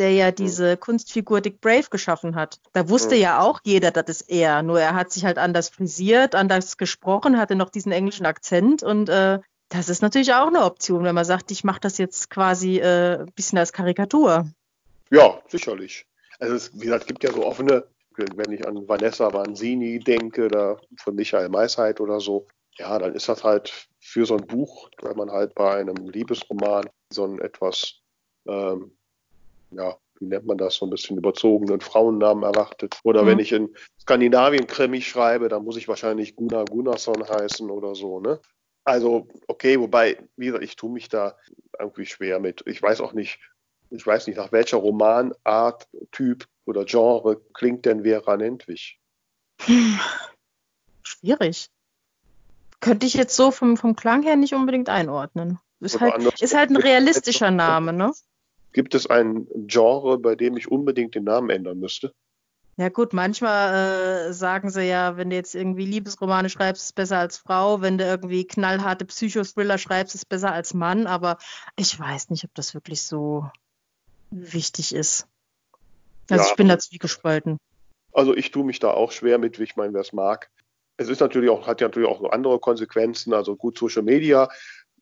der 0.00 0.12
ja 0.12 0.32
diese 0.32 0.76
Kunstfigur 0.76 1.40
Dick 1.40 1.60
Brave 1.60 1.86
geschaffen 1.90 2.34
hat. 2.34 2.58
Da 2.72 2.88
wusste 2.88 3.14
ja 3.14 3.40
auch 3.40 3.60
jeder, 3.62 3.90
das 3.90 4.08
ist 4.08 4.30
er. 4.30 4.62
Nur 4.62 4.80
er 4.80 4.94
hat 4.94 5.12
sich 5.12 5.24
halt 5.24 5.38
anders 5.38 5.68
frisiert, 5.68 6.34
anders 6.34 6.76
gesprochen, 6.78 7.38
hatte 7.38 7.54
noch 7.54 7.70
diesen 7.70 7.92
englischen 7.92 8.26
Akzent 8.26 8.82
und 8.82 9.08
äh, 9.08 9.38
das 9.68 9.88
ist 9.88 10.02
natürlich 10.02 10.34
auch 10.34 10.48
eine 10.48 10.64
Option, 10.64 11.04
wenn 11.04 11.14
man 11.14 11.24
sagt, 11.24 11.52
ich 11.52 11.62
mache 11.62 11.80
das 11.80 11.96
jetzt 11.98 12.28
quasi 12.28 12.78
äh, 12.78 13.20
ein 13.20 13.32
bisschen 13.36 13.56
als 13.56 13.72
Karikatur. 13.72 14.50
Ja, 15.10 15.40
sicherlich. 15.48 16.06
Also 16.40 16.54
es, 16.54 16.74
wie 16.74 16.86
gesagt, 16.86 17.06
gibt 17.06 17.22
ja 17.22 17.32
so 17.32 17.46
offene, 17.46 17.84
wenn 18.16 18.52
ich 18.52 18.66
an 18.66 18.88
Vanessa 18.88 19.32
Vanzini 19.32 20.00
denke, 20.00 20.48
da 20.48 20.76
von 20.98 21.14
Michael 21.14 21.50
Meisheit 21.50 22.00
oder 22.00 22.20
so, 22.20 22.48
ja, 22.78 22.98
dann 22.98 23.14
ist 23.14 23.28
das 23.28 23.44
halt 23.44 23.88
für 24.00 24.26
so 24.26 24.36
ein 24.36 24.46
Buch, 24.46 24.90
wenn 25.02 25.16
man 25.16 25.30
halt 25.30 25.54
bei 25.54 25.76
einem 25.76 26.08
Liebesroman 26.08 26.88
so 27.12 27.24
ein 27.24 27.40
etwas 27.40 28.00
ähm, 28.46 28.96
ja, 29.70 29.96
wie 30.18 30.26
nennt 30.26 30.46
man 30.46 30.58
das, 30.58 30.74
so 30.74 30.86
ein 30.86 30.90
bisschen 30.90 31.16
überzogenen 31.16 31.80
Frauennamen 31.80 32.44
erwartet. 32.44 33.00
Oder 33.04 33.22
mhm. 33.22 33.26
wenn 33.26 33.38
ich 33.38 33.52
in 33.52 33.74
Skandinavien 34.00 34.66
Krimi 34.66 35.00
schreibe, 35.00 35.48
dann 35.48 35.64
muss 35.64 35.76
ich 35.76 35.88
wahrscheinlich 35.88 36.36
Gunnar 36.36 36.64
Gunnarsson 36.66 37.28
heißen 37.28 37.70
oder 37.70 37.94
so, 37.94 38.20
ne? 38.20 38.40
Also, 38.84 39.28
okay, 39.46 39.78
wobei, 39.78 40.18
wie 40.36 40.46
gesagt, 40.46 40.64
ich 40.64 40.74
tue 40.74 40.90
mich 40.90 41.08
da 41.08 41.36
irgendwie 41.78 42.06
schwer 42.06 42.40
mit. 42.40 42.62
Ich 42.66 42.82
weiß 42.82 43.00
auch 43.02 43.12
nicht, 43.12 43.38
ich 43.90 44.06
weiß 44.06 44.26
nicht, 44.26 44.36
nach 44.36 44.52
welcher 44.52 44.78
Romanart, 44.78 45.88
Typ 46.12 46.46
oder 46.64 46.84
Genre 46.84 47.40
klingt 47.52 47.84
denn 47.84 48.04
Vera 48.04 48.36
Nentwich? 48.36 48.98
Schwierig. 51.02 51.70
Könnte 52.80 53.06
ich 53.06 53.14
jetzt 53.14 53.36
so 53.36 53.50
vom, 53.50 53.76
vom 53.76 53.96
Klang 53.96 54.22
her 54.22 54.36
nicht 54.36 54.54
unbedingt 54.54 54.88
einordnen. 54.88 55.58
Ist, 55.80 56.00
halt, 56.00 56.40
ist 56.40 56.54
halt 56.54 56.70
ein 56.70 56.76
realistischer 56.76 57.50
Name, 57.50 57.92
ne? 57.92 58.12
Gibt 58.72 58.94
es 58.94 59.08
ein 59.08 59.46
Genre, 59.66 60.18
bei 60.18 60.36
dem 60.36 60.56
ich 60.56 60.70
unbedingt 60.70 61.14
den 61.14 61.24
Namen 61.24 61.50
ändern 61.50 61.78
müsste? 61.78 62.12
Ja 62.76 62.88
gut, 62.88 63.12
manchmal 63.12 64.28
äh, 64.28 64.32
sagen 64.32 64.70
sie 64.70 64.84
ja, 64.84 65.16
wenn 65.18 65.28
du 65.28 65.36
jetzt 65.36 65.54
irgendwie 65.54 65.84
Liebesromane 65.84 66.48
schreibst, 66.48 66.82
ist 66.82 66.90
es 66.90 66.92
besser 66.94 67.18
als 67.18 67.36
Frau. 67.36 67.82
Wenn 67.82 67.98
du 67.98 68.04
irgendwie 68.04 68.46
knallharte 68.46 69.04
Psychothriller 69.04 69.76
schreibst, 69.76 70.14
ist 70.14 70.22
es 70.22 70.24
besser 70.24 70.52
als 70.52 70.72
Mann. 70.72 71.06
Aber 71.06 71.36
ich 71.76 71.98
weiß 71.98 72.30
nicht, 72.30 72.44
ob 72.44 72.54
das 72.54 72.72
wirklich 72.72 73.02
so 73.02 73.50
wichtig 74.30 74.94
ist. 74.94 75.26
Also 76.30 76.44
ja, 76.44 76.50
ich 76.50 76.56
bin 76.56 76.68
da 76.68 76.78
zwiegespalten. 76.78 77.58
Also 78.12 78.34
ich 78.34 78.50
tue 78.50 78.64
mich 78.64 78.78
da 78.78 78.92
auch 78.92 79.12
schwer 79.12 79.38
mit, 79.38 79.58
wie 79.58 79.64
ich 79.64 79.76
meine, 79.76 79.92
wer 79.92 80.00
es 80.00 80.12
mag. 80.12 80.50
Es 80.96 81.08
ist 81.08 81.20
natürlich 81.20 81.50
auch, 81.50 81.66
hat 81.66 81.80
ja 81.80 81.88
natürlich 81.88 82.08
auch 82.08 82.30
andere 82.30 82.58
Konsequenzen. 82.60 83.34
Also 83.34 83.56
gut, 83.56 83.76
Social 83.76 84.02
Media, 84.02 84.48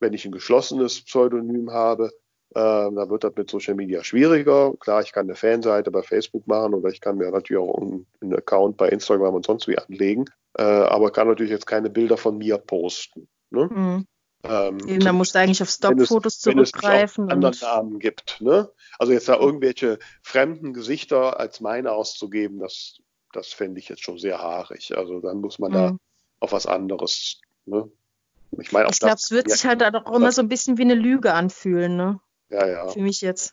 wenn 0.00 0.14
ich 0.14 0.24
ein 0.24 0.32
geschlossenes 0.32 1.04
Pseudonym 1.04 1.70
habe, 1.70 2.10
ähm, 2.54 2.96
da 2.96 3.10
wird 3.10 3.24
das 3.24 3.34
mit 3.36 3.50
Social 3.50 3.74
Media 3.74 4.02
schwieriger. 4.02 4.72
Klar, 4.80 5.02
ich 5.02 5.12
kann 5.12 5.26
eine 5.26 5.34
Fanseite 5.34 5.90
bei 5.90 6.02
Facebook 6.02 6.46
machen 6.46 6.74
oder 6.74 6.88
ich 6.88 7.00
kann 7.00 7.16
mir 7.16 7.30
natürlich 7.30 7.62
auch 7.62 7.74
einen, 7.78 8.06
einen 8.20 8.34
Account 8.34 8.76
bei 8.76 8.88
Instagram 8.88 9.34
und 9.34 9.46
sonst 9.46 9.68
wie 9.68 9.78
anlegen, 9.78 10.24
äh, 10.56 10.62
aber 10.62 11.10
kann 11.10 11.28
natürlich 11.28 11.52
jetzt 11.52 11.66
keine 11.66 11.90
Bilder 11.90 12.16
von 12.16 12.38
mir 12.38 12.58
posten. 12.58 13.28
Ne? 13.50 13.68
Mhm. 13.70 14.06
Ähm, 14.44 14.78
Eben, 14.86 15.00
da 15.00 15.12
musst 15.12 15.34
du 15.34 15.40
eigentlich 15.40 15.60
auf 15.62 15.68
Stockfotos 15.68 16.38
zurückgreifen. 16.38 17.28
Wenn 17.28 17.42
es 17.42 17.62
anderen 17.62 17.86
Namen 17.90 17.98
gibt. 17.98 18.40
Ne? 18.40 18.70
Also 18.98 19.12
jetzt 19.12 19.28
da 19.28 19.36
irgendwelche 19.36 19.98
fremden 20.22 20.72
Gesichter 20.72 21.38
als 21.38 21.60
meine 21.60 21.92
auszugeben, 21.92 22.60
das, 22.60 22.98
das 23.32 23.48
fände 23.48 23.80
ich 23.80 23.88
jetzt 23.88 24.02
schon 24.02 24.18
sehr 24.18 24.38
haarig. 24.38 24.96
Also 24.96 25.20
dann 25.20 25.40
muss 25.40 25.58
man 25.58 25.72
mhm. 25.72 25.74
da 25.74 25.96
auf 26.40 26.52
was 26.52 26.66
anderes. 26.66 27.40
Ne? 27.66 27.90
Ich, 28.52 28.72
mein, 28.72 28.86
ich 28.88 29.00
glaube, 29.00 29.16
es 29.16 29.30
wird 29.30 29.50
sich 29.50 29.66
halt 29.66 29.82
auch 29.82 30.14
immer 30.14 30.32
so 30.32 30.40
ein 30.40 30.48
bisschen 30.48 30.78
wie 30.78 30.82
eine 30.82 30.94
Lüge 30.94 31.34
anfühlen. 31.34 31.96
Ne? 31.96 32.20
Ja, 32.50 32.66
ja. 32.66 32.88
Für 32.88 33.00
mich 33.00 33.20
jetzt. 33.20 33.52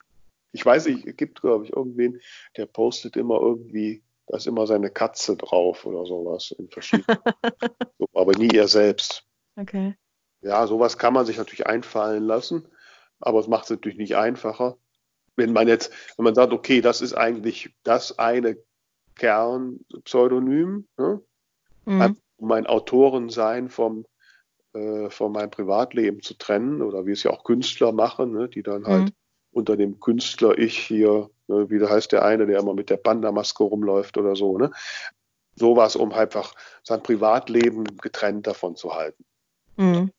Ich 0.52 0.66
weiß 0.66 0.86
nicht, 0.88 1.06
es 1.06 1.18
gibt, 1.18 1.42
glaube 1.42 1.66
ich, 1.66 1.74
irgendwen, 1.74 2.22
der 2.56 2.66
postet 2.66 3.18
immer 3.18 3.40
irgendwie, 3.42 4.04
da 4.28 4.38
ist 4.38 4.48
immer 4.48 4.66
seine 4.68 4.90
Katze 4.90 5.36
drauf 5.36 5.86
oder 5.86 6.06
sowas 6.06 6.56
in 6.58 6.70
verschiedenen. 6.70 7.18
so, 8.00 8.08
aber 8.14 8.38
nie 8.38 8.56
er 8.56 8.68
selbst. 8.68 9.26
Okay. 9.58 9.96
Ja, 10.42 10.66
sowas 10.68 10.98
kann 10.98 11.14
man 11.14 11.26
sich 11.26 11.38
natürlich 11.38 11.68
einfallen 11.68 12.24
lassen, 12.24 12.68
aber 13.20 13.40
es 13.40 13.48
macht 13.48 13.66
es 13.66 13.72
natürlich 13.72 13.98
nicht 13.98 14.16
einfacher. 14.16 14.78
Wenn 15.36 15.52
man 15.52 15.68
jetzt, 15.68 15.92
wenn 16.16 16.24
man 16.24 16.36
sagt, 16.36 16.54
okay, 16.54 16.82
das 16.82 17.02
ist 17.02 17.14
eigentlich 17.14 17.76
das 17.84 18.18
eine 18.18 18.58
Kernpseudonym, 19.16 20.88
ne? 20.98 21.22
Mhm. 21.86 22.18
um 22.38 22.48
mein 22.48 22.66
Autorensein 22.66 23.70
vom 23.70 24.06
äh, 24.76 25.10
von 25.10 25.32
meinem 25.32 25.50
Privatleben 25.52 26.22
zu 26.22 26.34
trennen 26.34 26.82
oder 26.82 27.06
wie 27.06 27.12
es 27.12 27.24
ja 27.24 27.32
auch 27.32 27.44
Künstler 27.44 27.92
machen, 27.94 28.34
ne, 28.34 28.50
die 28.50 28.62
dann 28.62 28.86
halt 28.86 29.06
mhm. 29.06 29.12
unter 29.52 29.78
dem 29.78 30.00
Künstler 30.00 30.58
ich 30.58 30.78
hier, 30.78 31.30
ne, 31.48 31.70
wie 31.70 31.82
heißt 31.84 32.12
der 32.12 32.26
eine, 32.26 32.46
der 32.46 32.60
immer 32.60 32.74
mit 32.74 32.90
der 32.90 32.98
Panda-Maske 32.98 33.64
rumläuft 33.64 34.18
oder 34.18 34.36
so, 34.36 34.58
ne? 34.58 34.72
Sowas, 35.56 35.96
um 35.96 36.12
einfach 36.12 36.54
sein 36.84 37.02
Privatleben 37.02 37.86
getrennt 38.02 38.46
davon 38.46 38.76
zu 38.76 38.94
halten. 38.94 39.24
Mhm. 39.78 40.12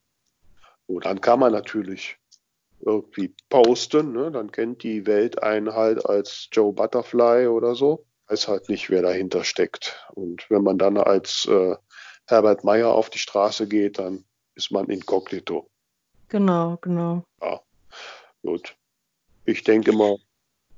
So, 0.88 1.00
dann 1.00 1.20
kann 1.20 1.38
man 1.38 1.52
natürlich 1.52 2.16
irgendwie 2.80 3.34
posten, 3.50 4.12
ne? 4.12 4.30
dann 4.30 4.50
kennt 4.52 4.82
die 4.82 5.06
Welt 5.06 5.42
einen 5.42 5.74
halt 5.74 6.06
als 6.06 6.48
Joe 6.52 6.72
Butterfly 6.72 7.48
oder 7.48 7.74
so. 7.74 8.06
Weiß 8.28 8.48
halt 8.48 8.70
nicht, 8.70 8.88
wer 8.88 9.02
dahinter 9.02 9.44
steckt. 9.44 10.08
Und 10.14 10.48
wenn 10.48 10.62
man 10.62 10.78
dann 10.78 10.96
als 10.96 11.46
äh, 11.46 11.76
Herbert 12.26 12.64
Meyer 12.64 12.88
auf 12.88 13.10
die 13.10 13.18
Straße 13.18 13.68
geht, 13.68 13.98
dann 13.98 14.24
ist 14.56 14.72
man 14.72 14.86
inkognito. 14.86 15.68
Genau, 16.28 16.76
genau. 16.80 17.22
Ja, 17.40 17.60
gut. 18.42 18.76
Ich 19.44 19.62
denke 19.62 19.92
mal, 19.92 20.16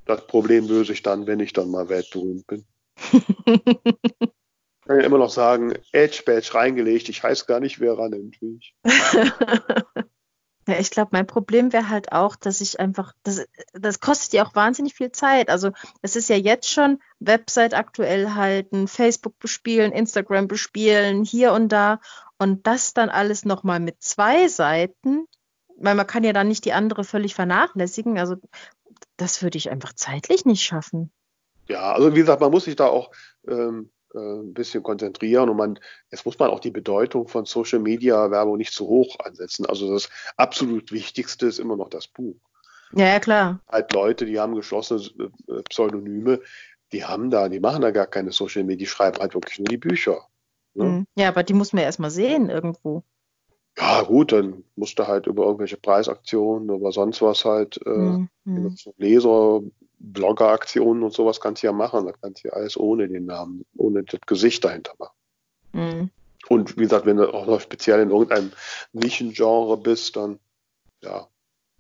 das 0.04 0.26
Problem 0.26 0.66
löse 0.66 0.92
ich 0.92 1.02
dann, 1.02 1.26
wenn 1.26 1.40
ich 1.40 1.52
dann 1.54 1.70
mal 1.70 1.88
weltberühmt 1.88 2.46
bin. 2.46 2.64
kann 4.88 5.00
ja 5.00 5.06
immer 5.06 5.18
noch 5.18 5.30
sagen, 5.30 5.74
Edge 5.92 6.22
Badge 6.24 6.54
reingelegt, 6.54 7.08
ich 7.10 7.22
heiße 7.22 7.44
gar 7.46 7.60
nicht 7.60 7.76
Vera 7.76 8.08
Nentwich. 8.08 8.74
Ja, 10.68 10.78
ich 10.78 10.90
glaube, 10.90 11.08
mein 11.12 11.26
Problem 11.26 11.72
wäre 11.72 11.88
halt 11.88 12.12
auch, 12.12 12.36
dass 12.36 12.60
ich 12.60 12.78
einfach, 12.78 13.14
das, 13.22 13.46
das 13.72 14.00
kostet 14.00 14.34
ja 14.34 14.46
auch 14.46 14.54
wahnsinnig 14.54 14.92
viel 14.92 15.10
Zeit. 15.10 15.48
Also 15.48 15.70
es 16.02 16.14
ist 16.14 16.28
ja 16.28 16.36
jetzt 16.36 16.70
schon 16.70 17.00
Website 17.20 17.72
aktuell 17.72 18.34
halten, 18.34 18.86
Facebook 18.86 19.38
bespielen, 19.38 19.92
Instagram 19.92 20.46
bespielen, 20.46 21.24
hier 21.24 21.54
und 21.54 21.70
da. 21.70 22.00
Und 22.36 22.66
das 22.66 22.92
dann 22.92 23.08
alles 23.08 23.46
nochmal 23.46 23.80
mit 23.80 24.02
zwei 24.02 24.46
Seiten, 24.46 25.26
weil 25.78 25.94
man 25.94 26.06
kann 26.06 26.22
ja 26.22 26.34
dann 26.34 26.48
nicht 26.48 26.66
die 26.66 26.74
andere 26.74 27.02
völlig 27.02 27.34
vernachlässigen. 27.34 28.18
Also 28.18 28.36
das 29.16 29.42
würde 29.42 29.56
ich 29.56 29.70
einfach 29.70 29.94
zeitlich 29.94 30.44
nicht 30.44 30.62
schaffen. 30.62 31.10
Ja, 31.66 31.94
also 31.94 32.14
wie 32.14 32.20
gesagt, 32.20 32.42
man 32.42 32.50
muss 32.50 32.64
sich 32.64 32.76
da 32.76 32.88
auch 32.88 33.10
ähm, 33.48 33.88
äh, 33.96 33.97
ein 34.14 34.54
bisschen 34.54 34.82
konzentrieren 34.82 35.48
und 35.48 35.56
man, 35.56 35.78
jetzt 36.10 36.24
muss 36.24 36.38
man 36.38 36.50
auch 36.50 36.60
die 36.60 36.70
Bedeutung 36.70 37.28
von 37.28 37.44
Social 37.44 37.78
Media 37.78 38.30
Werbung 38.30 38.56
nicht 38.56 38.72
zu 38.72 38.86
hoch 38.86 39.18
ansetzen. 39.20 39.66
Also 39.66 39.92
das 39.92 40.08
absolut 40.36 40.92
Wichtigste 40.92 41.46
ist 41.46 41.58
immer 41.58 41.76
noch 41.76 41.90
das 41.90 42.08
Buch. 42.08 42.36
Ja, 42.92 43.06
ja 43.06 43.20
klar. 43.20 43.60
Halt 43.68 43.92
Leute, 43.92 44.24
die 44.24 44.40
haben 44.40 44.54
geschlossene 44.54 45.02
äh, 45.48 45.62
Pseudonyme, 45.68 46.40
die 46.92 47.04
haben 47.04 47.30
da, 47.30 47.48
die 47.48 47.60
machen 47.60 47.82
da 47.82 47.90
gar 47.90 48.06
keine 48.06 48.32
Social 48.32 48.64
Media, 48.64 48.78
die 48.78 48.86
schreiben 48.86 49.18
halt 49.18 49.34
wirklich 49.34 49.58
nur 49.58 49.68
die 49.68 49.76
Bücher. 49.76 50.26
Ne? 50.74 50.84
Mhm. 50.84 51.06
Ja, 51.16 51.28
aber 51.28 51.42
die 51.42 51.54
muss 51.54 51.72
man 51.72 51.80
ja 51.80 51.86
erstmal 51.86 52.10
sehen 52.10 52.48
irgendwo. 52.48 53.02
Ja, 53.80 54.02
gut, 54.02 54.32
dann 54.32 54.64
musst 54.76 54.98
du 54.98 55.06
halt 55.06 55.26
über 55.26 55.44
irgendwelche 55.44 55.76
Preisaktionen, 55.76 56.68
über 56.68 56.90
sonst 56.90 57.22
was 57.22 57.44
halt, 57.44 57.78
äh, 57.86 58.26
mhm. 58.44 58.76
Leser, 58.96 59.62
Blogger-Aktionen 60.00 61.02
und 61.02 61.12
sowas 61.12 61.40
kannst 61.40 61.62
du 61.62 61.68
ja 61.68 61.72
machen. 61.72 62.06
Das 62.06 62.20
kannst 62.20 62.42
du 62.42 62.48
ja 62.48 62.54
alles 62.54 62.76
ohne 62.76 63.08
den 63.08 63.26
Namen, 63.26 63.64
ohne 63.76 64.02
das 64.02 64.20
Gesicht 64.26 64.64
dahinter 64.64 64.94
machen. 64.98 65.16
Mhm. 65.72 66.10
Und 66.48 66.76
wie 66.76 66.82
gesagt, 66.82 67.06
wenn 67.06 67.18
du 67.18 67.32
auch 67.32 67.46
noch 67.46 67.60
speziell 67.60 68.00
in 68.00 68.10
irgendeinem 68.10 68.52
Nischengenre 68.92 69.76
bist, 69.76 70.16
dann, 70.16 70.38
ja, 71.02 71.28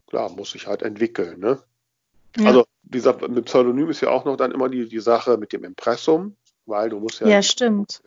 klar, 0.06 0.30
muss 0.30 0.52
sich 0.52 0.66
halt 0.66 0.82
entwickeln, 0.82 1.40
ne? 1.40 1.58
Ja. 2.36 2.46
Also, 2.46 2.64
wie 2.82 2.98
gesagt, 2.98 3.26
mit 3.26 3.44
Pseudonym 3.46 3.88
ist 3.88 4.02
ja 4.02 4.10
auch 4.10 4.24
noch 4.24 4.36
dann 4.36 4.52
immer 4.52 4.68
die, 4.68 4.88
die 4.88 5.00
Sache 5.00 5.38
mit 5.38 5.52
dem 5.52 5.64
Impressum, 5.64 6.36
weil 6.66 6.90
du 6.90 7.00
musst 7.00 7.20
ja, 7.20 7.28
ja 7.28 7.42
stimmt. 7.42 8.02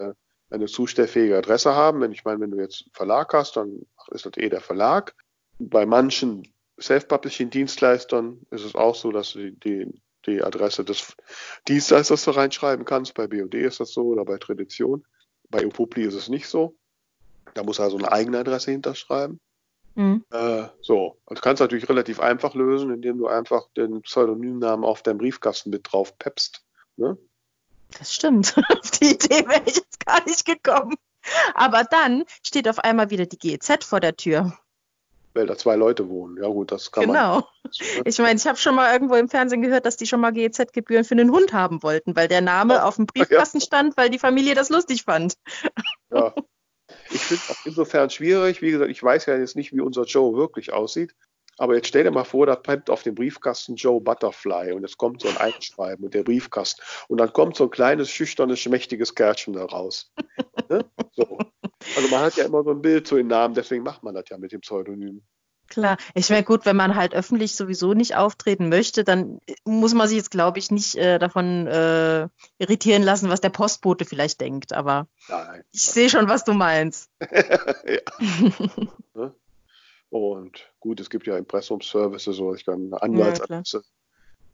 Eine 0.52 0.68
zustellfähige 0.68 1.38
Adresse 1.38 1.74
haben. 1.74 2.02
Wenn 2.02 2.12
ich 2.12 2.24
meine, 2.24 2.42
wenn 2.42 2.52
du 2.52 2.60
jetzt 2.60 2.84
einen 2.84 2.94
Verlag 2.94 3.34
hast, 3.34 3.56
dann 3.58 3.86
ist 4.12 4.26
das 4.26 4.34
eh 4.38 4.50
der 4.50 4.62
Verlag. 4.62 5.16
Bei 5.60 5.86
manchen 5.86 6.48
Self-Publishing-Dienstleistern 6.80 8.42
ist 8.52 8.66
es 8.66 8.76
auch 8.76 8.96
so, 8.96 9.12
dass 9.12 9.34
du 9.34 9.52
die, 9.52 9.88
die 10.26 10.42
Adresse 10.42 10.84
des 10.84 11.16
Dienstleisters 11.68 12.26
da 12.26 12.32
reinschreiben 12.32 12.86
kannst. 12.86 13.14
Bei 13.14 13.28
BOD 13.28 13.56
ist 13.56 13.80
das 13.80 13.94
so 13.94 14.04
oder 14.04 14.26
bei 14.26 14.38
Tradition. 14.38 15.06
Bei 15.50 15.66
Upupli 15.66 16.04
ist 16.04 16.16
es 16.16 16.30
nicht 16.30 16.48
so. 16.48 16.76
Da 17.54 17.64
muss 17.64 17.80
also 17.80 17.98
eine 17.98 18.12
eigene 18.12 18.40
Adresse 18.40 18.72
hinterschreiben. 18.72 19.40
Mhm. 19.96 20.24
Äh, 20.32 20.68
so, 20.82 21.18
also 21.26 21.36
du 21.36 21.42
kannst 21.42 21.60
natürlich 21.60 21.90
relativ 21.90 22.20
einfach 22.20 22.56
lösen, 22.56 22.94
indem 22.94 23.18
du 23.18 23.28
einfach 23.28 23.68
den 23.76 24.02
Pseudonymnamen 24.02 24.86
auf 24.86 25.04
deinem 25.04 25.18
Briefkasten 25.18 25.70
mit 25.70 25.92
drauf 25.92 26.18
peppst. 26.18 26.64
Ne? 26.96 27.18
Das 27.98 28.14
stimmt. 28.14 28.56
auf 28.70 28.92
die 28.92 29.12
Idee 29.12 29.48
wäre 29.48 29.64
ich 29.66 29.76
jetzt 29.76 30.06
gar 30.06 30.24
nicht 30.26 30.46
gekommen. 30.46 30.96
Aber 31.54 31.84
dann 31.84 32.24
steht 32.44 32.68
auf 32.68 32.80
einmal 32.80 33.10
wieder 33.10 33.26
die 33.26 33.38
GEZ 33.38 33.86
vor 33.86 34.00
der 34.00 34.18
Tür 34.18 34.58
weil 35.34 35.48
da 35.48 35.58
zwei 35.58 35.76
Leute 35.76 36.10
wohnen. 36.10 36.38
Ja 36.42 36.48
gut, 36.48 36.72
das 36.72 36.92
kann 36.92 37.08
genau. 37.08 37.34
man. 37.34 37.44
Genau. 37.64 38.02
Ich 38.06 38.20
meine, 38.20 38.38
ich 38.38 38.48
habe 38.48 38.58
schon 38.58 38.76
mal 38.76 38.92
irgendwo 38.92 39.16
im 39.16 39.30
Fernsehen 39.30 39.62
gehört, 39.62 39.86
dass 39.86 39.98
die 39.98 40.06
schon 40.06 40.20
mal 40.20 40.32
GEZ-Gebühren 40.32 41.06
für 41.06 41.14
einen 41.14 41.32
Hund 41.32 41.54
haben 41.54 41.84
wollten, 41.84 42.16
weil 42.16 42.28
der 42.28 42.42
Name 42.42 42.76
ja. 42.76 42.84
auf 42.84 42.98
dem 42.98 43.06
Briefkasten 43.06 43.60
ja. 43.60 43.66
stand, 43.66 43.98
weil 43.98 44.10
die 44.10 44.20
Familie 44.20 44.56
das 44.56 44.70
lustig 44.70 45.04
fand. 45.04 45.36
Ja. 46.12 46.34
Ich 47.10 47.22
finde 47.22 47.44
es 47.50 47.66
insofern 47.66 48.10
schwierig. 48.10 48.62
Wie 48.62 48.72
gesagt, 48.72 48.92
ich 48.92 49.02
weiß 49.02 49.26
ja 49.28 49.38
jetzt 49.38 49.56
nicht, 49.56 49.72
wie 49.74 49.80
unser 49.80 50.04
Joe 50.04 50.36
wirklich 50.36 50.74
aussieht. 50.74 51.16
Aber 51.62 51.76
jetzt 51.76 51.90
stell 51.90 52.04
dir 52.04 52.10
mal 52.10 52.24
vor, 52.24 52.48
da 52.48 52.56
bleibt 52.56 52.90
auf 52.90 53.04
dem 53.04 53.14
Briefkasten 53.14 53.76
Joe 53.76 54.02
Butterfly 54.02 54.72
und 54.72 54.84
es 54.84 54.98
kommt 54.98 55.22
so 55.22 55.28
ein 55.28 55.38
Einschreiben 55.38 56.04
und 56.04 56.16
der 56.16 56.24
Briefkasten. 56.24 56.82
Und 57.08 57.20
dann 57.20 57.32
kommt 57.34 57.56
so 57.56 57.66
ein 57.66 57.70
kleines, 57.70 58.10
schüchternes, 58.10 58.60
schmächtiges 58.60 59.14
Kärtchen 59.14 59.54
da 59.54 59.66
raus. 59.66 60.12
ne? 60.70 60.84
so. 61.12 61.38
Also 61.96 62.08
man 62.10 62.22
hat 62.22 62.36
ja 62.36 62.46
immer 62.46 62.64
so 62.64 62.72
ein 62.72 62.82
Bild 62.82 63.06
zu 63.06 63.16
den 63.16 63.28
Namen, 63.28 63.54
deswegen 63.54 63.84
macht 63.84 64.02
man 64.02 64.16
das 64.16 64.24
ja 64.32 64.40
mit 64.40 64.52
dem 64.52 64.62
Pseudonym. 64.62 65.22
Klar, 65.68 65.98
ich 66.16 66.32
wäre 66.32 66.42
gut, 66.42 66.66
wenn 66.66 66.76
man 66.76 66.96
halt 66.96 67.14
öffentlich 67.14 67.56
sowieso 67.56 67.94
nicht 67.94 68.16
auftreten 68.16 68.68
möchte, 68.68 69.04
dann 69.04 69.40
muss 69.64 69.94
man 69.94 70.08
sich 70.08 70.18
jetzt, 70.18 70.32
glaube 70.32 70.58
ich, 70.58 70.72
nicht 70.72 70.96
äh, 70.96 71.20
davon 71.20 71.68
äh, 71.68 72.28
irritieren 72.58 73.04
lassen, 73.04 73.30
was 73.30 73.40
der 73.40 73.50
Postbote 73.50 74.06
vielleicht 74.06 74.42
denkt. 74.42 74.74
Aber 74.74 75.08
Nein. 75.30 75.64
ich 75.72 75.84
sehe 75.84 76.10
schon, 76.10 76.28
was 76.28 76.44
du 76.44 76.54
meinst. 76.54 77.12
Ne? 79.14 79.36
Und 80.12 80.70
gut, 80.82 81.00
es 81.00 81.10
gibt 81.10 81.26
ja 81.26 81.38
Impressumsservices, 81.38 82.36
so 82.36 82.54
ich 82.54 82.66
kann 82.66 82.88
eine 82.88 83.02
Anwaltsadresse. 83.02 83.78
Ja, 83.78 83.84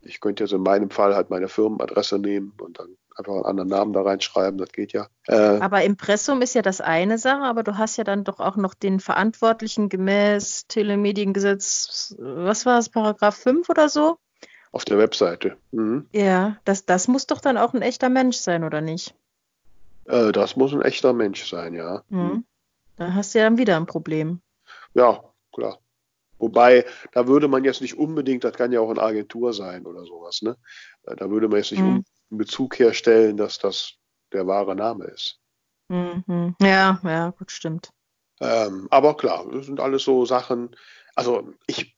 ich 0.08 0.22
könnte 0.22 0.44
jetzt 0.44 0.54
in 0.54 0.62
meinem 0.62 0.92
Fall 0.92 1.16
halt 1.16 1.32
meine 1.32 1.48
Firmenadresse 1.48 2.20
nehmen 2.20 2.54
und 2.62 2.78
dann 2.78 2.96
einfach 3.16 3.34
einen 3.34 3.46
anderen 3.46 3.70
Namen 3.70 3.94
da 3.94 4.04
reinschreiben, 4.04 4.60
das 4.60 4.72
geht 4.72 4.94
ja. 4.94 5.08
Äh, 5.26 5.36
aber 5.36 5.84
Impressum 5.84 6.44
ist 6.44 6.54
ja 6.54 6.62
das 6.62 6.80
eine 6.80 7.18
Sache, 7.18 7.42
aber 7.42 7.64
du 7.64 7.76
hast 7.76 7.98
ja 7.98 8.04
dann 8.04 8.24
doch 8.24 8.40
auch 8.40 8.56
noch 8.56 8.76
den 8.76 9.00
Verantwortlichen 9.00 9.90
gemäß 9.90 10.68
Telemediengesetz, 10.68 12.16
was 12.20 12.68
war 12.68 12.78
es, 12.78 12.90
Paragraph 12.90 13.38
5 13.38 13.68
oder 13.68 13.90
so? 13.90 14.20
Auf 14.72 14.86
der 14.86 15.00
Webseite. 15.00 15.58
Mhm. 15.72 16.08
Ja, 16.12 16.58
das, 16.66 16.86
das 16.86 17.08
muss 17.08 17.26
doch 17.26 17.42
dann 17.42 17.58
auch 17.58 17.74
ein 17.74 17.82
echter 17.82 18.10
Mensch 18.10 18.38
sein, 18.38 18.64
oder 18.64 18.82
nicht? 18.82 19.16
Äh, 20.06 20.32
das 20.32 20.56
muss 20.56 20.72
ein 20.72 20.84
echter 20.84 21.14
Mensch 21.14 21.50
sein, 21.50 21.74
ja. 21.74 22.04
Mhm. 22.10 22.20
mhm. 22.20 22.46
Da 22.98 23.14
hast 23.14 23.34
du 23.34 23.40
ja 23.40 23.46
dann 23.46 23.58
wieder 23.58 23.78
ein 23.78 23.86
Problem. 23.88 24.42
Ja, 24.96 25.24
klar. 25.58 25.80
Wobei, 26.40 26.86
da 27.14 27.28
würde 27.28 27.48
man 27.48 27.64
jetzt 27.64 27.82
nicht 27.82 27.98
unbedingt, 27.98 28.44
das 28.44 28.54
kann 28.54 28.72
ja 28.72 28.80
auch 28.80 28.92
eine 28.92 29.02
Agentur 29.02 29.54
sein 29.54 29.86
oder 29.86 30.06
sowas, 30.06 30.42
ne? 30.44 30.56
Äh, 31.04 31.16
da 31.16 31.30
würde 31.30 31.48
man 31.48 31.58
jetzt 31.58 31.72
nicht 31.72 31.82
mhm. 31.82 32.04
einen 32.32 32.38
Bezug 32.38 32.78
herstellen, 32.78 33.38
dass 33.38 33.58
das 33.58 33.94
der 34.32 34.46
wahre 34.46 34.76
Name 34.76 35.06
ist. 35.06 35.40
Mhm. 35.90 36.56
Ja, 36.62 37.00
ja, 37.04 37.30
gut, 37.32 37.52
stimmt. 37.52 37.90
Ähm, 38.40 38.88
aber 38.92 39.18
klar, 39.18 39.48
das 39.52 39.66
sind 39.66 39.80
alles 39.80 40.04
so 40.04 40.26
Sachen. 40.26 40.76
Also 41.16 41.54
ich, 41.66 41.98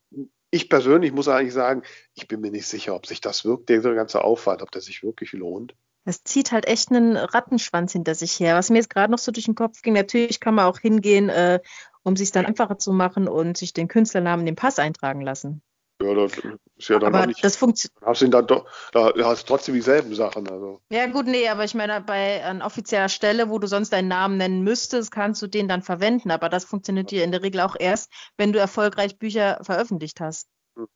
ich 0.52 0.70
persönlich 0.70 1.12
muss 1.12 1.28
eigentlich 1.28 1.54
sagen, 1.54 1.84
ich 2.14 2.28
bin 2.28 2.40
mir 2.40 2.52
nicht 2.52 2.68
sicher, 2.68 2.96
ob 2.96 3.08
sich 3.08 3.20
das 3.20 3.44
wirkt, 3.44 3.68
dieser 3.68 3.94
ganze 3.94 4.24
Aufwand, 4.24 4.62
ob 4.62 4.72
der 4.72 4.82
sich 4.82 5.04
wirklich 5.04 5.34
lohnt. 5.34 5.76
Das 6.06 6.24
zieht 6.24 6.52
halt 6.52 6.66
echt 6.66 6.90
einen 6.90 7.18
Rattenschwanz 7.18 7.92
hinter 7.92 8.16
sich 8.16 8.40
her. 8.40 8.56
Was 8.56 8.70
mir 8.70 8.78
jetzt 8.78 8.90
gerade 8.90 9.12
noch 9.12 9.20
so 9.20 9.32
durch 9.32 9.46
den 9.46 9.56
Kopf 9.56 9.82
ging, 9.82 9.94
natürlich 9.94 10.40
kann 10.40 10.56
man 10.56 10.66
auch 10.66 10.80
hingehen 10.80 11.30
äh, 11.30 11.60
um 12.04 12.14
es 12.14 12.20
sich 12.20 12.32
dann 12.32 12.46
einfacher 12.46 12.78
zu 12.78 12.94
machen 12.94 13.28
und 13.28 13.58
sich 13.58 13.74
den 13.74 13.88
Künstlernamen 13.88 14.42
in 14.42 14.48
den 14.48 14.56
Pass 14.56 14.80
eintragen 14.80 15.22
lassen. 15.22 15.62
Ja, 16.02 16.14
das 16.14 16.32
ist 16.78 16.88
ja 16.88 16.98
dann 16.98 17.14
aber 17.14 17.24
auch 17.24 17.28
nicht. 17.28 17.44
Das 17.44 17.58
funktioniert. 17.58 18.02
Hast 18.02 18.22
dann 18.22 18.48
doch, 18.48 18.66
da 18.94 19.12
hast 19.26 19.44
du 19.44 19.48
trotzdem 19.48 19.76
dieselben 19.76 20.16
Sachen. 20.16 20.50
Also. 20.50 20.80
Ja, 20.90 21.08
gut, 21.08 21.26
nee, 21.26 21.50
aber 21.50 21.66
ich 21.66 21.76
meine, 21.76 22.00
bei 22.00 22.44
an 22.44 22.62
offizieller 22.62 23.10
Stelle, 23.10 23.50
wo 23.50 23.60
du 23.60 23.68
sonst 23.68 23.92
deinen 23.92 24.08
Namen 24.08 24.38
nennen 24.38 24.64
müsstest, 24.64 25.12
kannst 25.12 25.42
du 25.42 25.48
den 25.48 25.68
dann 25.68 25.82
verwenden. 25.82 26.32
Aber 26.32 26.48
das 26.48 26.64
funktioniert 26.64 27.12
dir 27.12 27.26
in 27.26 27.32
der 27.32 27.44
Regel 27.44 27.60
auch 27.60 27.76
erst, 27.78 28.10
wenn 28.38 28.54
du 28.54 28.60
erfolgreich 28.60 29.20
Bücher 29.20 29.60
veröffentlicht 29.62 30.22
hast. 30.22 30.48
Hm. 30.78 30.88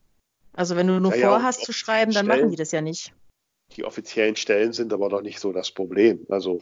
Also 0.54 0.78
wenn 0.78 0.88
du 0.88 1.02
nur 1.02 1.14
ja, 1.14 1.28
vorhast 1.28 1.60
ja, 1.60 1.66
zu 1.66 1.74
schreiben, 1.74 2.14
dann 2.14 2.26
Stellen, 2.26 2.40
machen 2.40 2.52
die 2.52 2.58
das 2.58 2.72
ja 2.72 2.80
nicht. 2.80 3.14
Die 3.76 3.84
offiziellen 3.84 4.38
Stellen 4.38 4.72
sind 4.72 4.94
aber 4.94 5.10
doch 5.10 5.22
nicht 5.22 5.42
so 5.42 5.52
das 5.52 5.72
Problem. 5.72 6.26
Also 6.30 6.62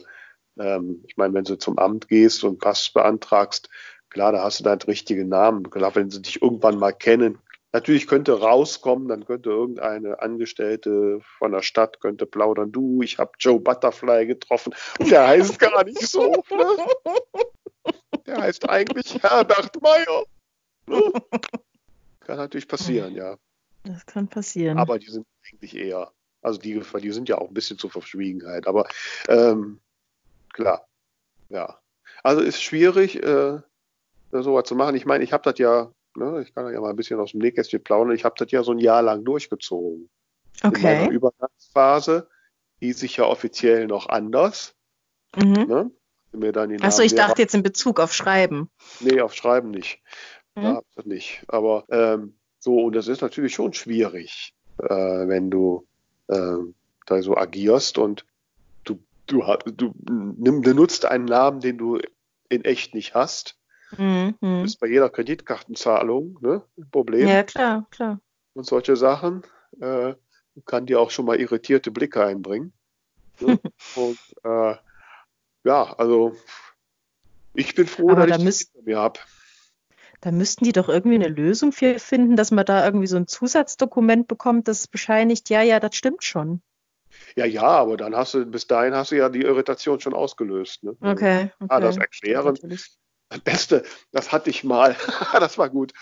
ähm, 0.58 1.04
ich 1.06 1.16
meine, 1.16 1.32
wenn 1.34 1.44
du 1.44 1.56
zum 1.56 1.78
Amt 1.78 2.08
gehst 2.08 2.42
und 2.42 2.58
Pass 2.58 2.90
beantragst, 2.90 3.68
Klar, 4.12 4.32
da 4.32 4.44
hast 4.44 4.60
du 4.60 4.64
dann 4.64 4.78
richtige 4.82 5.24
Namen. 5.24 5.70
Klar, 5.70 5.94
wenn 5.94 6.10
sie 6.10 6.20
dich 6.20 6.42
irgendwann 6.42 6.78
mal 6.78 6.92
kennen. 6.92 7.38
Natürlich 7.72 8.06
könnte 8.06 8.38
rauskommen, 8.38 9.08
dann 9.08 9.24
könnte 9.24 9.48
irgendeine 9.48 10.20
Angestellte 10.20 11.20
von 11.38 11.52
der 11.52 11.62
Stadt 11.62 11.98
könnte 12.00 12.26
plaudern. 12.26 12.70
Du, 12.70 13.00
ich 13.00 13.18
habe 13.18 13.32
Joe 13.38 13.58
Butterfly 13.58 14.26
getroffen. 14.26 14.74
Und 14.98 15.10
der 15.10 15.26
heißt 15.26 15.58
gar 15.58 15.82
nicht 15.84 16.06
so. 16.06 16.44
Ne? 16.50 17.92
Der 18.26 18.42
heißt 18.42 18.68
eigentlich 18.68 19.22
Herbert 19.22 19.80
Meyer. 19.80 20.24
Ne? 20.86 21.12
Kann 22.20 22.36
natürlich 22.36 22.68
passieren, 22.68 23.14
ja. 23.14 23.38
Das 23.84 24.04
kann 24.04 24.28
passieren. 24.28 24.76
Aber 24.76 24.98
die 24.98 25.10
sind 25.10 25.26
eigentlich 25.50 25.74
eher, 25.74 26.12
also 26.42 26.60
die, 26.60 26.82
die 27.00 27.10
sind 27.12 27.30
ja 27.30 27.38
auch 27.38 27.48
ein 27.48 27.54
bisschen 27.54 27.78
zur 27.78 27.90
Verschwiegenheit. 27.90 28.66
Aber 28.66 28.86
ähm, 29.28 29.80
klar, 30.52 30.86
ja. 31.48 31.80
Also 32.22 32.42
ist 32.42 32.62
schwierig. 32.62 33.22
Äh, 33.22 33.62
sowas 34.40 34.64
zu 34.64 34.74
machen. 34.74 34.94
Ich 34.96 35.04
meine, 35.04 35.24
ich 35.24 35.32
habe 35.32 35.42
das 35.44 35.58
ja, 35.58 35.92
ne, 36.16 36.42
ich 36.42 36.54
kann 36.54 36.72
ja 36.72 36.80
mal 36.80 36.90
ein 36.90 36.96
bisschen 36.96 37.20
aus 37.20 37.32
dem 37.32 37.40
Nähkästchen 37.40 37.84
plaudern, 37.84 38.14
ich 38.14 38.24
habe 38.24 38.34
das 38.38 38.50
ja 38.50 38.62
so 38.62 38.72
ein 38.72 38.78
Jahr 38.78 39.02
lang 39.02 39.24
durchgezogen. 39.24 40.08
Okay. 40.62 40.76
In 40.76 40.82
meiner 40.82 41.10
Übergangsphase 41.10 42.28
hieß 42.80 43.02
ich 43.02 43.16
ja 43.18 43.24
offiziell 43.24 43.86
noch 43.86 44.08
anders. 44.08 44.74
Mhm. 45.36 45.66
Ne? 45.66 45.90
Achso, 46.80 47.02
ich 47.02 47.14
dachte 47.14 47.42
jetzt 47.42 47.54
in 47.54 47.62
Bezug 47.62 48.00
auf 48.00 48.14
Schreiben. 48.14 48.70
Nee, 49.00 49.20
auf 49.20 49.34
Schreiben 49.34 49.70
nicht. 49.70 50.00
Mhm. 50.54 50.62
Ja, 50.62 50.82
nicht. 51.04 51.44
Aber 51.48 51.84
ähm, 51.90 52.38
so, 52.58 52.76
und 52.76 52.94
das 52.96 53.08
ist 53.08 53.20
natürlich 53.20 53.54
schon 53.54 53.74
schwierig, 53.74 54.54
äh, 54.78 54.88
wenn 54.88 55.50
du 55.50 55.86
äh, 56.28 56.56
da 57.06 57.22
so 57.22 57.36
agierst 57.36 57.98
und 57.98 58.24
du, 58.84 58.98
du, 59.26 59.42
du, 59.64 59.92
du 59.96 60.74
nutzt 60.74 61.04
einen 61.04 61.26
Namen, 61.26 61.60
den 61.60 61.76
du 61.76 61.98
in 62.48 62.64
echt 62.64 62.94
nicht 62.94 63.14
hast 63.14 63.58
Mhm. 63.98 64.34
Das 64.40 64.70
ist 64.70 64.80
bei 64.80 64.88
jeder 64.88 65.10
Kreditkartenzahlung 65.10 66.38
ne, 66.40 66.62
ein 66.78 66.90
Problem. 66.90 67.28
Ja, 67.28 67.42
klar, 67.42 67.86
klar. 67.90 68.20
Und 68.54 68.66
solche 68.66 68.96
Sachen 68.96 69.42
äh, 69.80 70.14
kann 70.66 70.86
dir 70.86 71.00
auch 71.00 71.10
schon 71.10 71.24
mal 71.26 71.40
irritierte 71.40 71.90
Blicke 71.90 72.24
einbringen. 72.24 72.72
Ne? 73.40 73.58
Und 73.96 74.18
äh, 74.44 74.74
ja, 75.64 75.94
also 75.96 76.36
ich 77.54 77.74
bin 77.74 77.86
froh, 77.86 78.10
Aber 78.10 78.26
dass 78.26 78.38
da 78.38 78.48
ich 78.48 78.72
das 78.72 78.84
mir 78.84 78.98
habe. 78.98 79.20
Da 80.20 80.30
müssten 80.30 80.64
die 80.64 80.72
doch 80.72 80.88
irgendwie 80.88 81.16
eine 81.16 81.28
Lösung 81.28 81.72
für 81.72 81.98
finden, 81.98 82.36
dass 82.36 82.52
man 82.52 82.64
da 82.64 82.84
irgendwie 82.84 83.08
so 83.08 83.16
ein 83.16 83.26
Zusatzdokument 83.26 84.28
bekommt, 84.28 84.68
das 84.68 84.86
bescheinigt, 84.86 85.50
ja, 85.50 85.62
ja, 85.62 85.80
das 85.80 85.96
stimmt 85.96 86.22
schon. 86.22 86.62
Ja, 87.34 87.44
ja, 87.44 87.62
aber 87.62 87.96
dann 87.96 88.14
hast 88.16 88.34
du, 88.34 88.46
bis 88.46 88.66
dahin 88.66 88.94
hast 88.94 89.10
du 89.10 89.16
ja 89.16 89.28
die 89.28 89.42
Irritation 89.42 90.00
schon 90.00 90.14
ausgelöst. 90.14 90.84
Ne? 90.84 90.96
Okay. 91.00 91.50
okay. 91.58 91.66
Ah, 91.68 91.80
das 91.80 91.96
Erklären. 91.96 92.56
Das 92.62 92.98
Beste, 93.40 93.84
das 94.12 94.32
hatte 94.32 94.50
ich 94.50 94.64
mal, 94.64 94.96
das 95.32 95.58
war 95.58 95.68
gut. 95.68 95.92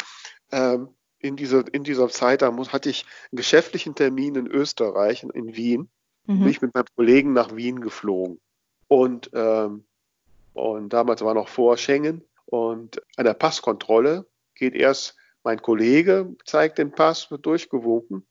Ähm, 0.53 0.89
in, 1.19 1.37
dieser, 1.37 1.65
in 1.73 1.85
dieser 1.85 2.09
Zeit, 2.09 2.43
da 2.43 2.51
muss, 2.51 2.73
hatte 2.73 2.91
ich 2.91 3.05
einen 3.31 3.37
geschäftlichen 3.37 3.95
Termin 3.95 4.35
in 4.35 4.47
Österreich, 4.47 5.23
in 5.23 5.55
Wien. 5.55 5.91
Mhm. 6.27 6.41
Bin 6.41 6.49
ich 6.49 6.63
mit 6.63 6.75
meinem 6.75 6.87
Kollegen 6.97 7.33
nach 7.33 7.55
Wien 7.55 7.81
geflogen. 7.81 8.41
Und, 8.89 9.31
ähm, 9.35 9.85
und 10.55 10.93
damals 10.93 11.23
war 11.23 11.35
noch 11.35 11.49
vor 11.49 11.77
Schengen. 11.77 12.25
Und 12.47 13.01
an 13.17 13.25
der 13.25 13.35
Passkontrolle 13.35 14.27
geht 14.55 14.75
erst 14.75 15.17
mein 15.43 15.63
Kollege, 15.63 16.35
zeigt 16.45 16.79
den 16.79 16.93
Pass, 16.93 17.31
wird 17.31 17.47
durchgewunken. 17.47 18.27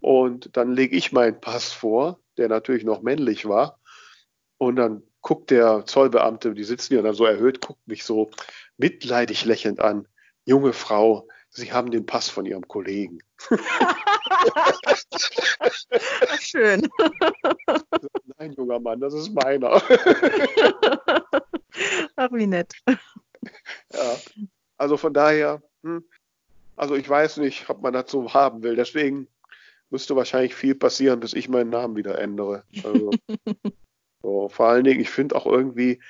Und 0.00 0.56
dann 0.56 0.72
lege 0.72 0.96
ich 0.96 1.12
meinen 1.12 1.40
Pass 1.40 1.72
vor, 1.72 2.20
der 2.36 2.48
natürlich 2.48 2.84
noch 2.84 3.02
männlich 3.02 3.48
war. 3.48 3.78
Und 4.58 4.76
dann 4.76 5.02
guckt 5.22 5.50
der 5.50 5.86
Zollbeamte, 5.86 6.54
die 6.54 6.64
sitzen 6.64 6.94
ja 6.94 7.02
dann 7.02 7.14
so 7.14 7.24
erhöht, 7.24 7.60
guckt 7.60 7.86
mich 7.86 8.04
so 8.04 8.30
mitleidig 8.76 9.44
lächelnd 9.44 9.80
an. 9.80 10.06
Junge 10.44 10.72
Frau, 10.72 11.28
Sie 11.48 11.72
haben 11.72 11.90
den 11.90 12.06
Pass 12.06 12.28
von 12.28 12.46
Ihrem 12.46 12.66
Kollegen. 12.66 13.18
Schön. 16.40 16.88
Nein, 18.38 18.52
junger 18.52 18.80
Mann, 18.80 19.00
das 19.00 19.14
ist 19.14 19.34
meiner. 19.34 19.82
Ach, 22.16 22.32
wie 22.32 22.46
nett. 22.46 22.72
Ja, 23.92 24.16
also 24.78 24.96
von 24.96 25.12
daher, 25.12 25.62
hm, 25.82 26.04
also 26.76 26.94
ich 26.94 27.08
weiß 27.08 27.36
nicht, 27.36 27.68
ob 27.68 27.82
man 27.82 27.92
das 27.92 28.10
so 28.10 28.32
haben 28.32 28.62
will. 28.62 28.76
Deswegen 28.76 29.28
müsste 29.90 30.16
wahrscheinlich 30.16 30.54
viel 30.54 30.74
passieren, 30.74 31.20
bis 31.20 31.34
ich 31.34 31.50
meinen 31.50 31.70
Namen 31.70 31.96
wieder 31.96 32.18
ändere. 32.18 32.64
Also, 32.82 33.10
so, 34.22 34.48
vor 34.48 34.68
allen 34.68 34.84
Dingen, 34.84 35.00
ich 35.00 35.10
finde 35.10 35.36
auch 35.36 35.46
irgendwie 35.46 36.00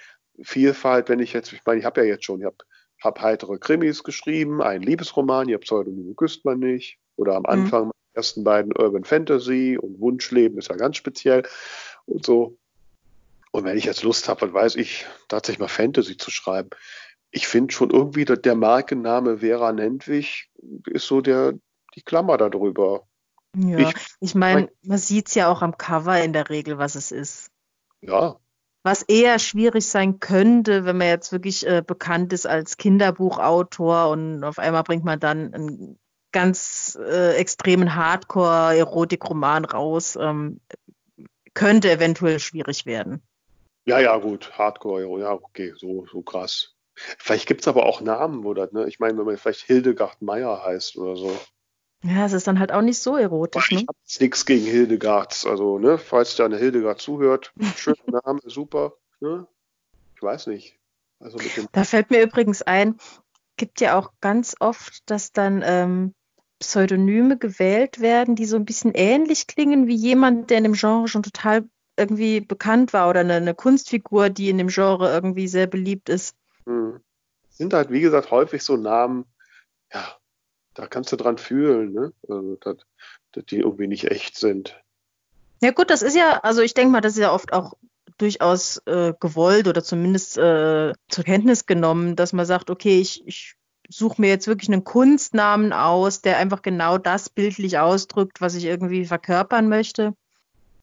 Vielfalt, 0.43 1.09
wenn 1.09 1.21
ich 1.21 1.33
jetzt, 1.33 1.53
ich 1.53 1.65
meine, 1.65 1.81
ich 1.81 1.85
habe 1.85 2.01
ja 2.01 2.07
jetzt 2.07 2.25
schon, 2.25 2.41
ich 2.41 2.47
habe 2.47 2.57
hab 3.01 3.21
heitere 3.21 3.59
Krimis 3.59 4.03
geschrieben, 4.03 4.63
einen 4.63 4.83
Liebesroman, 4.83 5.49
ihr 5.49 5.59
Pseudonym 5.59 6.17
küsst 6.17 6.45
man 6.45 6.59
nicht. 6.59 6.99
Oder 7.17 7.35
am 7.37 7.43
mhm. 7.43 7.49
Anfang 7.49 7.87
mhm. 7.87 7.93
ersten 8.15 8.45
beiden 8.45 8.73
Urban 8.73 9.05
Fantasy 9.05 9.79
und 9.81 10.01
Wunschleben 10.01 10.59
ist 10.59 10.69
ja 10.69 10.77
ganz 10.77 10.97
speziell 10.97 11.43
und 12.07 12.25
so. 12.25 12.57
Und 13.51 13.65
wenn 13.65 13.77
ich 13.77 13.85
jetzt 13.85 14.03
Lust 14.03 14.29
habe, 14.29 14.41
dann 14.41 14.55
weiß 14.55 14.77
ich, 14.77 15.07
tatsächlich 15.29 15.61
mal 15.61 15.69
Fantasy 15.69 16.17
zu 16.17 16.31
schreiben. 16.31 16.71
Ich 17.31 17.47
finde 17.47 17.73
schon 17.73 17.91
irgendwie, 17.91 18.25
der 18.25 18.55
Markenname 18.55 19.39
Vera 19.39 19.73
Nentwich 19.73 20.51
ist 20.87 21.07
so 21.07 21.21
der, 21.21 21.55
die 21.95 22.03
Klammer 22.03 22.39
darüber. 22.39 23.07
Ja, 23.55 23.79
ich, 23.79 23.95
ich 24.21 24.35
meine, 24.35 24.71
man 24.83 24.99
sieht 24.99 25.29
es 25.29 25.35
ja 25.35 25.51
auch 25.51 25.61
am 25.61 25.77
Cover 25.77 26.23
in 26.23 26.33
der 26.33 26.49
Regel, 26.49 26.79
was 26.79 26.95
es 26.95 27.13
ist. 27.13 27.52
Ja. 28.03 28.37
Was 28.85 29.03
eher 29.03 29.39
schwierig 29.39 29.87
sein 29.87 30.19
könnte, 30.19 30.85
wenn 30.85 30.99
man 30.99 31.07
jetzt 31.07 31.31
wirklich 31.31 31.67
äh, 31.67 31.83
bekannt 31.87 32.33
ist 32.33 32.47
als 32.47 32.77
Kinderbuchautor 32.77 34.11
und 34.11 34.43
auf 34.43 34.59
einmal 34.59 34.83
bringt 34.83 35.05
man 35.05 35.21
dann 35.21 35.55
einen 35.55 35.99
ganz 36.33 36.99
äh, 37.01 37.37
extremen 37.37 37.95
Hardcore-Erotikroman 37.95 39.65
raus, 39.65 40.17
ähm, 40.21 40.61
könnte 41.55 41.93
eventuell 41.93 42.41
schwierig 42.41 42.87
werden. 42.87 43.23
Ja, 43.85 44.01
ja, 44.01 44.17
gut, 44.17 44.53
Hardcore, 44.59 45.21
ja, 45.21 45.33
okay, 45.33 45.75
so, 45.77 46.07
so 46.11 46.23
krass. 46.23 46.75
Vielleicht 46.95 47.47
gibt 47.47 47.63
es 47.63 47.69
aber 47.69 47.87
auch 47.87 48.01
Namen, 48.01 48.45
oder? 48.45 48.69
Ne? 48.73 48.87
Ich 48.87 48.99
meine, 48.99 49.19
wenn 49.19 49.25
man 49.25 49.37
vielleicht 49.37 49.63
Hildegard 49.63 50.21
Meyer 50.23 50.63
heißt 50.65 50.97
oder 50.97 51.17
so. 51.17 51.37
Ja, 52.03 52.27
es 52.27 52.33
ist 52.33 52.47
dann 52.47 52.59
halt 52.59 52.73
auch 52.73 52.83
nicht 52.83 52.99
so 52.99 53.17
erotisch. 53.17 53.71
Ich 53.71 53.83
ne? 53.83 53.87
habe 53.89 53.99
nichts 54.21 54.45
gegen 54.45 54.65
Hildegards. 54.65 55.47
Also, 55.47 55.79
ne, 55.79 55.99
falls 55.99 56.35
da 56.37 56.45
eine 56.45 56.59
Hildegard 56.59 57.01
zuhört, 57.01 57.53
schöner 57.77 58.21
Name, 58.25 58.41
super. 58.47 58.95
Ne? 59.21 59.47
Ich 60.17 60.23
weiß 60.23 60.49
nicht. 60.49 60.79
Also 61.21 61.39
mit 61.39 61.57
dem 61.57 61.69
da 61.71 61.85
fällt 61.85 62.11
mir 62.11 62.23
übrigens 62.23 62.63
ein, 62.63 62.97
gibt 63.57 63.81
ja 63.81 63.97
auch 63.97 64.13
ganz 64.21 64.57
oft, 64.59 65.09
dass 65.09 65.33
dann 65.33 65.63
ähm, 65.65 66.15
Pseudonyme 66.59 67.39
gewählt 67.39 68.01
werden, 68.01 68.35
die 68.35 68.47
so 68.47 68.57
ein 68.57 68.65
bisschen 68.65 68.93
ähnlich 68.95 69.47
klingen 69.47 69.87
wie 69.87 69.95
jemand, 69.95 70.51
der 70.51 70.59
in 70.59 70.65
dem 70.65 70.73
Genre 70.73 71.07
schon 71.07 71.23
total 71.23 71.69
irgendwie 71.97 72.41
bekannt 72.41 72.93
war 72.93 73.09
oder 73.09 73.21
eine, 73.21 73.35
eine 73.35 73.55
Kunstfigur, 73.55 74.31
die 74.31 74.49
in 74.49 74.59
dem 74.59 74.69
Genre 74.69 75.13
irgendwie 75.13 75.47
sehr 75.47 75.69
beliebt 75.69 76.09
ist. 76.09 76.35
Hm. 76.65 77.01
Sind 77.51 77.75
halt, 77.75 77.91
wie 77.91 78.01
gesagt, 78.01 78.31
häufig 78.31 78.63
so 78.63 78.77
Namen, 78.77 79.27
ja, 79.93 80.17
da 80.75 80.87
kannst 80.87 81.13
du 81.13 81.17
dran 81.17 81.39
fühlen, 81.39 81.93
ne? 81.93 82.13
Also, 82.29 82.57
dass, 82.57 82.77
dass 83.33 83.45
die 83.47 83.59
irgendwie 83.59 83.89
nicht 83.89 84.11
echt 84.11 84.37
sind. 84.37 84.81
Ja 85.61 85.71
gut, 85.71 85.91
das 85.91 86.03
ist 86.03 86.17
ja, 86.17 86.41
also 86.41 86.61
ich 86.63 86.75
denke 86.75 86.93
mal, 86.93 87.01
das 87.01 87.13
ist 87.13 87.21
ja 87.21 87.33
oft 87.33 87.53
auch 87.53 87.75
durchaus 88.19 88.79
äh, 88.87 89.13
gewollt 89.21 89.69
oder 89.69 89.83
zumindest 89.83 90.37
äh, 90.39 90.93
zur 91.09 91.25
Kenntnis 91.25 91.67
genommen, 91.67 92.17
dass 92.17 92.33
man 92.33 92.47
sagt, 92.47 92.71
okay, 92.71 93.01
ich, 93.01 93.27
ich 93.27 93.55
suche 93.89 94.21
mir 94.21 94.29
jetzt 94.29 94.47
wirklich 94.47 94.71
einen 94.71 94.85
Kunstnamen 94.85 95.73
aus, 95.73 96.21
der 96.21 96.39
einfach 96.39 96.63
genau 96.63 96.99
das 96.99 97.31
bildlich 97.31 97.79
ausdrückt, 97.79 98.41
was 98.41 98.55
ich 98.55 98.65
irgendwie 98.65 99.05
verkörpern 99.05 99.69
möchte. 99.69 100.15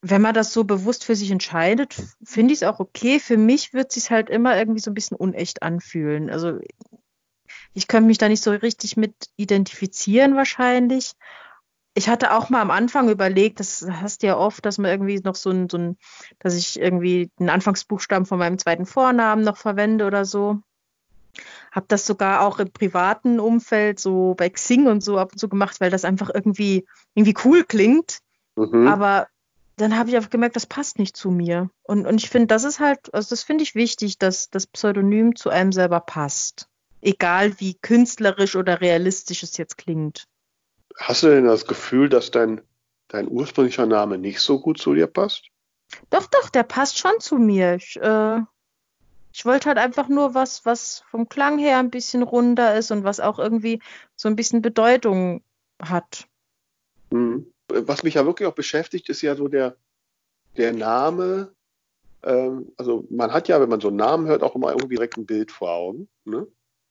Wenn 0.02 0.22
man 0.22 0.34
das 0.34 0.54
so 0.54 0.64
bewusst 0.64 1.04
für 1.04 1.16
sich 1.16 1.30
entscheidet, 1.30 2.02
finde 2.24 2.54
ich 2.54 2.62
es 2.62 2.68
auch 2.68 2.80
okay. 2.80 3.20
Für 3.20 3.38
mich 3.38 3.74
wird 3.74 3.90
es 3.90 3.96
sich 3.96 4.12
halt 4.12 4.30
immer 4.30 4.58
irgendwie 4.58 4.80
so 4.80 4.92
ein 4.92 4.94
bisschen 4.94 5.18
unecht 5.18 5.62
anfühlen. 5.62 6.30
Also 6.30 6.60
ich 7.80 7.88
könnte 7.88 8.08
mich 8.08 8.18
da 8.18 8.28
nicht 8.28 8.44
so 8.44 8.52
richtig 8.52 8.98
mit 8.98 9.14
identifizieren 9.38 10.36
wahrscheinlich. 10.36 11.14
Ich 11.94 12.10
hatte 12.10 12.34
auch 12.34 12.50
mal 12.50 12.60
am 12.62 12.72
Anfang 12.72 13.08
überlegt, 13.08 13.62
das 13.62 13.88
hast 13.90 14.22
du 14.22 14.28
ja 14.28 14.38
oft, 14.38 14.66
dass 14.66 14.80
man 14.80 14.92
irgendwie 14.92 15.18
noch 15.24 15.36
so 15.36 15.50
ein, 15.50 15.70
so 15.70 15.78
ein, 15.78 15.98
dass 16.40 16.56
ich 16.56 16.78
irgendwie 16.78 17.32
den 17.40 17.50
Anfangsbuchstaben 17.50 18.26
von 18.26 18.38
meinem 18.38 18.58
zweiten 18.58 18.86
Vornamen 18.86 19.46
noch 19.46 19.56
verwende 19.56 20.06
oder 20.06 20.26
so. 20.26 20.60
Hab 21.72 21.88
das 21.88 22.06
sogar 22.06 22.42
auch 22.42 22.60
im 22.60 22.70
privaten 22.70 23.40
Umfeld, 23.40 24.02
so 24.02 24.36
bei 24.36 24.50
Xing 24.50 24.88
und 24.88 25.02
so 25.02 25.18
ab 25.18 25.32
und 25.32 25.38
zu 25.38 25.48
gemacht, 25.48 25.80
weil 25.80 25.90
das 25.90 26.04
einfach 26.04 26.30
irgendwie, 26.34 26.86
irgendwie 27.16 27.38
cool 27.46 27.64
klingt. 27.64 28.20
Mhm. 28.58 28.90
Aber 28.90 29.28
dann 29.78 29.98
habe 29.98 30.10
ich 30.10 30.18
einfach 30.18 30.30
gemerkt, 30.30 30.58
das 30.58 30.66
passt 30.66 31.00
nicht 31.00 31.16
zu 31.16 31.32
mir. 31.32 31.70
Und, 31.84 32.06
und 32.06 32.22
ich 32.22 32.30
finde, 32.30 32.48
das 32.48 32.66
ist 32.66 32.82
halt, 32.82 33.14
also 33.14 33.30
das 33.30 33.44
finde 33.44 33.64
ich 33.64 33.74
wichtig, 33.74 34.18
dass 34.18 34.50
das 34.50 34.68
Pseudonym 34.68 35.38
zu 35.38 35.50
einem 35.50 35.72
selber 35.72 36.02
passt. 36.02 36.69
Egal 37.02 37.60
wie 37.60 37.76
künstlerisch 37.76 38.56
oder 38.56 38.82
realistisch 38.82 39.44
es 39.44 39.58
jetzt 39.58 39.78
klingt. 39.78 40.28
Hast 40.98 41.24
du 41.24 41.28
denn 41.28 41.46
das 41.46 41.66
Gefühl, 41.66 42.10
dass 42.10 42.32
dein, 42.32 42.62
dein 43.08 43.30
ursprünglicher 43.30 43.86
Name 43.86 44.18
nicht 44.18 44.42
so 44.42 44.60
gut 44.60 44.80
zu 44.80 44.94
dir 44.94 45.08
passt? 45.08 45.48
Doch, 46.10 46.28
doch, 46.28 46.50
der 46.50 46.64
passt 46.64 47.00
schon 47.00 47.20
zu 47.20 47.38
mir. 47.38 47.76
Ich, 47.76 48.00
äh, 48.02 48.42
ich 49.34 49.46
wollte 49.46 49.70
halt 49.70 49.78
einfach 49.78 50.08
nur 50.10 50.34
was, 50.34 50.66
was 50.66 51.04
vom 51.10 51.30
Klang 51.30 51.58
her 51.58 51.80
ein 51.80 51.90
bisschen 51.90 52.24
runder 52.24 52.76
ist 52.76 52.92
und 52.92 53.04
was 53.04 53.20
auch 53.20 53.40
irgendwie 53.40 53.82
so 54.16 54.28
ein 54.28 54.36
bisschen 54.36 54.62
Bedeutung 54.62 55.42
hat. 55.82 56.28
Mhm. 57.12 57.52
Was 57.68 58.04
mich 58.04 58.16
ja 58.16 58.26
wirklich 58.26 58.48
auch 58.48 58.56
beschäftigt, 58.56 59.10
ist 59.10 59.22
ja 59.22 59.36
so 59.36 59.48
der, 59.48 59.78
der 60.58 60.74
Name. 60.74 61.54
Ähm, 62.24 62.72
also 62.78 63.06
man 63.10 63.32
hat 63.32 63.48
ja, 63.48 63.62
wenn 63.62 63.70
man 63.70 63.80
so 63.80 63.90
einen 63.90 63.98
Namen 63.98 64.28
hört, 64.28 64.44
auch 64.44 64.56
immer 64.56 64.72
irgendwie 64.72 64.96
direkt 64.96 65.18
ein 65.18 65.26
Bild 65.26 65.52
vor 65.52 65.72
Augen. 65.72 66.10
Ne? 66.26 66.48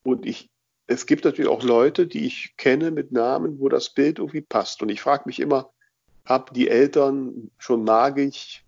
Und 0.08 0.24
ich, 0.24 0.48
es 0.86 1.04
gibt 1.04 1.26
natürlich 1.26 1.50
auch 1.50 1.62
Leute, 1.62 2.06
die 2.06 2.24
ich 2.24 2.56
kenne 2.56 2.90
mit 2.90 3.12
Namen, 3.12 3.60
wo 3.60 3.68
das 3.68 3.90
Bild 3.90 4.18
irgendwie 4.18 4.40
passt. 4.40 4.80
Und 4.82 4.88
ich 4.88 5.02
frage 5.02 5.24
mich 5.26 5.38
immer, 5.38 5.70
haben 6.24 6.54
die 6.54 6.68
Eltern 6.68 7.50
schon 7.58 7.84
magisch 7.84 8.64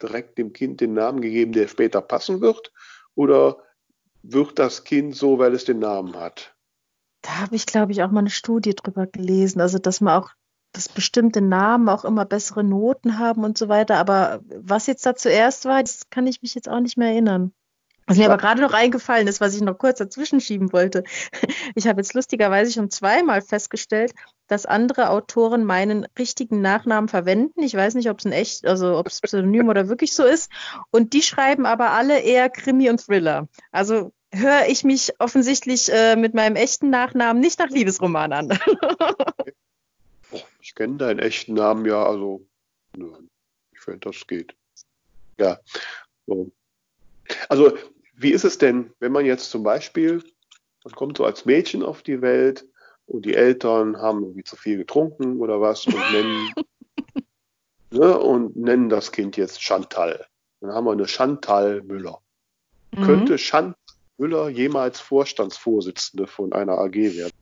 direkt 0.00 0.38
dem 0.38 0.54
Kind 0.54 0.80
den 0.80 0.94
Namen 0.94 1.20
gegeben, 1.20 1.52
der 1.52 1.68
später 1.68 2.00
passen 2.00 2.40
wird? 2.40 2.72
Oder 3.14 3.58
wird 4.22 4.58
das 4.58 4.84
Kind 4.84 5.14
so, 5.14 5.38
weil 5.38 5.54
es 5.54 5.66
den 5.66 5.78
Namen 5.78 6.16
hat? 6.16 6.54
Da 7.20 7.40
habe 7.40 7.54
ich, 7.54 7.66
glaube 7.66 7.92
ich, 7.92 8.02
auch 8.02 8.10
mal 8.10 8.20
eine 8.20 8.30
Studie 8.30 8.74
drüber 8.74 9.06
gelesen. 9.06 9.60
Also, 9.60 9.78
dass 9.78 10.00
man 10.00 10.22
auch, 10.22 10.30
dass 10.72 10.88
bestimmte 10.88 11.42
Namen 11.42 11.90
auch 11.90 12.06
immer 12.06 12.24
bessere 12.24 12.64
Noten 12.64 13.18
haben 13.18 13.44
und 13.44 13.58
so 13.58 13.68
weiter. 13.68 13.96
Aber 13.96 14.40
was 14.48 14.86
jetzt 14.86 15.04
da 15.04 15.14
zuerst 15.14 15.66
war, 15.66 15.82
das 15.82 16.08
kann 16.08 16.26
ich 16.26 16.40
mich 16.40 16.54
jetzt 16.54 16.68
auch 16.68 16.80
nicht 16.80 16.96
mehr 16.96 17.08
erinnern. 17.08 17.52
Was 18.08 18.16
mir 18.16 18.24
aber 18.24 18.38
gerade 18.38 18.62
noch 18.62 18.72
eingefallen 18.72 19.28
ist, 19.28 19.40
was 19.40 19.54
ich 19.54 19.60
noch 19.60 19.76
kurz 19.76 19.98
dazwischen 19.98 20.40
schieben 20.40 20.72
wollte. 20.72 21.04
Ich 21.74 21.86
habe 21.86 22.00
jetzt 22.00 22.14
lustigerweise 22.14 22.72
schon 22.72 22.90
zweimal 22.90 23.42
festgestellt, 23.42 24.12
dass 24.48 24.66
andere 24.66 25.10
Autoren 25.10 25.64
meinen 25.64 26.08
richtigen 26.18 26.60
Nachnamen 26.60 27.08
verwenden. 27.08 27.62
Ich 27.62 27.74
weiß 27.74 27.94
nicht, 27.94 28.10
ob 28.10 28.18
es 28.18 28.24
ein 28.24 28.32
echt, 28.32 28.66
also 28.66 28.96
ob 28.96 29.06
es 29.06 29.20
Pseudonym 29.20 29.68
oder 29.68 29.88
wirklich 29.88 30.14
so 30.14 30.24
ist. 30.24 30.50
Und 30.90 31.12
die 31.12 31.22
schreiben 31.22 31.66
aber 31.66 31.90
alle 31.90 32.20
eher 32.20 32.48
Krimi 32.48 32.88
und 32.88 33.04
Thriller. 33.04 33.48
Also 33.70 34.12
höre 34.32 34.66
ich 34.68 34.82
mich 34.82 35.12
offensichtlich 35.18 35.92
äh, 35.92 36.16
mit 36.16 36.34
meinem 36.34 36.56
echten 36.56 36.90
Nachnamen 36.90 37.40
nicht 37.40 37.58
nach 37.58 37.68
Liebesroman 37.68 38.32
an. 38.32 38.58
ich 40.60 40.74
kenne 40.74 40.96
deinen 40.96 41.18
echten 41.18 41.54
Namen 41.54 41.84
ja, 41.84 42.04
also 42.04 42.44
ich 43.72 43.80
finde, 43.80 44.00
das 44.00 44.26
geht. 44.26 44.56
Ja. 45.38 45.58
So. 46.26 46.50
Also, 47.48 47.76
wie 48.18 48.32
ist 48.32 48.44
es 48.44 48.58
denn, 48.58 48.92
wenn 48.98 49.12
man 49.12 49.24
jetzt 49.24 49.50
zum 49.50 49.62
Beispiel, 49.62 50.22
man 50.84 50.94
kommt 50.94 51.18
so 51.18 51.24
als 51.24 51.44
Mädchen 51.44 51.82
auf 51.82 52.02
die 52.02 52.20
Welt 52.20 52.66
und 53.06 53.24
die 53.24 53.34
Eltern 53.34 53.96
haben 53.96 54.22
irgendwie 54.22 54.44
zu 54.44 54.56
viel 54.56 54.76
getrunken 54.76 55.38
oder 55.38 55.60
was 55.60 55.86
und 55.86 55.94
nennen, 56.12 56.52
ne, 57.90 58.18
und 58.18 58.56
nennen 58.56 58.88
das 58.88 59.12
Kind 59.12 59.36
jetzt 59.36 59.62
Chantal. 59.62 60.26
Dann 60.60 60.72
haben 60.72 60.84
wir 60.84 60.92
eine 60.92 61.06
Chantal 61.06 61.82
Müller. 61.82 62.20
Mhm. 62.92 63.02
Könnte 63.02 63.38
Chantal 63.38 63.76
Müller 64.18 64.48
jemals 64.48 64.98
Vorstandsvorsitzende 64.98 66.26
von 66.26 66.52
einer 66.52 66.78
AG 66.78 66.94
werden? 66.94 67.32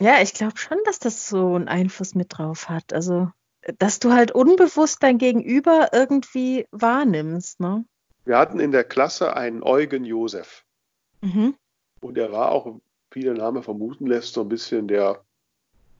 Ja, 0.00 0.22
ich 0.22 0.32
glaube 0.32 0.56
schon, 0.56 0.78
dass 0.86 0.98
das 0.98 1.28
so 1.28 1.54
einen 1.54 1.68
Einfluss 1.68 2.14
mit 2.14 2.28
drauf 2.30 2.70
hat. 2.70 2.94
Also, 2.94 3.30
dass 3.78 3.98
du 3.98 4.12
halt 4.12 4.32
unbewusst 4.32 5.02
dein 5.02 5.18
Gegenüber 5.18 5.90
irgendwie 5.92 6.66
wahrnimmst, 6.70 7.60
ne? 7.60 7.84
Wir 8.24 8.38
hatten 8.38 8.60
in 8.60 8.72
der 8.72 8.84
Klasse 8.84 9.36
einen 9.36 9.62
Eugen 9.62 10.04
Josef. 10.04 10.64
Mhm. 11.20 11.54
Und 12.00 12.18
er 12.18 12.32
war 12.32 12.52
auch, 12.52 12.80
wie 13.10 13.22
der 13.22 13.34
Name 13.34 13.62
vermuten 13.62 14.06
lässt, 14.06 14.34
so 14.34 14.42
ein 14.42 14.48
bisschen 14.48 14.88
der, 14.88 15.24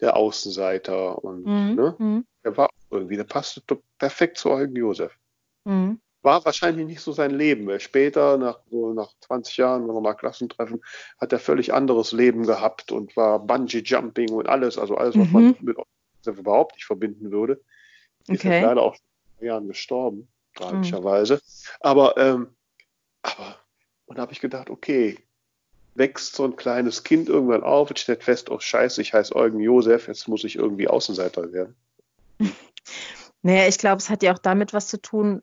der 0.00 0.16
Außenseiter. 0.16 1.22
Und 1.22 1.46
mhm. 1.46 1.74
Ne? 1.74 1.94
Mhm. 1.98 2.24
er 2.42 2.56
war 2.56 2.70
irgendwie, 2.90 3.16
der 3.16 3.24
passte 3.24 3.62
perfekt 3.98 4.38
zu 4.38 4.50
Eugen 4.50 4.76
Josef. 4.76 5.16
Mhm 5.64 6.00
war 6.22 6.44
wahrscheinlich 6.44 6.86
nicht 6.86 7.00
so 7.00 7.12
sein 7.12 7.32
Leben. 7.32 7.66
Weil 7.66 7.80
später, 7.80 8.38
nach, 8.38 8.60
so 8.70 8.92
nach 8.92 9.12
20 9.20 9.56
Jahren, 9.56 9.86
wenn 9.86 9.94
wir 9.94 10.00
mal 10.00 10.14
Klassentreffen, 10.14 10.82
hat 11.20 11.32
er 11.32 11.38
völlig 11.38 11.74
anderes 11.74 12.12
Leben 12.12 12.44
gehabt 12.44 12.92
und 12.92 13.16
war 13.16 13.38
Bungee-Jumping 13.40 14.30
und 14.32 14.48
alles, 14.48 14.78
also 14.78 14.96
alles, 14.96 15.18
was 15.18 15.26
mhm. 15.28 15.32
man 15.32 15.56
mit 15.60 15.76
überhaupt 16.26 16.76
nicht 16.76 16.86
verbinden 16.86 17.32
würde. 17.32 17.60
Okay. 18.28 18.34
Ist 18.34 18.44
ja 18.44 18.60
leider 18.60 18.82
auch 18.82 18.96
vor 19.36 19.46
Jahren 19.46 19.66
gestorben, 19.66 20.28
tragischerweise. 20.54 21.34
Mhm. 21.34 21.40
Aber, 21.80 22.16
ähm, 22.16 22.54
aber, 23.22 23.56
und 24.06 24.16
da 24.16 24.22
habe 24.22 24.32
ich 24.32 24.40
gedacht, 24.40 24.70
okay, 24.70 25.18
wächst 25.94 26.34
so 26.34 26.44
ein 26.44 26.56
kleines 26.56 27.04
Kind 27.04 27.28
irgendwann 27.28 27.62
auf 27.62 27.90
und 27.90 27.98
stellt 27.98 28.24
fest, 28.24 28.50
oh 28.50 28.58
Scheiße, 28.58 29.00
ich 29.02 29.12
heiße 29.12 29.34
Eugen 29.34 29.60
Josef, 29.60 30.08
jetzt 30.08 30.28
muss 30.28 30.44
ich 30.44 30.56
irgendwie 30.56 30.88
Außenseiter 30.88 31.52
werden. 31.52 31.76
Naja, 33.44 33.66
ich 33.66 33.78
glaube, 33.78 33.96
es 33.96 34.08
hat 34.08 34.22
ja 34.22 34.32
auch 34.32 34.38
damit 34.38 34.72
was 34.72 34.86
zu 34.86 35.02
tun, 35.02 35.42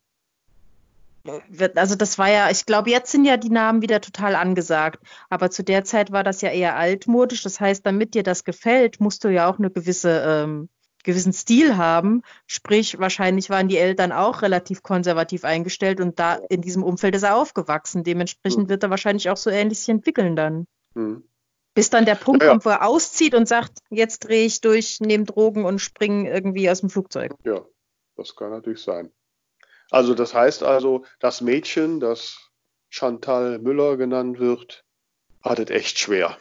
also 1.76 1.96
das 1.96 2.18
war 2.18 2.30
ja, 2.30 2.50
ich 2.50 2.66
glaube, 2.66 2.90
jetzt 2.90 3.12
sind 3.12 3.26
ja 3.26 3.38
die 3.38 3.50
Namen 3.50 3.82
wieder 3.82 4.02
total 4.02 4.36
angesagt. 4.36 5.04
Aber 5.30 5.50
zu 5.52 5.64
der 5.64 5.84
Zeit 5.84 6.12
war 6.12 6.24
das 6.24 6.42
ja 6.42 6.50
eher 6.50 6.76
altmodisch. 6.76 7.44
Das 7.44 7.60
heißt, 7.60 7.86
damit 7.86 8.14
dir 8.14 8.24
das 8.24 8.44
gefällt, 8.44 9.00
musst 9.00 9.24
du 9.24 9.30
ja 9.30 9.50
auch 9.50 9.60
eine 9.60 9.70
gewisse 9.70 10.24
ähm, 10.26 10.70
gewissen 11.04 11.34
Stil 11.34 11.78
haben. 11.78 12.24
Sprich, 12.48 13.00
wahrscheinlich 13.00 13.50
waren 13.50 13.68
die 13.68 13.78
Eltern 13.78 14.12
auch 14.12 14.42
relativ 14.42 14.84
konservativ 14.84 15.44
eingestellt 15.44 16.00
und 16.02 16.20
da 16.20 16.36
in 16.50 16.62
diesem 16.62 16.84
Umfeld 16.84 17.16
ist 17.16 17.24
er 17.24 17.36
aufgewachsen. 17.36 18.04
Dementsprechend 18.04 18.66
mhm. 18.66 18.70
wird 18.70 18.84
er 18.84 18.90
wahrscheinlich 18.90 19.30
auch 19.30 19.38
so 19.38 19.50
ähnlich 19.50 19.80
sich 19.80 19.90
entwickeln 19.90 20.36
dann. 20.36 20.66
Mhm. 20.94 21.24
Bis 21.74 21.90
dann 21.90 22.06
der 22.06 22.16
Punkt 22.16 22.44
ja, 22.44 22.50
kommt, 22.50 22.66
wo 22.66 22.70
er 22.70 22.86
auszieht 22.86 23.36
und 23.36 23.48
sagt, 23.48 23.80
jetzt 23.90 24.28
drehe 24.28 24.46
ich 24.46 24.60
durch, 24.62 25.00
nehme 25.00 25.26
Drogen 25.26 25.66
und 25.66 25.80
springe 25.80 26.30
irgendwie 26.30 26.70
aus 26.70 26.82
dem 26.82 26.90
Flugzeug. 26.90 27.34
Ja, 27.44 27.64
das 28.16 28.36
kann 28.36 28.50
natürlich 28.50 28.82
sein. 28.82 29.12
Also 29.92 30.14
das 30.14 30.34
heißt 30.34 30.64
also, 30.64 31.06
das 31.20 31.42
Mädchen, 31.42 32.00
das 32.00 32.50
Chantal 32.90 33.60
Müller 33.60 33.98
genannt 33.98 34.40
wird, 34.40 34.84
hat 35.42 35.60
es 35.60 35.70
echt 35.70 36.00
schwer. 36.00 36.38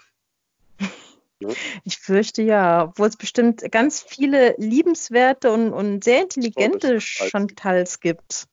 Ne? 1.41 1.55
Ich 1.85 1.99
fürchte 1.99 2.43
ja, 2.43 2.85
obwohl 2.85 3.09
es 3.09 3.17
bestimmt 3.17 3.71
ganz 3.71 4.03
viele 4.03 4.55
liebenswerte 4.59 5.53
und, 5.53 5.73
und 5.73 6.05
sehr 6.05 6.23
intelligente 6.23 7.01
Chantals 7.01 8.01
gibt. 8.01 8.47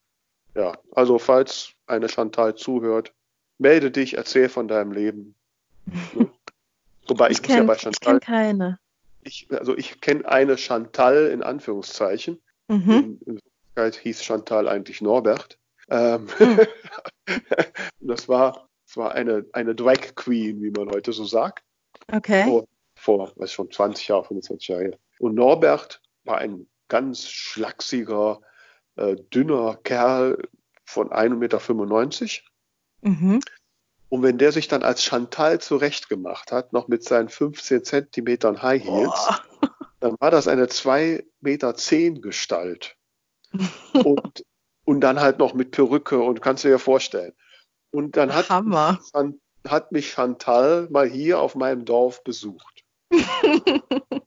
Ja, 0.55 0.73
also 0.91 1.19
falls 1.19 1.73
eine 1.87 2.09
Chantal 2.09 2.55
zuhört, 2.55 3.13
melde 3.57 3.91
dich, 3.91 4.15
erzähl 4.17 4.49
von 4.49 4.67
deinem 4.67 4.91
Leben. 4.91 5.35
Ne? 6.13 6.29
Wobei 7.07 7.29
ich, 7.29 7.37
ich 7.37 7.43
kenn, 7.43 7.57
ja 7.57 7.63
bei 7.63 7.77
Chantal. 7.77 7.93
Ich 7.93 7.99
kenne 7.99 8.19
keine. 8.19 8.79
Ich, 9.21 9.47
also 9.51 9.77
ich 9.77 10.01
kenne 10.01 10.27
eine 10.27 10.57
Chantal 10.57 11.27
in 11.27 11.43
Anführungszeichen. 11.43 12.41
Mhm. 12.67 13.19
In, 13.25 13.39
in 13.75 13.91
hieß 13.91 14.23
Chantal 14.23 14.67
eigentlich 14.67 15.01
Norbert. 15.01 15.59
Ähm, 15.89 16.27
hm. 16.37 16.59
das 17.99 18.27
war, 18.27 18.67
das 18.87 18.97
war 18.97 19.13
eine, 19.13 19.45
eine 19.53 19.75
Drag 19.75 20.15
Queen, 20.15 20.61
wie 20.61 20.71
man 20.71 20.89
heute 20.89 21.11
so 21.13 21.25
sagt. 21.25 21.63
Okay. 22.11 22.45
Vor, 22.45 22.67
vor 23.05 23.31
was 23.35 23.51
schon 23.51 23.71
20 23.71 24.07
Jahre, 24.07 24.25
25 24.25 24.67
Jahre 24.67 24.83
her. 24.83 24.97
Und 25.19 25.35
Norbert 25.35 26.01
war 26.23 26.39
ein 26.39 26.67
ganz 26.87 27.27
schlachsiger, 27.29 28.41
äh, 28.95 29.15
dünner 29.15 29.77
Kerl 29.83 30.41
von 30.85 31.11
1,95 31.11 32.41
Meter. 33.01 33.19
Mhm. 33.21 33.39
Und 34.09 34.23
wenn 34.23 34.37
der 34.37 34.51
sich 34.51 34.67
dann 34.67 34.83
als 34.83 35.03
Chantal 35.03 35.59
zurechtgemacht 35.61 36.51
hat, 36.51 36.73
noch 36.73 36.87
mit 36.87 37.03
seinen 37.03 37.29
15 37.29 37.83
Zentimetern 37.83 38.61
High 38.61 38.83
Heels, 38.83 39.27
oh. 39.61 39.67
dann 39.99 40.15
war 40.19 40.31
das 40.31 40.47
eine 40.47 40.65
2,10 40.65 41.23
Meter 41.41 42.21
Gestalt 42.21 42.97
und, 43.93 44.43
und 44.83 45.01
dann 45.01 45.19
halt 45.19 45.39
noch 45.39 45.53
mit 45.53 45.71
Perücke 45.71 46.19
und 46.19 46.41
kannst 46.41 46.63
du 46.63 46.69
dir 46.69 46.79
vorstellen. 46.79 47.33
Und 47.91 48.17
dann 48.17 48.33
hat, 48.33 48.49
Hammer. 48.49 48.99
hat 49.67 49.91
mich 49.91 50.11
Chantal 50.11 50.87
mal 50.89 51.07
hier 51.07 51.39
auf 51.39 51.55
meinem 51.55 51.85
Dorf 51.85 52.23
besucht. 52.23 52.74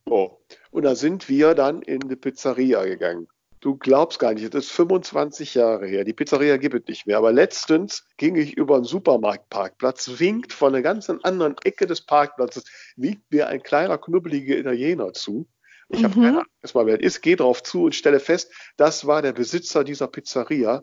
So. 0.07 0.41
Und 0.71 0.83
da 0.85 0.95
sind 0.95 1.29
wir 1.29 1.55
dann 1.55 1.83
in 1.83 2.01
die 2.01 2.17
Pizzeria 2.17 2.85
gegangen. 2.85 3.29
Du 3.61 3.77
glaubst 3.77 4.21
gar 4.21 4.35
nicht, 4.35 4.55
das 4.55 4.67
ist 4.67 4.73
25 4.73 5.55
Jahre 5.55 5.87
her. 5.87 6.05
Die 6.05 6.13
Pizzeria 6.13 6.57
gibt 6.59 6.77
es 6.77 6.87
nicht 6.87 7.07
mehr. 7.07 7.19
Aber 7.19 7.33
letztens 7.33 8.07
ging 8.17 8.37
ich 8.37 8.57
über 8.57 8.77
einen 8.77 8.85
Supermarktparkplatz, 8.85 10.21
winkt 10.21 10.53
von 10.53 10.75
einer 10.75 10.83
ganz 10.83 11.11
anderen 11.11 11.57
Ecke 11.65 11.87
des 11.87 12.03
Parkplatzes, 12.03 12.65
winkt 12.97 13.33
mir 13.33 13.49
ein 13.49 13.63
kleiner, 13.63 13.99
knubbeliger 13.99 14.57
Italiener 14.57 15.13
zu. 15.13 15.49
Ich 15.89 16.05
habe 16.05 16.19
mhm. 16.19 16.23
keine 16.23 16.39
Ahnung, 16.39 16.53
erstmal 16.63 16.87
wer 16.87 17.01
ist, 17.01 17.23
gehe 17.23 17.37
drauf 17.37 17.63
zu 17.63 17.85
und 17.85 17.95
stelle 17.95 18.21
fest, 18.21 18.53
das 18.77 19.07
war 19.07 19.23
der 19.23 19.33
Besitzer 19.33 19.85
dieser 19.85 20.07
Pizzeria 20.07 20.83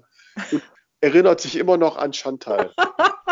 und 0.52 0.62
erinnert 1.00 1.41
sich 1.41 1.56
immer 1.58 1.78
noch 1.78 1.96
an 1.96 2.12
Chantal. 2.12 2.74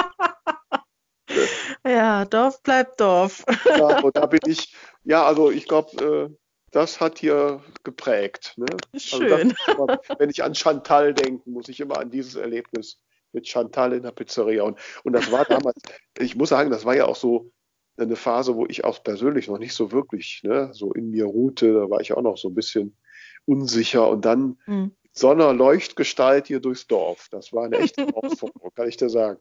ja, 1.94 2.26
Dorf 2.26 2.62
bleibt 2.64 3.00
Dorf. 3.00 3.44
ja, 3.66 4.02
und 4.02 4.16
da 4.16 4.26
bin 4.26 4.40
ich, 4.48 4.76
ja, 5.04 5.26
also 5.26 5.52
ich 5.52 5.68
glaube, 5.68 6.30
äh, 6.32 6.36
das 6.72 7.00
hat 7.00 7.20
hier 7.20 7.64
geprägt. 7.84 8.54
Ne? 8.58 8.66
Schön. 8.98 9.56
Also 9.68 9.84
immer, 9.84 10.00
wenn 10.18 10.30
ich 10.30 10.44
an 10.44 10.56
Chantal 10.56 11.14
denke, 11.14 11.50
muss 11.50 11.70
ich 11.70 11.80
immer 11.80 12.00
an 12.00 12.10
dieses 12.10 12.36
Erlebnis 12.36 13.00
mit 13.32 13.48
Chantal 13.48 13.94
in 13.94 14.04
der 14.04 14.12
Pizzeria. 14.12 14.64
Und, 14.64 14.80
und 15.04 15.14
das 15.14 15.32
war 15.32 15.46
damals, 15.46 15.80
ich 16.18 16.36
muss 16.36 16.50
sagen, 16.50 16.72
das 16.72 16.86
war 16.86 16.96
ja 16.96 17.06
auch 17.06 17.16
so, 17.16 17.52
eine 17.98 18.16
Phase, 18.16 18.56
wo 18.56 18.66
ich 18.66 18.84
auch 18.84 19.04
persönlich 19.04 19.48
noch 19.48 19.60
nicht 19.60 19.74
so 19.74 19.92
wirklich 19.92 20.42
ne, 20.44 20.72
so 20.74 20.94
in 20.94 21.12
mir 21.12 21.26
ruhte. 21.26 21.74
Da 21.74 21.90
war 21.90 22.02
ich 22.02 22.14
auch 22.14 22.22
noch 22.22 22.38
so 22.38 22.50
ein 22.50 22.56
bisschen 22.56 22.98
unsicher. 23.46 24.10
Und 24.10 24.26
dann 24.26 24.60
mhm. 24.66 24.96
so 25.12 25.30
einer 25.30 25.54
Leuchtgestalt 25.54 26.48
hier 26.48 26.60
durchs 26.60 26.88
Dorf. 26.88 27.28
Das 27.30 27.54
war 27.54 27.66
eine 27.66 27.78
echte 27.78 28.06
Herausforderung, 28.06 28.72
kann 28.76 28.90
ich 28.90 28.98
dir 28.98 29.10
sagen. 29.10 29.40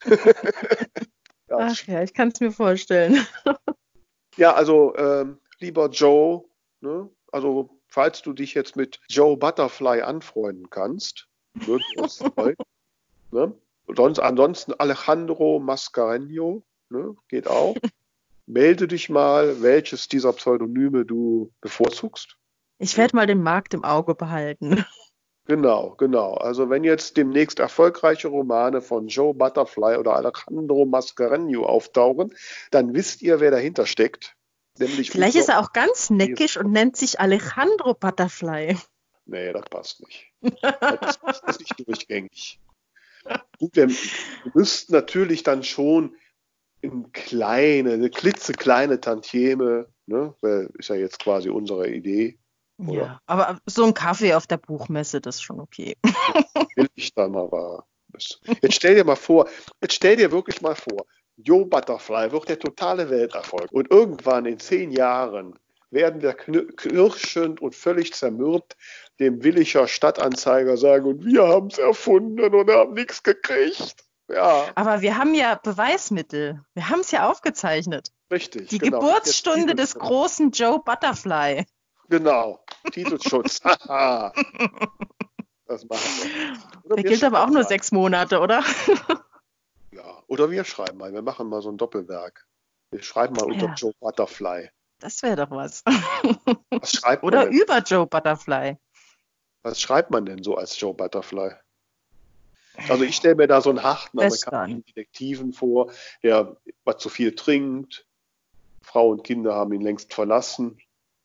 Ach 1.50 1.86
ja, 1.86 2.02
ich 2.02 2.14
kann 2.14 2.28
es 2.28 2.40
mir 2.40 2.52
vorstellen. 2.52 3.26
ja, 4.36 4.54
also 4.54 4.94
ähm, 4.96 5.38
lieber 5.58 5.88
Joe, 5.90 6.44
ne, 6.80 7.10
also 7.32 7.80
falls 7.88 8.22
du 8.22 8.32
dich 8.32 8.54
jetzt 8.54 8.76
mit 8.76 9.00
Joe 9.08 9.36
Butterfly 9.36 10.02
anfreunden 10.02 10.70
kannst, 10.70 11.28
würde 11.54 11.84
ich 11.92 11.98
uns 11.98 12.16
freuen. 12.18 12.56
Ne? 13.32 13.54
Sonst, 13.86 14.18
ansonsten 14.18 14.74
Alejandro 14.74 15.60
Mascareño, 15.60 16.64
ne? 16.88 17.14
geht 17.28 17.46
auch. 17.46 17.76
Melde 18.46 18.88
dich 18.88 19.08
mal, 19.08 19.62
welches 19.62 20.08
dieser 20.08 20.32
Pseudonyme 20.32 21.04
du 21.04 21.52
bevorzugst. 21.60 22.36
Ich 22.78 22.96
werde 22.96 23.14
mal 23.14 23.28
den 23.28 23.40
Markt 23.40 23.72
im 23.72 23.84
Auge 23.84 24.16
behalten. 24.16 24.84
Genau, 25.46 25.94
genau. 25.96 26.34
Also 26.34 26.70
wenn 26.70 26.84
jetzt 26.84 27.16
demnächst 27.16 27.58
erfolgreiche 27.58 28.28
Romane 28.28 28.80
von 28.80 29.08
Joe 29.08 29.34
Butterfly 29.34 29.96
oder 29.96 30.14
Alejandro 30.14 30.84
Mascareño 30.84 31.62
auftauchen, 31.62 32.34
dann 32.70 32.94
wisst 32.94 33.22
ihr, 33.22 33.40
wer 33.40 33.50
dahinter 33.50 33.86
steckt. 33.86 34.36
Nämlich 34.78 35.10
Vielleicht 35.10 35.36
ist 35.36 35.48
er 35.48 35.60
auch 35.60 35.72
ganz 35.72 36.10
neckisch 36.10 36.56
und 36.56 36.70
nennt 36.70 36.96
sich 36.96 37.20
Alejandro 37.20 37.94
Butterfly. 37.94 38.76
Nee, 39.26 39.52
das 39.52 39.64
passt 39.70 40.00
nicht. 40.00 40.32
Das 40.80 41.18
ist, 41.46 41.60
nicht 41.60 41.86
durchgängig. 41.86 42.60
Gut, 43.58 43.76
wir 43.76 43.88
müssten 44.54 44.92
natürlich 44.92 45.42
dann 45.42 45.62
schon 45.62 46.16
in 46.80 47.12
kleine, 47.12 47.92
eine 47.92 48.10
klitzekleine 48.10 49.00
Tantieme, 49.00 49.88
ne? 50.06 50.34
ist 50.78 50.88
ja 50.88 50.96
jetzt 50.96 51.18
quasi 51.18 51.50
unsere 51.50 51.90
Idee. 51.90 52.38
Oder? 52.88 53.02
Ja, 53.02 53.20
aber 53.26 53.58
so 53.66 53.84
ein 53.84 53.94
Kaffee 53.94 54.34
auf 54.34 54.46
der 54.46 54.56
Buchmesse, 54.56 55.20
das 55.20 55.36
ist 55.36 55.42
schon 55.42 55.60
okay. 55.60 55.96
Will 56.76 56.88
ich 56.94 57.14
da 57.14 57.28
mal 57.28 57.50
war. 57.50 57.86
Jetzt 58.60 58.74
stell 58.74 58.94
dir 58.96 59.04
mal 59.04 59.16
vor, 59.16 59.48
jetzt 59.80 59.94
stell 59.94 60.16
dir 60.16 60.32
wirklich 60.32 60.60
mal 60.60 60.74
vor, 60.74 61.06
Joe 61.36 61.64
Butterfly 61.64 62.32
wird 62.32 62.48
der 62.48 62.58
totale 62.58 63.08
Welterfolg. 63.08 63.70
Und 63.72 63.90
irgendwann 63.90 64.46
in 64.46 64.58
zehn 64.58 64.90
Jahren 64.90 65.58
werden 65.90 66.22
wir 66.22 66.34
knirschend 66.34 67.60
und 67.60 67.74
völlig 67.74 68.12
zermürbt 68.12 68.76
dem 69.18 69.42
Williger 69.42 69.88
Stadtanzeiger 69.88 70.76
sagen, 70.76 71.06
und 71.06 71.24
wir 71.24 71.46
haben 71.48 71.68
es 71.68 71.78
erfunden 71.78 72.54
und 72.54 72.70
haben 72.70 72.94
nichts 72.94 73.22
gekriegt. 73.22 73.96
Ja. 74.28 74.66
Aber 74.76 75.00
wir 75.00 75.16
haben 75.18 75.34
ja 75.34 75.56
Beweismittel. 75.56 76.60
Wir 76.74 76.88
haben 76.88 77.00
es 77.00 77.10
ja 77.10 77.28
aufgezeichdet. 77.28 78.12
Richtig. 78.30 78.68
Die 78.68 78.78
genau. 78.78 79.00
Geburtsstunde 79.00 79.74
des 79.74 79.96
großen 79.96 80.52
Joe 80.52 80.78
Butterfly. 80.78 81.64
Genau. 82.10 82.62
Titelschutz. 82.92 83.60
das 83.64 83.74
machen 85.88 86.58
wir. 86.84 86.96
Der 86.96 87.04
gilt 87.04 87.24
aber 87.24 87.44
auch 87.44 87.50
nur 87.50 87.64
sechs 87.64 87.92
Monate, 87.92 88.40
oder? 88.40 88.62
ja. 89.92 90.22
Oder 90.26 90.50
wir 90.50 90.64
schreiben 90.64 90.98
mal. 90.98 91.12
Wir 91.12 91.22
machen 91.22 91.48
mal 91.48 91.62
so 91.62 91.70
ein 91.70 91.78
Doppelwerk. 91.78 92.46
Wir 92.90 93.02
schreiben 93.02 93.34
mal 93.34 93.44
unter 93.44 93.66
ja. 93.66 93.74
Joe 93.74 93.94
Butterfly. 94.00 94.68
Das 94.98 95.22
wäre 95.22 95.36
doch 95.36 95.50
was. 95.50 95.82
was 96.70 96.92
schreibt 96.92 97.22
Oder 97.22 97.44
denn? 97.44 97.54
über 97.54 97.78
Joe 97.78 98.06
Butterfly. 98.06 98.76
Was 99.62 99.80
schreibt 99.80 100.10
man 100.10 100.26
denn 100.26 100.42
so 100.42 100.56
als 100.56 100.78
Joe 100.78 100.92
Butterfly? 100.92 101.52
Also 102.88 103.04
ich 103.04 103.16
stelle 103.16 103.36
mir 103.36 103.46
da 103.46 103.60
so 103.60 103.70
einen 103.70 103.82
harten 103.82 104.18
amerikanischen 104.18 104.84
Detektiven 104.84 105.52
vor, 105.52 105.92
der 106.22 106.56
was 106.84 106.98
zu 106.98 107.08
viel 107.08 107.34
trinkt. 107.34 108.06
Frau 108.82 109.10
und 109.10 109.22
Kinder 109.22 109.54
haben 109.54 109.72
ihn 109.72 109.80
längst 109.80 110.12
verlassen. 110.12 110.78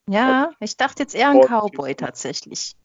Ja, 0.09 0.51
ich 0.59 0.77
dachte 0.77 1.03
jetzt 1.03 1.15
eher 1.15 1.29
an 1.29 1.41
Cowboy 1.41 1.95
tatsächlich. 1.95 2.75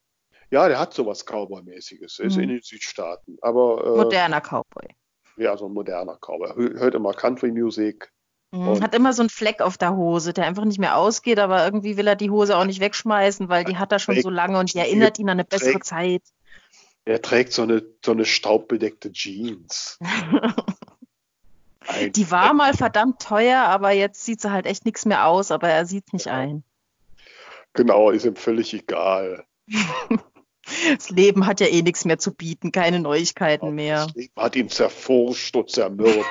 Ja, 0.50 0.68
der 0.68 0.80
hat 0.80 0.94
sowas 0.94 1.26
Cowboy-mäßiges. 1.26 2.18
Er 2.18 2.26
ist 2.26 2.36
mhm. 2.36 2.42
in 2.42 2.48
den 2.48 2.62
Südstaaten. 2.62 3.38
Aber, 3.40 3.84
äh, 3.84 3.96
moderner 3.96 4.40
Cowboy. 4.40 4.88
Ja, 5.36 5.56
so 5.56 5.66
ein 5.66 5.72
moderner 5.72 6.16
Cowboy. 6.16 6.78
Hört 6.78 6.94
immer 6.94 7.14
Country-Music. 7.14 8.12
Mhm, 8.52 8.82
hat 8.82 8.96
immer 8.96 9.12
so 9.12 9.22
einen 9.22 9.30
Fleck 9.30 9.60
auf 9.60 9.78
der 9.78 9.96
Hose, 9.96 10.32
der 10.32 10.46
einfach 10.46 10.64
nicht 10.64 10.80
mehr 10.80 10.96
ausgeht, 10.96 11.38
aber 11.38 11.64
irgendwie 11.64 11.96
will 11.96 12.08
er 12.08 12.16
die 12.16 12.30
Hose 12.30 12.56
auch 12.56 12.64
nicht 12.64 12.80
wegschmeißen, 12.80 13.48
weil 13.48 13.64
die 13.64 13.76
hat 13.76 13.92
er 13.92 14.00
schon 14.00 14.20
so 14.20 14.28
lange 14.28 14.58
und 14.58 14.74
die 14.74 14.78
erinnert 14.78 15.20
ihn 15.20 15.28
an 15.28 15.34
eine 15.34 15.44
bessere 15.44 15.74
trägt, 15.74 15.86
Zeit. 15.86 16.22
Er 17.04 17.22
trägt 17.22 17.52
so 17.52 17.62
eine, 17.62 17.84
so 18.04 18.10
eine 18.10 18.24
staubbedeckte 18.24 19.12
Jeans. 19.12 20.00
die 22.14 22.30
war 22.32 22.52
mal 22.52 22.74
verdammt 22.74 23.22
teuer, 23.22 23.60
aber 23.60 23.92
jetzt 23.92 24.24
sieht 24.24 24.40
sie 24.40 24.50
halt 24.50 24.66
echt 24.66 24.84
nichts 24.84 25.06
mehr 25.06 25.26
aus, 25.26 25.52
aber 25.52 25.68
er 25.68 25.86
sieht 25.86 26.12
nicht 26.12 26.26
ja. 26.26 26.34
ein. 26.34 26.64
Genau, 27.72 28.10
ist 28.10 28.24
ihm 28.24 28.36
völlig 28.36 28.74
egal. 28.74 29.44
Das 30.96 31.10
Leben 31.10 31.46
hat 31.46 31.58
ja 31.60 31.66
eh 31.66 31.82
nichts 31.82 32.04
mehr 32.04 32.18
zu 32.18 32.32
bieten, 32.32 32.70
keine 32.70 33.00
Neuigkeiten 33.00 33.74
mehr. 33.74 34.06
Das 34.06 34.14
Leben 34.14 34.32
hat 34.36 34.54
ihn 34.54 34.68
zerfurscht 34.68 35.56
und 35.56 35.68
zermürbt. 35.68 36.24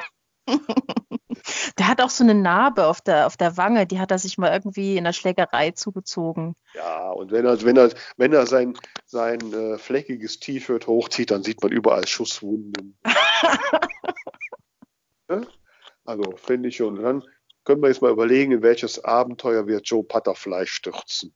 Der 1.78 1.88
hat 1.88 2.02
auch 2.02 2.10
so 2.10 2.24
eine 2.24 2.36
Narbe 2.36 2.88
auf 2.88 3.02
der, 3.02 3.26
auf 3.26 3.38
der 3.38 3.56
Wange, 3.58 3.88
die 3.88 4.00
hat 4.00 4.12
er 4.12 4.20
sich 4.20 4.38
mal 4.38 4.52
irgendwie 4.52 4.98
in 4.98 5.04
der 5.04 5.14
Schlägerei 5.14 5.72
zugezogen. 5.72 6.56
Ja, 6.74 7.12
und 7.12 7.32
wenn 7.32 7.46
er, 7.46 7.62
wenn 7.64 7.78
er, 7.78 7.92
wenn 8.18 8.34
er 8.34 8.46
sein, 8.46 8.78
sein 9.06 9.40
äh, 9.54 9.78
fleckiges 9.78 10.40
T-Shirt 10.40 10.88
hochzieht, 10.88 11.32
dann 11.32 11.44
sieht 11.44 11.62
man 11.62 11.72
überall 11.72 12.08
Schusswunden. 12.08 12.98
ja? 15.30 15.42
Also, 16.06 16.24
finde 16.38 16.70
ich 16.70 16.78
schon. 16.78 16.98
Und 16.98 17.04
dann 17.04 17.24
können 17.70 17.84
wir 17.84 17.90
jetzt 17.90 18.02
mal 18.02 18.10
überlegen, 18.10 18.52
in 18.52 18.64
welches 18.64 19.06
Abenteuer 19.06 19.68
wir 19.68 19.82
Joe 19.82 20.04
Butterfly 20.04 20.66
stürzen. 20.66 21.36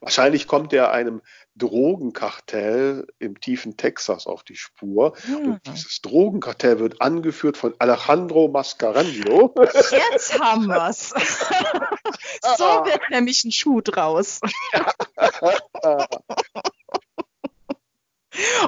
Wahrscheinlich 0.00 0.48
kommt 0.48 0.72
er 0.72 0.90
einem 0.90 1.22
Drogenkartell 1.54 3.06
im 3.20 3.38
tiefen 3.38 3.76
Texas 3.76 4.26
auf 4.26 4.42
die 4.42 4.56
Spur. 4.56 5.16
Ja. 5.28 5.36
Und 5.36 5.60
dieses 5.68 6.00
Drogenkartell 6.00 6.80
wird 6.80 7.00
angeführt 7.00 7.56
von 7.56 7.76
Alejandro 7.78 8.48
Mascarenhio. 8.48 9.54
Jetzt 10.10 10.36
haben 10.40 10.66
wir's. 10.66 11.10
so 12.58 12.64
wird 12.64 13.02
nämlich 13.10 13.44
ein 13.44 13.52
Schuh 13.52 13.82
draus. 13.82 14.40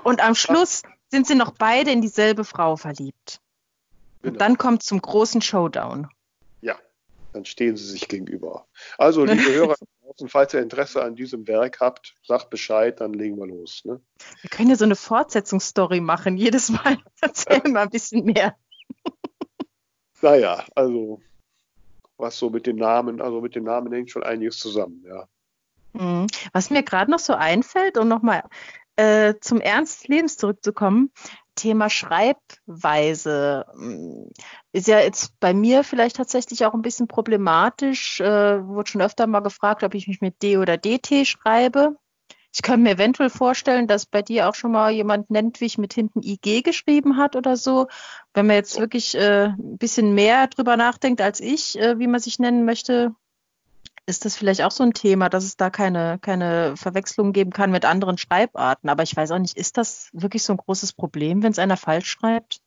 Und 0.04 0.22
am 0.22 0.36
Schluss 0.36 0.82
sind 1.10 1.26
sie 1.26 1.34
noch 1.34 1.54
beide 1.58 1.90
in 1.90 2.02
dieselbe 2.02 2.44
Frau 2.44 2.76
verliebt. 2.76 3.40
Genau. 4.22 4.34
Und 4.34 4.40
dann 4.40 4.58
kommt 4.58 4.84
zum 4.84 5.02
großen 5.02 5.42
Showdown. 5.42 6.08
Dann 7.34 7.44
stehen 7.44 7.76
sie 7.76 7.84
sich 7.84 8.06
gegenüber. 8.06 8.68
Also, 8.96 9.24
liebe 9.24 9.42
Hörer, 9.52 9.74
falls 10.28 10.54
ihr 10.54 10.60
Interesse 10.60 11.02
an 11.02 11.16
diesem 11.16 11.48
Werk 11.48 11.80
habt, 11.80 12.14
sagt 12.22 12.48
Bescheid, 12.48 13.00
dann 13.00 13.12
legen 13.12 13.36
wir 13.36 13.48
los. 13.48 13.84
Ne? 13.84 14.00
Wir 14.40 14.50
können 14.50 14.70
ja 14.70 14.76
so 14.76 14.84
eine 14.84 14.94
Fortsetzungsstory 14.94 16.00
machen. 16.00 16.36
Jedes 16.36 16.70
Mal 16.70 16.98
erzählen 17.20 17.72
wir 17.72 17.80
ein 17.80 17.90
bisschen 17.90 18.24
mehr. 18.24 18.56
naja, 20.22 20.64
also 20.76 21.20
was 22.18 22.38
so 22.38 22.50
mit 22.50 22.68
den 22.68 22.76
Namen, 22.76 23.20
also 23.20 23.40
mit 23.40 23.56
den 23.56 23.64
Namen 23.64 23.92
hängt 23.92 24.12
schon 24.12 24.22
einiges 24.22 24.58
zusammen, 24.58 25.04
ja. 25.04 25.26
Mhm. 25.92 26.28
Was 26.52 26.70
mir 26.70 26.84
gerade 26.84 27.10
noch 27.10 27.18
so 27.18 27.34
einfällt, 27.34 27.98
um 27.98 28.06
nochmal 28.06 28.44
äh, 28.94 29.34
zum 29.40 29.60
Ernst 29.60 30.02
des 30.02 30.08
Lebens 30.08 30.36
zurückzukommen, 30.36 31.10
Thema 31.54 31.90
Schreibweise 31.90 33.66
hm, 33.72 34.30
ist 34.72 34.88
ja 34.88 35.00
jetzt 35.00 35.38
bei 35.40 35.54
mir 35.54 35.84
vielleicht 35.84 36.16
tatsächlich 36.16 36.64
auch 36.64 36.74
ein 36.74 36.82
bisschen 36.82 37.08
problematisch. 37.08 38.20
Äh, 38.20 38.66
wurde 38.66 38.90
schon 38.90 39.02
öfter 39.02 39.26
mal 39.26 39.40
gefragt, 39.40 39.82
ob 39.82 39.94
ich 39.94 40.08
mich 40.08 40.20
mit 40.20 40.42
D 40.42 40.58
oder 40.58 40.76
DT 40.76 41.26
schreibe. 41.26 41.96
Ich 42.54 42.62
könnte 42.62 42.82
mir 42.82 42.92
eventuell 42.92 43.30
vorstellen, 43.30 43.88
dass 43.88 44.06
bei 44.06 44.22
dir 44.22 44.48
auch 44.48 44.54
schon 44.54 44.70
mal 44.70 44.92
jemand 44.92 45.28
nennt, 45.28 45.60
wie 45.60 45.64
ich 45.64 45.76
mit 45.76 45.92
hinten 45.92 46.22
IG 46.22 46.62
geschrieben 46.62 47.16
hat 47.16 47.34
oder 47.34 47.56
so. 47.56 47.88
Wenn 48.32 48.46
man 48.46 48.56
jetzt 48.56 48.78
wirklich 48.78 49.16
äh, 49.16 49.46
ein 49.48 49.78
bisschen 49.78 50.14
mehr 50.14 50.46
drüber 50.46 50.76
nachdenkt 50.76 51.20
als 51.20 51.40
ich, 51.40 51.76
äh, 51.78 51.98
wie 51.98 52.06
man 52.06 52.20
sich 52.20 52.38
nennen 52.38 52.64
möchte, 52.64 53.14
ist 54.06 54.24
das 54.24 54.36
vielleicht 54.36 54.62
auch 54.62 54.70
so 54.70 54.82
ein 54.82 54.92
Thema, 54.92 55.28
dass 55.28 55.44
es 55.44 55.56
da 55.56 55.70
keine, 55.70 56.18
keine 56.20 56.76
Verwechslung 56.76 57.32
geben 57.32 57.50
kann 57.50 57.70
mit 57.70 57.84
anderen 57.84 58.18
Schreibarten. 58.18 58.90
Aber 58.90 59.02
ich 59.02 59.16
weiß 59.16 59.30
auch 59.30 59.38
nicht, 59.38 59.56
ist 59.56 59.76
das 59.78 60.10
wirklich 60.12 60.42
so 60.42 60.52
ein 60.52 60.58
großes 60.58 60.92
Problem, 60.92 61.42
wenn 61.42 61.52
es 61.52 61.58
einer 61.58 61.76
falsch 61.76 62.10
schreibt? 62.10 62.60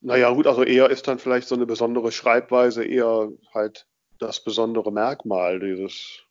Naja, 0.00 0.30
gut, 0.30 0.48
also 0.48 0.64
eher 0.64 0.90
ist 0.90 1.06
dann 1.06 1.20
vielleicht 1.20 1.46
so 1.46 1.54
eine 1.54 1.66
besondere 1.66 2.10
Schreibweise 2.10 2.84
eher 2.84 3.30
halt 3.54 3.86
das 4.18 4.42
besondere 4.42 4.92
Merkmal, 4.92 5.60
dieses, 5.60 6.22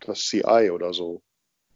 das 0.00 0.20
CI 0.26 0.70
oder 0.72 0.92
so. 0.92 1.22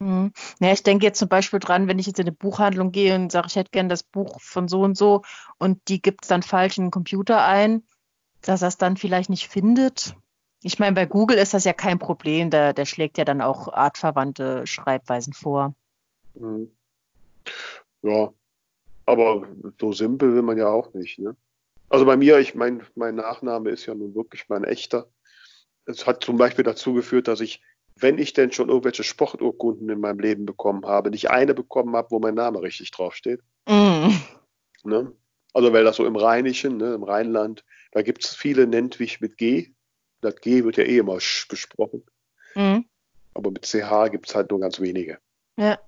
Mhm. 0.00 0.32
Ja, 0.60 0.72
ich 0.72 0.82
denke 0.82 1.06
jetzt 1.06 1.18
zum 1.18 1.28
Beispiel 1.28 1.60
dran, 1.60 1.86
wenn 1.86 1.98
ich 1.98 2.06
jetzt 2.06 2.18
in 2.18 2.26
eine 2.26 2.32
Buchhandlung 2.32 2.90
gehe 2.90 3.14
und 3.14 3.32
sage, 3.32 3.46
ich 3.48 3.56
hätte 3.56 3.70
gern 3.70 3.88
das 3.88 4.02
Buch 4.02 4.40
von 4.40 4.68
so 4.68 4.82
und 4.82 4.96
so 4.96 5.22
und 5.58 5.88
die 5.88 6.02
gibt 6.02 6.24
es 6.24 6.28
dann 6.28 6.42
falsch 6.42 6.78
in 6.78 6.86
den 6.86 6.90
Computer 6.90 7.44
ein, 7.44 7.84
dass 8.42 8.62
er 8.62 8.68
es 8.68 8.76
dann 8.76 8.96
vielleicht 8.96 9.30
nicht 9.30 9.48
findet. 9.48 10.16
Ich 10.62 10.78
meine, 10.78 10.94
bei 10.94 11.06
Google 11.06 11.38
ist 11.38 11.54
das 11.54 11.64
ja 11.64 11.72
kein 11.72 11.98
Problem, 11.98 12.50
der, 12.50 12.72
der 12.72 12.86
schlägt 12.86 13.18
ja 13.18 13.24
dann 13.24 13.40
auch 13.40 13.72
artverwandte 13.72 14.66
Schreibweisen 14.66 15.32
vor. 15.32 15.74
Mhm. 16.34 16.70
Ja, 18.02 18.32
aber 19.04 19.46
so 19.80 19.92
simpel 19.92 20.34
will 20.34 20.42
man 20.42 20.58
ja 20.58 20.68
auch 20.68 20.92
nicht. 20.94 21.18
Ne? 21.18 21.36
Also 21.88 22.04
bei 22.04 22.16
mir, 22.16 22.38
ich 22.38 22.54
mein, 22.54 22.82
mein 22.94 23.14
Nachname 23.14 23.70
ist 23.70 23.86
ja 23.86 23.94
nun 23.94 24.14
wirklich 24.14 24.48
mein 24.48 24.64
echter. 24.64 25.08
Es 25.84 26.06
hat 26.06 26.24
zum 26.24 26.36
Beispiel 26.36 26.64
dazu 26.64 26.94
geführt, 26.94 27.28
dass 27.28 27.40
ich, 27.40 27.62
wenn 27.94 28.18
ich 28.18 28.32
denn 28.32 28.50
schon 28.50 28.68
irgendwelche 28.68 29.04
Sporturkunden 29.04 29.88
in 29.88 30.00
meinem 30.00 30.18
Leben 30.18 30.46
bekommen 30.46 30.84
habe, 30.86 31.10
nicht 31.10 31.30
eine 31.30 31.54
bekommen 31.54 31.94
habe, 31.94 32.10
wo 32.10 32.18
mein 32.18 32.34
Name 32.34 32.60
richtig 32.62 32.90
draufsteht. 32.90 33.40
Mm. 33.68 34.10
Ne? 34.84 35.12
Also 35.52 35.72
weil 35.72 35.84
das 35.84 35.96
so 35.96 36.04
im 36.04 36.16
Rheinischen, 36.16 36.76
ne, 36.76 36.94
im 36.94 37.02
Rheinland, 37.02 37.64
da 37.92 38.02
gibt 38.02 38.24
es 38.24 38.34
viele 38.34 38.66
Nentwich 38.66 39.20
mit 39.20 39.38
G, 39.38 39.72
das 40.20 40.36
G 40.36 40.64
wird 40.64 40.76
ja 40.76 40.84
eh 40.84 40.98
immer 40.98 41.20
Sch 41.20 41.48
gesprochen. 41.48 42.04
Mhm. 42.54 42.86
Aber 43.34 43.50
mit 43.50 43.66
CH 43.66 44.10
gibt 44.10 44.28
es 44.28 44.34
halt 44.34 44.50
nur 44.50 44.60
ganz 44.60 44.80
wenige. 44.80 45.18
Ja. 45.56 45.78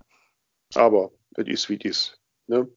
Aber 0.74 1.12
es 1.34 1.46
ist 1.46 1.68
wie 1.68 1.76
es 1.76 1.84
ist. 1.84 2.20
Ne? 2.46 2.68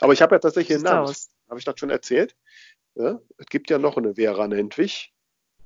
Aber 0.00 0.12
ich 0.12 0.22
habe 0.22 0.34
ja 0.34 0.38
tatsächlich 0.38 0.76
einen 0.76 0.84
Namen. 0.84 1.14
Habe 1.48 1.58
ich 1.58 1.64
das 1.64 1.78
schon 1.78 1.90
erzählt? 1.90 2.36
Ja? 2.94 3.20
Es 3.38 3.46
gibt 3.46 3.70
ja 3.70 3.78
noch 3.78 3.96
eine 3.96 4.14
Vera 4.14 4.46
Nentwich. 4.48 5.12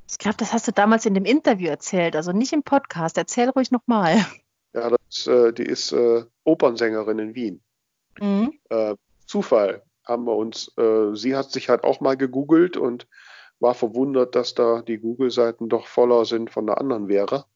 Ich 0.08 0.18
glaube, 0.18 0.36
das 0.38 0.52
hast 0.52 0.68
du 0.68 0.72
damals 0.72 1.04
in 1.04 1.14
dem 1.14 1.24
Interview 1.24 1.68
erzählt, 1.68 2.14
also 2.16 2.32
nicht 2.32 2.52
im 2.52 2.62
Podcast. 2.62 3.18
Erzähl 3.18 3.48
ruhig 3.50 3.70
nochmal. 3.70 4.24
Ja, 4.72 4.90
das, 4.90 5.26
äh, 5.26 5.52
die 5.52 5.64
ist 5.64 5.92
äh, 5.92 6.24
Opernsängerin 6.44 7.18
in 7.18 7.34
Wien. 7.34 7.62
Mhm. 8.20 8.58
Äh, 8.68 8.94
Zufall 9.26 9.82
haben 10.04 10.24
wir 10.24 10.36
uns, 10.36 10.70
äh, 10.78 11.14
sie 11.14 11.34
hat 11.34 11.50
sich 11.50 11.68
halt 11.68 11.82
auch 11.82 12.00
mal 12.00 12.16
gegoogelt 12.16 12.76
und 12.76 13.08
war 13.60 13.74
verwundert, 13.74 14.34
dass 14.34 14.54
da 14.54 14.82
die 14.82 14.98
Google-Seiten 14.98 15.68
doch 15.68 15.86
voller 15.86 16.24
sind 16.24 16.50
von 16.50 16.66
der 16.66 16.78
anderen 16.78 17.08
Vera. 17.08 17.46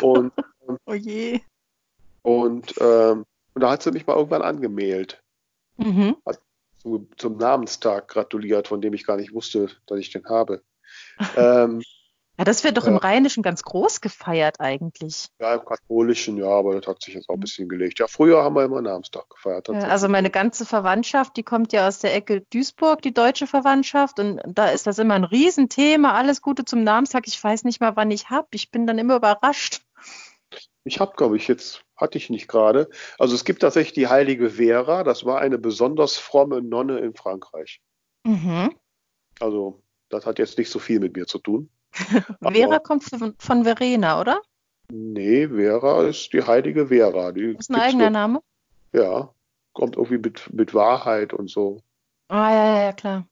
Und, 0.00 0.32
oh 0.86 0.94
je. 0.94 1.40
Und, 2.22 2.74
ähm, 2.80 3.24
und 3.54 3.62
da 3.62 3.70
hat 3.70 3.82
sie 3.82 3.90
mich 3.90 4.06
mal 4.06 4.16
irgendwann 4.16 4.42
angemeldet. 4.42 5.22
Mhm. 5.76 6.16
Hat 6.26 6.40
zu, 6.78 7.08
zum 7.16 7.36
Namenstag 7.36 8.08
gratuliert, 8.08 8.68
von 8.68 8.80
dem 8.80 8.94
ich 8.94 9.06
gar 9.06 9.16
nicht 9.16 9.32
wusste, 9.32 9.68
dass 9.86 9.98
ich 9.98 10.10
den 10.10 10.24
habe. 10.26 10.62
ähm, 11.36 11.82
Ja, 12.40 12.44
das 12.44 12.64
wird 12.64 12.78
doch 12.78 12.84
ja. 12.84 12.92
im 12.92 12.96
Rheinischen 12.96 13.42
ganz 13.42 13.62
groß 13.62 14.00
gefeiert 14.00 14.60
eigentlich. 14.60 15.26
Ja, 15.38 15.56
im 15.56 15.62
Katholischen, 15.62 16.38
ja, 16.38 16.48
aber 16.48 16.80
das 16.80 16.86
hat 16.86 17.02
sich 17.02 17.12
jetzt 17.12 17.28
auch 17.28 17.34
ein 17.34 17.40
bisschen 17.40 17.68
gelegt. 17.68 17.98
Ja, 17.98 18.06
früher 18.06 18.42
haben 18.42 18.56
wir 18.56 18.64
immer 18.64 18.80
Namenstag 18.80 19.28
gefeiert. 19.28 19.68
Ja, 19.68 19.80
also 19.80 20.08
meine 20.08 20.30
ganze 20.30 20.64
Verwandtschaft, 20.64 21.36
die 21.36 21.42
kommt 21.42 21.74
ja 21.74 21.86
aus 21.86 21.98
der 21.98 22.14
Ecke 22.14 22.40
Duisburg, 22.50 23.02
die 23.02 23.12
deutsche 23.12 23.46
Verwandtschaft. 23.46 24.20
Und 24.20 24.40
da 24.46 24.70
ist 24.70 24.86
das 24.86 24.98
immer 24.98 25.16
ein 25.16 25.24
Riesenthema. 25.24 26.14
Alles 26.14 26.40
Gute 26.40 26.64
zum 26.64 26.82
Namenstag. 26.82 27.24
Ich 27.26 27.44
weiß 27.44 27.64
nicht 27.64 27.78
mal, 27.82 27.94
wann 27.96 28.10
ich 28.10 28.30
habe. 28.30 28.48
Ich 28.54 28.70
bin 28.70 28.86
dann 28.86 28.96
immer 28.96 29.16
überrascht. 29.16 29.82
Ich 30.84 30.98
habe, 30.98 31.12
glaube 31.16 31.36
ich, 31.36 31.46
jetzt 31.46 31.84
hatte 31.94 32.16
ich 32.16 32.30
nicht 32.30 32.48
gerade. 32.48 32.88
Also 33.18 33.34
es 33.34 33.44
gibt 33.44 33.60
tatsächlich 33.60 33.92
die 33.92 34.08
heilige 34.08 34.48
Vera. 34.48 35.04
Das 35.04 35.26
war 35.26 35.40
eine 35.40 35.58
besonders 35.58 36.16
fromme 36.16 36.62
Nonne 36.62 37.00
in 37.00 37.12
Frankreich. 37.12 37.82
Mhm. 38.24 38.74
Also 39.40 39.82
das 40.08 40.24
hat 40.24 40.38
jetzt 40.38 40.56
nicht 40.56 40.70
so 40.70 40.78
viel 40.78 41.00
mit 41.00 41.14
mir 41.14 41.26
zu 41.26 41.38
tun. 41.38 41.68
Vera 42.40 42.78
kommt 42.78 43.04
von, 43.04 43.34
von 43.38 43.64
Verena, 43.64 44.20
oder? 44.20 44.40
Nee, 44.90 45.48
Vera 45.48 46.02
ist 46.04 46.32
die 46.32 46.42
heilige 46.42 46.88
Vera. 46.88 47.32
Die 47.32 47.56
ist 47.58 47.70
ein 47.70 47.76
eigener 47.76 48.06
so, 48.06 48.10
Name? 48.10 48.40
Ja, 48.92 49.32
kommt 49.72 49.96
irgendwie 49.96 50.18
mit, 50.18 50.52
mit 50.52 50.74
Wahrheit 50.74 51.32
und 51.32 51.48
so. 51.48 51.82
Ah, 52.28 52.50
ja, 52.50 52.76
ja, 52.76 52.82
ja, 52.82 52.92
klar. 52.92 53.26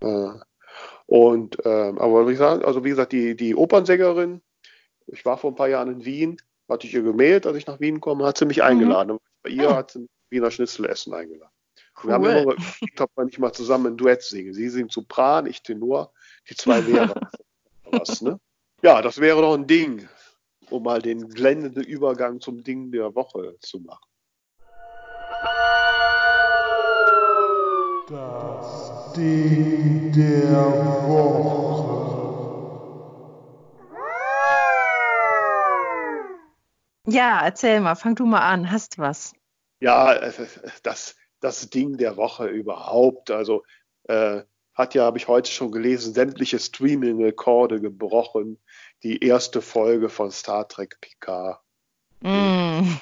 Äh, 0.00 0.38
und, 1.06 1.58
ähm, 1.64 1.98
aber 1.98 2.26
wie 2.26 2.32
gesagt, 2.32 2.64
also 2.64 2.84
wie 2.84 2.90
gesagt, 2.90 3.12
die, 3.12 3.36
die 3.36 3.54
Opernsängerin, 3.54 4.40
ich 5.06 5.24
war 5.24 5.36
vor 5.36 5.50
ein 5.50 5.56
paar 5.56 5.68
Jahren 5.68 5.92
in 5.92 6.04
Wien, 6.04 6.36
hatte 6.68 6.86
ich 6.86 6.94
ihr 6.94 7.02
gemeldet, 7.02 7.46
als 7.46 7.56
ich 7.56 7.66
nach 7.66 7.80
Wien 7.80 8.00
komme, 8.00 8.24
hat 8.24 8.38
sie 8.38 8.46
mich 8.46 8.58
mhm. 8.58 8.64
eingeladen. 8.64 9.18
Bei 9.42 9.50
ihr 9.50 9.64
ja. 9.64 9.76
hat 9.76 9.92
sie 9.92 10.08
Wiener 10.30 10.50
Schnitzelessen 10.50 11.12
eingeladen. 11.12 11.52
Cool. 12.02 12.08
Wir 12.08 12.14
haben 12.14 12.24
immer 12.24 12.54
ob 13.00 13.10
wir 13.16 13.24
nicht 13.24 13.38
mal 13.38 13.52
zusammen 13.52 13.88
ein 13.88 13.96
Duett 13.96 14.22
singen. 14.22 14.54
Sie 14.54 14.68
singt 14.68 14.92
Sopran, 14.92 15.46
ich 15.46 15.62
Tenor, 15.62 16.12
die 16.48 16.56
zwei 16.56 16.80
Vera. 16.82 17.30
Was, 17.92 18.22
ne? 18.22 18.40
Ja, 18.82 19.00
das 19.00 19.18
wäre 19.20 19.40
doch 19.40 19.54
ein 19.54 19.66
Ding, 19.66 20.08
um 20.70 20.82
mal 20.82 21.00
den 21.00 21.28
blendenden 21.28 21.84
Übergang 21.84 22.40
zum 22.40 22.64
Ding 22.64 22.90
der 22.90 23.14
Woche 23.14 23.56
zu 23.60 23.80
machen. 23.80 24.08
Das 28.08 29.12
Ding 29.16 30.12
der 30.12 31.08
Woche. 31.08 31.52
Ja, 37.06 37.44
erzähl 37.44 37.80
mal, 37.80 37.94
fang 37.94 38.14
du 38.14 38.26
mal 38.26 38.40
an, 38.40 38.70
hast 38.70 38.98
was? 38.98 39.34
Ja, 39.80 40.18
das, 40.82 41.16
das 41.40 41.68
Ding 41.70 41.96
der 41.96 42.16
Woche 42.16 42.46
überhaupt. 42.46 43.30
Also 43.30 43.64
äh, 44.04 44.42
hat 44.74 44.94
ja, 44.94 45.04
habe 45.04 45.18
ich 45.18 45.28
heute 45.28 45.50
schon 45.50 45.70
gelesen, 45.70 46.14
sämtliche 46.14 46.58
Streaming-Rekorde 46.58 47.80
gebrochen. 47.80 48.58
Die 49.02 49.22
erste 49.24 49.60
Folge 49.60 50.08
von 50.08 50.30
Star 50.30 50.68
Trek 50.68 50.98
Picard. 51.00 51.60
Mm. 52.20 52.96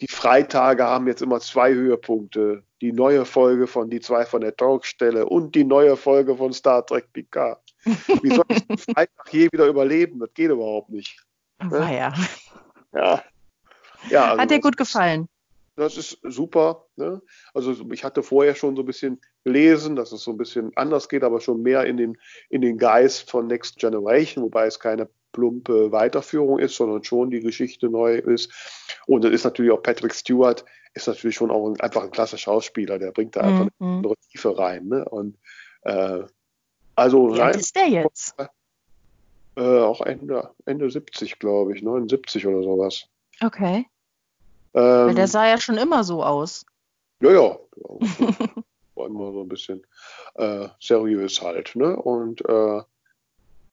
Die 0.00 0.06
Freitage 0.06 0.84
haben 0.84 1.08
jetzt 1.08 1.22
immer 1.22 1.40
zwei 1.40 1.74
Höhepunkte. 1.74 2.62
Die 2.80 2.92
neue 2.92 3.24
Folge 3.24 3.66
von 3.66 3.90
Die 3.90 4.00
zwei 4.00 4.24
von 4.24 4.40
der 4.40 4.56
Talkstelle 4.56 5.26
und 5.26 5.54
die 5.56 5.64
neue 5.64 5.96
Folge 5.96 6.36
von 6.36 6.52
Star 6.52 6.86
Trek 6.86 7.12
Picard. 7.12 7.60
Wie 7.84 8.34
soll 8.34 8.44
ich 8.48 8.66
den 8.66 8.78
Freitag 8.78 9.32
je 9.32 9.48
wieder 9.52 9.66
überleben? 9.66 10.20
Das 10.20 10.32
geht 10.34 10.50
überhaupt 10.50 10.90
nicht. 10.90 11.20
Ne? 11.62 11.78
Ja. 11.96 12.14
ja. 12.92 13.22
ja 14.08 14.24
also 14.30 14.42
Hat 14.42 14.50
dir 14.50 14.60
gut 14.60 14.76
gefallen? 14.76 15.28
Das 15.78 15.96
ist 15.96 16.18
super. 16.24 16.86
Ne? 16.96 17.22
Also 17.54 17.72
ich 17.92 18.02
hatte 18.02 18.24
vorher 18.24 18.56
schon 18.56 18.74
so 18.74 18.82
ein 18.82 18.86
bisschen 18.86 19.20
gelesen, 19.44 19.94
dass 19.94 20.10
es 20.10 20.24
so 20.24 20.32
ein 20.32 20.36
bisschen 20.36 20.72
anders 20.74 21.08
geht, 21.08 21.22
aber 21.22 21.40
schon 21.40 21.62
mehr 21.62 21.84
in 21.84 21.96
den, 21.96 22.18
in 22.50 22.62
den 22.62 22.78
Geist 22.78 23.30
von 23.30 23.46
Next 23.46 23.78
Generation, 23.78 24.42
wobei 24.42 24.66
es 24.66 24.80
keine 24.80 25.08
plumpe 25.30 25.92
Weiterführung 25.92 26.58
ist, 26.58 26.74
sondern 26.74 27.04
schon 27.04 27.30
die 27.30 27.38
Geschichte 27.38 27.88
neu 27.88 28.16
ist. 28.16 28.52
Und 29.06 29.22
das 29.22 29.30
ist 29.30 29.44
natürlich 29.44 29.70
auch 29.70 29.82
Patrick 29.82 30.14
Stewart, 30.14 30.64
ist 30.94 31.06
natürlich 31.06 31.36
schon 31.36 31.52
auch 31.52 31.68
ein, 31.68 31.80
einfach 31.80 32.02
ein 32.02 32.10
klasse 32.10 32.38
Schauspieler, 32.38 32.98
der 32.98 33.12
bringt 33.12 33.36
da 33.36 33.42
einfach 33.42 33.68
mhm. 33.78 33.86
eine 33.86 33.96
andere 33.98 34.16
Tiefe 34.32 34.58
rein. 34.58 34.88
Ne? 34.88 35.04
Und 35.04 35.38
äh, 35.82 36.24
also 36.96 37.36
Wie 37.36 37.40
alt 37.40 37.54
ist 37.54 37.76
der 37.76 37.86
jetzt? 37.86 38.34
Äh, 39.54 39.60
auch 39.60 40.00
Ende, 40.00 40.50
Ende 40.66 40.90
70, 40.90 41.38
glaube 41.38 41.76
ich, 41.76 41.82
79 41.82 42.48
oder 42.48 42.64
sowas. 42.64 43.06
Okay. 43.40 43.86
Ähm, 44.74 45.14
der 45.14 45.28
sah 45.28 45.46
ja 45.46 45.58
schon 45.58 45.78
immer 45.78 46.04
so 46.04 46.22
aus. 46.22 46.64
Ja, 47.20 47.30
ja. 47.30 47.58
War 48.94 49.06
immer 49.06 49.32
so 49.32 49.42
ein 49.42 49.48
bisschen 49.48 49.86
äh, 50.34 50.68
seriös 50.80 51.40
halt. 51.40 51.74
Ne? 51.76 51.96
Und 51.96 52.44
äh, 52.48 52.82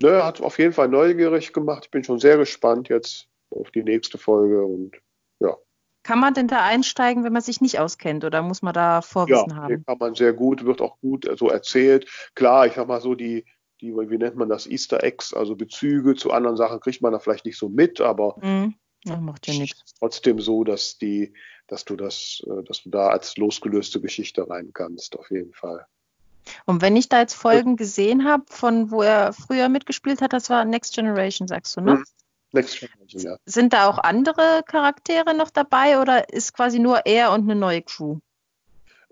ne, 0.01 0.23
hat 0.23 0.41
auf 0.41 0.59
jeden 0.59 0.73
Fall 0.73 0.87
neugierig 0.87 1.53
gemacht. 1.53 1.85
Ich 1.85 1.91
bin 1.91 2.03
schon 2.03 2.19
sehr 2.19 2.37
gespannt 2.37 2.89
jetzt 2.89 3.27
auf 3.49 3.71
die 3.71 3.83
nächste 3.83 4.17
Folge 4.17 4.63
und 4.63 4.95
ja. 5.39 5.55
Kann 6.03 6.19
man 6.19 6.33
denn 6.33 6.47
da 6.47 6.63
einsteigen, 6.63 7.23
wenn 7.23 7.33
man 7.33 7.41
sich 7.41 7.61
nicht 7.61 7.79
auskennt 7.79 8.23
oder 8.23 8.41
muss 8.41 8.61
man 8.61 8.73
da 8.73 9.01
Vorwissen 9.01 9.49
ja, 9.51 9.55
haben? 9.55 9.83
kann 9.85 9.97
man 9.97 10.13
sehr 10.13 10.33
gut, 10.33 10.65
wird 10.65 10.81
auch 10.81 10.99
gut 10.99 11.27
so 11.37 11.49
erzählt. 11.49 12.07
Klar, 12.35 12.67
ich 12.67 12.73
sag 12.73 12.87
mal 12.87 13.01
so, 13.01 13.15
die, 13.15 13.45
die, 13.81 13.95
wie 13.95 14.17
nennt 14.17 14.35
man 14.35 14.49
das, 14.49 14.67
Easter 14.67 15.03
Eggs, 15.03 15.33
also 15.33 15.55
Bezüge 15.55 16.15
zu 16.15 16.31
anderen 16.31 16.57
Sachen 16.57 16.79
kriegt 16.79 17.01
man 17.01 17.11
da 17.11 17.19
vielleicht 17.19 17.45
nicht 17.45 17.57
so 17.57 17.69
mit, 17.69 18.01
aber 18.01 18.35
mhm. 18.41 18.75
Ja, 19.05 19.17
macht 19.17 19.47
ja 19.47 19.53
nichts. 19.53 19.93
Trotzdem 19.99 20.39
so, 20.39 20.63
dass 20.63 20.97
die, 20.97 21.33
dass 21.67 21.85
du 21.85 21.95
das, 21.95 22.43
äh, 22.47 22.63
dass 22.63 22.83
du 22.83 22.89
da 22.89 23.09
als 23.09 23.37
losgelöste 23.37 24.01
Geschichte 24.01 24.49
rein 24.49 24.71
kannst, 24.73 25.17
auf 25.17 25.29
jeden 25.31 25.53
Fall. 25.53 25.85
Und 26.65 26.81
wenn 26.81 26.95
ich 26.95 27.09
da 27.09 27.19
jetzt 27.19 27.33
Folgen 27.33 27.75
gesehen 27.75 28.25
habe, 28.25 28.43
von 28.47 28.91
wo 28.91 29.01
er 29.01 29.33
früher 29.33 29.69
mitgespielt 29.69 30.21
hat, 30.21 30.33
das 30.33 30.49
war 30.49 30.65
Next 30.65 30.93
Generation, 30.93 31.47
sagst 31.47 31.75
du, 31.77 31.81
ne? 31.81 31.93
Mhm. 31.95 32.03
Next 32.51 32.79
Generation, 32.79 33.21
ja. 33.21 33.37
Sind 33.45 33.73
da 33.73 33.89
auch 33.89 33.97
andere 33.97 34.63
Charaktere 34.65 35.33
noch 35.35 35.49
dabei 35.49 35.99
oder 35.99 36.31
ist 36.31 36.53
quasi 36.53 36.79
nur 36.79 37.05
er 37.05 37.31
und 37.31 37.43
eine 37.43 37.55
neue 37.55 37.81
Crew? 37.81 38.19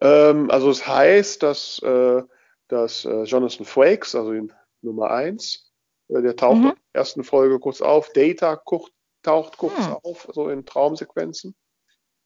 Ähm, 0.02 0.50
also 0.52 0.70
es 0.70 0.86
heißt, 0.88 1.44
dass, 1.44 1.80
äh, 1.80 2.22
dass 2.68 3.06
äh, 3.06 3.24
Jonathan 3.24 3.66
Frakes, 3.66 4.16
also 4.16 4.34
Nummer 4.82 5.12
1, 5.12 5.72
äh, 6.10 6.22
der 6.22 6.36
taucht 6.36 6.58
mhm. 6.58 6.70
in 6.70 6.76
der 6.94 7.02
ersten 7.02 7.24
Folge 7.24 7.60
kurz 7.60 7.82
auf, 7.82 8.12
Data 8.14 8.56
kurz, 8.56 8.92
taucht 9.24 9.58
kurz 9.58 9.78
hm. 9.78 9.98
auf, 10.04 10.28
so 10.32 10.50
in 10.50 10.66
Traumsequenzen. 10.66 11.56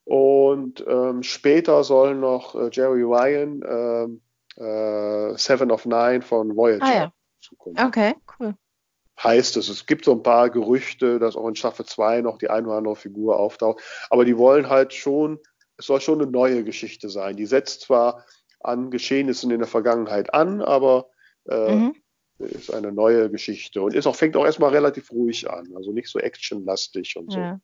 Und 0.03 0.85
ähm, 0.87 1.23
später 1.23 1.83
soll 1.83 2.15
noch 2.15 2.55
äh, 2.55 2.69
Jerry 2.71 3.03
Ryan 3.03 3.61
ähm, 3.67 4.21
äh, 4.55 5.37
Seven 5.37 5.71
of 5.71 5.85
Nine 5.85 6.21
von 6.21 6.55
Voyager 6.55 6.85
ah, 6.85 6.93
ja. 6.93 7.13
zukommen. 7.41 7.77
Okay, 7.77 8.15
cool. 8.39 8.55
Heißt 9.21 9.57
es, 9.57 9.67
es 9.67 9.85
gibt 9.85 10.05
so 10.05 10.13
ein 10.13 10.23
paar 10.23 10.49
Gerüchte, 10.49 11.19
dass 11.19 11.35
auch 11.35 11.47
in 11.47 11.55
Staffel 11.55 11.85
2 11.85 12.21
noch 12.21 12.37
die 12.37 12.49
eine 12.49 12.67
oder 12.67 12.77
andere 12.77 12.95
Figur 12.95 13.39
auftaucht. 13.39 13.81
Aber 14.09 14.25
die 14.25 14.37
wollen 14.37 14.69
halt 14.69 14.93
schon, 14.93 15.39
es 15.75 15.87
soll 15.87 15.99
schon 15.99 16.21
eine 16.21 16.31
neue 16.31 16.63
Geschichte 16.63 17.09
sein. 17.09 17.35
Die 17.35 17.45
setzt 17.45 17.81
zwar 17.81 18.23
an 18.61 18.91
Geschehnissen 18.91 19.51
in 19.51 19.59
der 19.59 19.67
Vergangenheit 19.67 20.33
an, 20.33 20.61
aber 20.61 21.09
äh, 21.49 21.75
mhm 21.75 21.95
ist 22.39 22.73
eine 22.73 22.91
neue 22.91 23.29
Geschichte 23.29 23.81
und 23.81 23.93
ist 23.93 24.07
auch, 24.07 24.15
fängt 24.15 24.35
auch 24.35 24.45
erstmal 24.45 24.71
relativ 24.71 25.11
ruhig 25.11 25.49
an, 25.49 25.73
also 25.75 25.91
nicht 25.91 26.09
so 26.09 26.19
actionlastig 26.19 27.15
und 27.17 27.31
so. 27.31 27.39
Ja. 27.39 27.59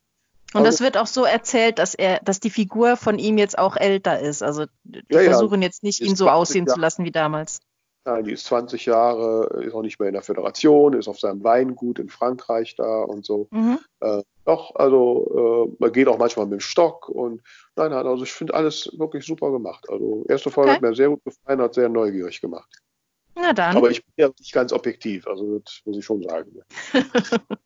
Und 0.54 0.66
das 0.66 0.82
wird 0.82 0.98
auch 0.98 1.08
so 1.08 1.26
erzählt, 1.26 1.80
dass 1.80 1.96
er, 1.96 2.20
dass 2.20 2.40
die 2.40 2.52
Figur 2.52 2.96
von 2.96 3.18
ihm 3.18 3.38
jetzt 3.38 3.58
auch 3.58 3.76
älter 3.76 4.20
ist. 4.20 4.44
Also 4.44 4.66
die 4.84 5.02
ja, 5.10 5.22
versuchen 5.22 5.62
ja. 5.62 5.68
jetzt 5.68 5.84
nicht, 5.84 6.00
ihn 6.02 6.16
so 6.16 6.30
aussehen 6.30 6.66
Jahre. 6.66 6.76
zu 6.76 6.80
lassen 6.80 7.06
wie 7.06 7.12
damals. 7.12 7.60
Nein, 8.06 8.26
die 8.26 8.34
ist 8.34 8.46
20 8.46 8.86
Jahre, 8.86 9.64
ist 9.64 9.74
auch 9.74 9.82
nicht 9.82 9.98
mehr 9.98 10.10
in 10.10 10.14
der 10.14 10.22
Föderation, 10.22 10.94
ist 10.94 11.08
auf 11.08 11.20
seinem 11.20 11.44
Weingut 11.44 12.00
in 12.00 12.10
Frankreich 12.10 12.76
da 12.76 13.04
und 13.04 13.26
so. 13.26 13.48
Mhm. 13.52 13.80
Äh, 14.02 14.24
doch, 14.44 14.76
also 14.76 15.70
äh, 15.72 15.76
man 15.80 15.94
geht 15.94 16.10
auch 16.10 16.18
manchmal 16.18 16.46
mit 16.48 16.60
dem 16.60 16.60
Stock 16.60 17.08
und 17.08 17.42
nein, 17.78 17.92
nein, 17.92 18.06
also 18.06 18.24
ich 18.24 18.34
finde 18.34 18.56
alles 18.56 18.92
wirklich 18.98 19.26
super 19.26 19.52
gemacht. 19.52 19.86
Also 19.90 20.26
erste 20.28 20.52
Folge 20.52 20.72
okay. 20.72 20.76
hat 20.76 20.82
mir 20.82 20.96
sehr 20.96 21.10
gut 21.10 21.24
gefallen, 21.24 21.62
hat 21.62 21.74
sehr 21.76 21.88
neugierig 21.88 22.42
gemacht. 22.42 22.83
Na 23.36 23.54
dann. 23.54 23.76
Aber 23.78 23.90
ich 23.90 24.04
bin 24.06 24.14
ja 24.18 24.30
nicht 24.38 24.52
ganz 24.52 24.72
objektiv, 24.72 25.28
also 25.28 25.60
das 25.60 25.82
muss 25.86 25.98
ich 25.98 26.06
schon 26.06 26.22
sagen. 26.22 26.62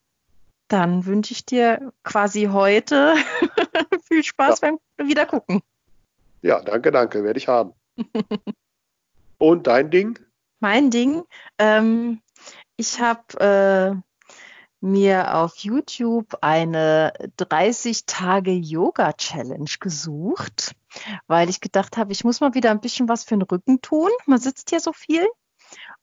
dann 0.68 1.06
wünsche 1.06 1.34
ich 1.34 1.46
dir 1.46 1.92
quasi 2.04 2.50
heute 2.52 3.16
viel 4.08 4.24
Spaß 4.24 4.62
ja. 4.62 4.78
beim 4.98 5.08
Wiedergucken. 5.08 5.62
Ja, 6.42 6.62
danke, 6.62 6.92
danke, 6.92 7.24
werde 7.24 7.38
ich 7.38 7.48
haben. 7.48 7.74
Und 9.38 9.68
dein 9.68 9.92
Ding? 9.92 10.20
Mein 10.60 10.90
Ding, 10.90 11.24
ähm, 11.60 12.22
ich 12.78 13.00
habe 13.00 13.40
äh, 13.40 13.96
mir 14.82 15.36
auf 15.36 15.58
YouTube 15.58 16.38
eine 16.42 17.14
30 17.38 18.06
Tage 18.06 18.52
Yoga 18.52 19.14
Challenge 19.14 19.70
gesucht, 19.80 20.76
weil 21.28 21.50
ich 21.50 21.62
gedacht 21.62 21.98
habe, 21.98 22.12
ich 22.12 22.24
muss 22.24 22.40
mal 22.40 22.54
wieder 22.54 22.72
ein 22.72 22.82
bisschen 22.82 23.08
was 23.08 23.24
für 23.24 23.36
den 23.36 23.44
Rücken 23.44 23.82
tun. 23.82 24.10
Man 24.26 24.40
sitzt 24.40 24.70
hier 24.70 24.80
so 24.80 24.94
viel. 24.94 25.28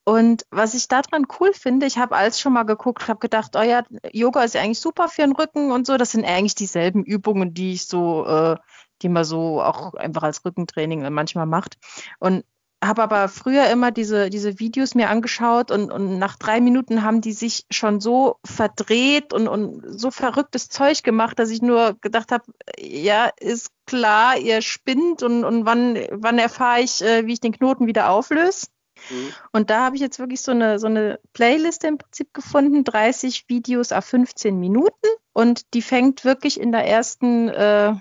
Und 0.05 0.45
was 0.51 0.75
ich 0.75 0.87
daran 0.89 1.27
cool 1.41 1.53
finde, 1.55 1.87
ich 1.87 1.97
habe 1.97 2.15
alles 2.15 2.39
schon 2.39 2.53
mal 2.53 2.65
geguckt, 2.65 3.09
habe 3.09 3.21
gedacht, 3.21 3.57
oh 3.57 3.63
ja, 3.63 3.83
Yoga 4.13 4.45
ist 4.45 4.55
ja 4.55 4.61
eigentlich 4.61 4.81
super 4.81 5.09
für 5.09 5.23
den 5.23 5.33
Rücken 5.33 5.73
und 5.73 5.87
so. 5.87 5.97
Das 5.97 6.13
sind 6.13 6.25
eigentlich 6.27 6.55
dieselben 6.55 7.05
Übungen, 7.05 7.55
die 7.55 7.73
ich 7.73 7.87
so, 7.87 8.27
äh, 8.27 8.57
die 9.03 9.09
man 9.09 9.25
so 9.25 9.63
auch 9.63 9.95
einfach 9.95 10.23
als 10.23 10.45
Rückentraining 10.45 11.11
manchmal 11.11 11.47
macht. 11.47 11.79
Und 12.19 12.45
habe 12.87 13.03
aber 13.03 13.29
früher 13.29 13.69
immer 13.71 13.91
diese, 13.91 14.31
diese 14.31 14.59
Videos 14.59 14.95
mir 14.95 15.09
angeschaut 15.09 15.71
und, 15.71 15.91
und 15.91 16.19
nach 16.19 16.37
drei 16.37 16.61
Minuten 16.61 17.03
haben 17.03 17.21
die 17.21 17.33
sich 17.33 17.65
schon 17.71 18.01
so 18.01 18.37
verdreht 18.45 19.33
und, 19.33 19.49
und 19.49 19.99
so 19.99 20.11
verrücktes 20.11 20.69
Zeug 20.69 21.03
gemacht, 21.03 21.39
dass 21.39 21.51
ich 21.51 21.63
nur 21.63 21.97
gedacht 22.01 22.33
habe, 22.33 22.45
ja, 22.79 23.31
ist 23.41 23.71
klar, 23.87 24.37
ihr 24.39 24.63
spinnt 24.63 25.23
und, 25.23 25.45
und 25.45 25.65
wann, 25.67 25.99
wann 26.11 26.39
erfahre 26.39 26.81
ich, 26.81 27.03
äh, 27.03 27.27
wie 27.27 27.33
ich 27.33 27.41
den 27.41 27.53
Knoten 27.53 27.87
wieder 27.87 28.11
auflöse? 28.11 28.67
Mhm. 29.11 29.33
Und 29.53 29.71
da 29.71 29.85
habe 29.85 29.97
ich 29.97 30.03
jetzt 30.03 30.19
wirklich 30.19 30.41
so 30.41 30.53
eine, 30.53 30.79
so 30.79 30.87
eine 30.87 31.21
Playliste 31.33 31.87
im 31.87 31.99
Prinzip 31.99 32.33
gefunden, 32.35 32.85
30 32.85 33.49
Videos 33.49 33.93
auf 33.93 34.05
15 34.05 34.59
Minuten. 34.59 35.09
Und 35.33 35.75
die 35.75 35.83
fängt 35.83 36.25
wirklich 36.25 36.61
in 36.61 36.73
der 36.73 36.87
ersten 36.87 37.49
äh, 37.49 37.95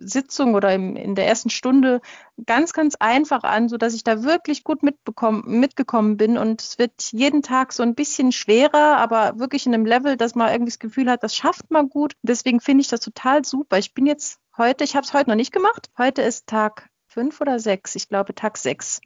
Sitzung 0.00 0.54
oder 0.54 0.72
im, 0.74 0.96
in 0.96 1.14
der 1.14 1.26
ersten 1.26 1.50
Stunde 1.50 2.00
ganz, 2.46 2.72
ganz 2.72 2.94
einfach 2.96 3.42
an, 3.42 3.68
sodass 3.68 3.94
ich 3.94 4.04
da 4.04 4.22
wirklich 4.22 4.64
gut 4.64 4.82
mitgekommen 4.82 6.16
bin. 6.16 6.38
Und 6.38 6.62
es 6.62 6.78
wird 6.78 7.12
jeden 7.12 7.42
Tag 7.42 7.72
so 7.72 7.82
ein 7.82 7.94
bisschen 7.94 8.32
schwerer, 8.32 8.96
aber 8.96 9.38
wirklich 9.38 9.66
in 9.66 9.74
einem 9.74 9.86
Level, 9.86 10.16
dass 10.16 10.34
man 10.34 10.50
irgendwie 10.50 10.70
das 10.70 10.78
Gefühl 10.78 11.10
hat, 11.10 11.22
das 11.22 11.34
schafft 11.34 11.70
man 11.70 11.88
gut. 11.88 12.14
Deswegen 12.22 12.60
finde 12.60 12.82
ich 12.82 12.88
das 12.88 13.00
total 13.00 13.44
super. 13.44 13.78
Ich 13.78 13.94
bin 13.94 14.06
jetzt 14.06 14.38
heute, 14.56 14.84
ich 14.84 14.96
habe 14.96 15.04
es 15.04 15.12
heute 15.12 15.30
noch 15.30 15.36
nicht 15.36 15.52
gemacht. 15.52 15.90
Heute 15.98 16.22
ist 16.22 16.46
Tag 16.46 16.88
fünf 17.06 17.40
oder 17.40 17.58
sechs, 17.58 17.94
ich 17.94 18.08
glaube 18.08 18.34
Tag 18.34 18.56
sechs. 18.56 19.00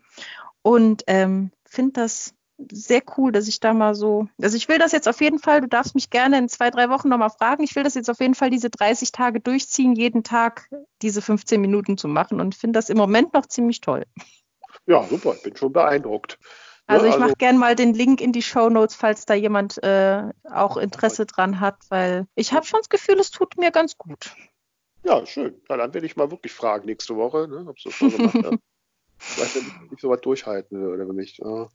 Und 0.64 1.04
ähm, 1.08 1.50
finde 1.66 1.92
das 1.92 2.34
sehr 2.72 3.02
cool, 3.18 3.32
dass 3.32 3.48
ich 3.48 3.60
da 3.60 3.74
mal 3.74 3.94
so, 3.94 4.28
also 4.40 4.56
ich 4.56 4.68
will 4.68 4.78
das 4.78 4.92
jetzt 4.92 5.08
auf 5.08 5.20
jeden 5.20 5.38
Fall, 5.38 5.60
du 5.60 5.68
darfst 5.68 5.94
mich 5.94 6.08
gerne 6.08 6.38
in 6.38 6.48
zwei, 6.48 6.70
drei 6.70 6.88
Wochen 6.88 7.08
nochmal 7.08 7.30
fragen, 7.30 7.64
ich 7.64 7.76
will 7.76 7.82
das 7.82 7.94
jetzt 7.94 8.08
auf 8.08 8.20
jeden 8.20 8.34
Fall 8.34 8.48
diese 8.48 8.70
30 8.70 9.12
Tage 9.12 9.40
durchziehen, 9.40 9.94
jeden 9.94 10.22
Tag 10.22 10.70
diese 11.02 11.20
15 11.20 11.60
Minuten 11.60 11.98
zu 11.98 12.08
machen 12.08 12.40
und 12.40 12.54
finde 12.54 12.78
das 12.78 12.88
im 12.88 12.96
Moment 12.96 13.34
noch 13.34 13.46
ziemlich 13.46 13.82
toll. 13.82 14.04
Ja, 14.86 15.02
super, 15.04 15.34
ich 15.34 15.42
bin 15.42 15.54
schon 15.54 15.72
beeindruckt. 15.72 16.38
Also, 16.86 17.06
ich 17.06 17.12
also, 17.12 17.26
mache 17.26 17.36
gerne 17.36 17.58
mal 17.58 17.76
den 17.76 17.92
Link 17.92 18.20
in 18.20 18.32
die 18.32 18.42
Show 18.42 18.70
Notes, 18.70 18.94
falls 18.94 19.26
da 19.26 19.34
jemand 19.34 19.82
äh, 19.82 20.22
auch 20.50 20.76
Interesse 20.78 21.26
dran 21.26 21.60
hat, 21.60 21.76
weil 21.90 22.26
ich 22.36 22.52
habe 22.52 22.64
schon 22.64 22.80
das 22.80 22.88
Gefühl, 22.88 23.18
es 23.18 23.30
tut 23.30 23.58
mir 23.58 23.70
ganz 23.70 23.98
gut. 23.98 24.34
Ja, 25.02 25.26
schön. 25.26 25.60
Ja, 25.68 25.76
dann 25.76 25.92
werde 25.92 26.06
ich 26.06 26.16
mal 26.16 26.30
wirklich 26.30 26.52
fragen 26.52 26.86
nächste 26.86 27.16
Woche, 27.16 27.48
ne, 27.48 27.66
ob 27.68 27.76
es 27.76 27.82
so 27.82 27.90
schon 27.90 28.10
gemacht 28.16 28.34
hat. 28.34 28.54
Vielleicht, 29.18 29.56
wenn 29.56 29.88
ich 29.92 30.00
sowas 30.00 30.20
durchhalten 30.20 30.80
würde, 30.80 31.08
wenn 31.08 31.18
ich. 31.18 31.38
Ja. 31.38 31.68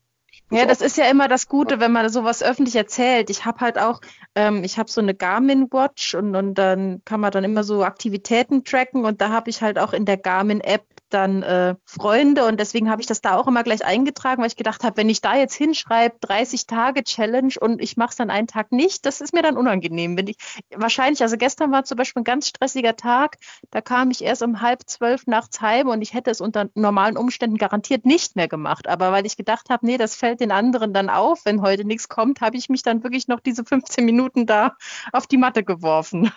Ja, 0.52 0.66
das 0.66 0.82
ist 0.82 0.98
ja 0.98 1.06
immer 1.10 1.28
das 1.28 1.48
Gute, 1.48 1.80
wenn 1.80 1.92
man 1.92 2.10
sowas 2.10 2.42
öffentlich 2.42 2.76
erzählt. 2.76 3.30
Ich 3.30 3.46
habe 3.46 3.60
halt 3.60 3.78
auch, 3.78 4.02
ähm, 4.36 4.64
ich 4.64 4.78
habe 4.78 4.90
so 4.90 5.02
eine 5.02 5.14
Garmin 5.14 5.72
Watch 5.72 6.16
und, 6.16 6.36
und 6.36 6.56
dann 6.56 7.02
kann 7.06 7.20
man 7.20 7.32
dann 7.32 7.44
immer 7.44 7.64
so 7.64 7.84
Aktivitäten 7.84 8.64
tracken 8.64 9.06
und 9.06 9.22
da 9.22 9.30
habe 9.30 9.50
ich 9.50 9.62
halt 9.62 9.78
auch 9.78 9.94
in 9.94 10.06
der 10.06 10.18
Garmin 10.18 10.62
App 10.62 10.86
dann 11.10 11.44
äh, 11.44 11.76
Freunde 11.86 12.46
und 12.46 12.60
deswegen 12.60 12.90
habe 12.90 13.02
ich 13.02 13.08
das 13.08 13.22
da 13.22 13.36
auch 13.36 13.48
immer 13.48 13.64
gleich 13.64 13.84
eingetragen, 13.84 14.42
weil 14.42 14.48
ich 14.48 14.56
gedacht 14.56 14.84
habe, 14.84 14.98
wenn 14.98 15.10
ich 15.10 15.22
da 15.22 15.36
jetzt 15.36 15.56
hinschreibe 15.56 16.18
30 16.22 16.68
Tage 16.68 17.04
Challenge 17.04 17.54
und 17.60 17.82
ich 17.82 17.98
mache 17.98 18.12
es 18.12 18.16
dann 18.16 18.30
einen 18.30 18.48
Tag 18.48 18.72
nicht, 18.72 19.06
das 19.06 19.22
ist 19.22 19.34
mir 19.34 19.42
dann 19.42 19.58
unangenehm. 19.58 20.18
Wenn 20.18 20.28
ich 20.28 20.38
wahrscheinlich, 20.76 21.22
also 21.22 21.38
gestern 21.38 21.72
war 21.72 21.84
zum 21.84 21.98
Beispiel 21.98 22.22
ein 22.22 22.26
ganz 22.26 22.48
stressiger 22.48 22.96
Tag, 22.96 23.38
da 23.72 23.82
kam 23.82 24.12
ich 24.12 24.24
erst 24.24 24.44
um 24.44 24.62
halb 24.62 24.82
zwölf 24.88 25.28
nachts 25.28 25.62
heim 25.62 25.88
und 25.88 26.02
ich 26.02 26.14
hätte 26.14 26.32
es 26.32 26.42
unter 26.42 26.70
normalen 26.76 27.18
Umständen 27.18 27.58
garantiert 27.58 28.06
nicht 28.06 28.36
mehr 28.36 28.48
gemacht, 28.48 28.88
aber 28.88 29.12
weil 29.12 29.26
ich 29.26 29.38
gedacht 29.38 29.70
habe, 29.70 29.86
nee, 29.86 29.98
das 29.98 30.16
fällt 30.16 30.40
den 30.40 30.52
anderen 30.52 30.94
dann 30.94 31.10
auf, 31.10 31.46
wenn 31.46 31.62
heute 31.62 31.86
nichts 31.86 32.10
kommt, 32.10 32.42
habe 32.42 32.58
ich 32.58 32.70
mich 32.70 32.84
dann 32.84 33.04
wirklich 33.04 33.28
noch 33.28 33.40
diese 33.40 33.66
15 33.66 34.06
Minuten 34.06 34.46
da 34.46 34.76
auf 35.12 35.28
die 35.28 35.38
Matte 35.38 35.64
geworfen. 35.64 36.32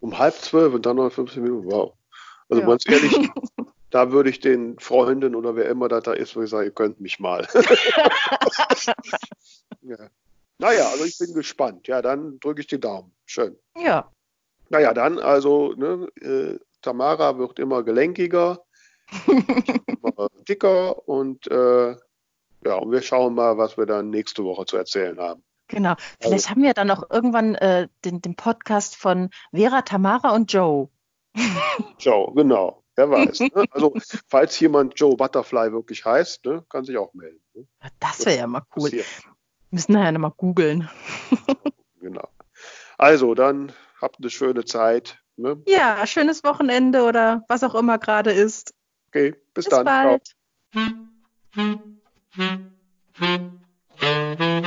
Um 0.00 0.18
halb 0.18 0.34
zwölf 0.34 0.74
und 0.74 0.86
dann 0.86 0.96
noch 0.96 1.10
15 1.10 1.42
Minuten, 1.42 1.70
wow. 1.70 1.94
Also 2.48 2.62
ja. 2.62 2.68
ganz 2.68 2.88
ehrlich, 2.88 3.30
da 3.90 4.10
würde 4.12 4.30
ich 4.30 4.40
den 4.40 4.78
Freunden 4.78 5.34
oder 5.34 5.56
wer 5.56 5.68
immer 5.68 5.88
da, 5.88 6.00
da 6.00 6.12
ist, 6.12 6.34
würde 6.34 6.44
ich 6.44 6.50
sagen, 6.50 6.64
ihr 6.64 6.72
könnt 6.72 7.00
mich 7.00 7.20
mal. 7.20 7.46
ja. 9.82 9.96
Naja, 10.58 10.88
also 10.88 11.04
ich 11.04 11.18
bin 11.18 11.34
gespannt. 11.34 11.86
Ja, 11.86 12.02
dann 12.02 12.40
drücke 12.40 12.60
ich 12.62 12.66
die 12.66 12.80
Daumen. 12.80 13.12
Schön. 13.26 13.56
Ja. 13.76 14.10
Naja, 14.68 14.94
dann 14.94 15.18
also, 15.18 15.74
ne, 15.74 16.08
äh, 16.20 16.58
Tamara 16.82 17.38
wird 17.38 17.58
immer 17.58 17.82
gelenkiger, 17.82 18.64
immer 19.26 20.28
dicker 20.48 21.08
und 21.08 21.46
äh, 21.50 21.96
ja, 22.64 22.74
und 22.74 22.90
wir 22.90 23.02
schauen 23.02 23.34
mal, 23.34 23.58
was 23.58 23.76
wir 23.76 23.86
dann 23.86 24.10
nächste 24.10 24.44
Woche 24.44 24.66
zu 24.66 24.76
erzählen 24.76 25.18
haben. 25.20 25.44
Genau. 25.68 25.94
Vielleicht 26.20 26.46
also, 26.46 26.50
haben 26.50 26.62
wir 26.62 26.74
dann 26.74 26.86
noch 26.86 27.08
irgendwann 27.10 27.54
äh, 27.56 27.88
den, 28.04 28.22
den 28.22 28.34
Podcast 28.34 28.96
von 28.96 29.30
Vera, 29.52 29.82
Tamara 29.82 30.34
und 30.34 30.52
Joe. 30.52 30.88
Joe, 31.98 32.32
genau. 32.34 32.82
Wer 32.98 33.10
weiß. 33.10 33.40
Ne? 33.40 33.64
Also, 33.70 33.94
falls 34.26 34.58
jemand 34.58 34.98
Joe 34.98 35.16
Butterfly 35.16 35.70
wirklich 35.72 36.04
heißt, 36.04 36.44
ne, 36.46 36.64
kann 36.70 36.84
sich 36.84 36.96
auch 36.96 37.12
melden. 37.12 37.40
Ne? 37.54 37.66
Das 38.00 38.24
wäre 38.24 38.38
ja 38.38 38.46
mal 38.46 38.62
cool. 38.74 38.84
Passiert. 38.84 39.06
Müssen 39.70 39.92
nachher 39.92 40.12
nochmal 40.12 40.32
googeln. 40.36 40.88
genau. 42.00 42.28
Also, 42.96 43.34
dann 43.34 43.72
habt 44.00 44.16
eine 44.18 44.30
schöne 44.30 44.64
Zeit. 44.64 45.18
Ne? 45.36 45.62
Ja, 45.66 46.06
schönes 46.06 46.42
Wochenende 46.44 47.02
oder 47.02 47.44
was 47.48 47.62
auch 47.62 47.74
immer 47.74 47.98
gerade 47.98 48.32
ist. 48.32 48.72
Okay, 49.08 49.32
bis, 49.52 49.66
bis 49.66 49.68
dann. 49.68 49.84
Bald. 49.84 50.34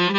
Ciao. 0.05 0.18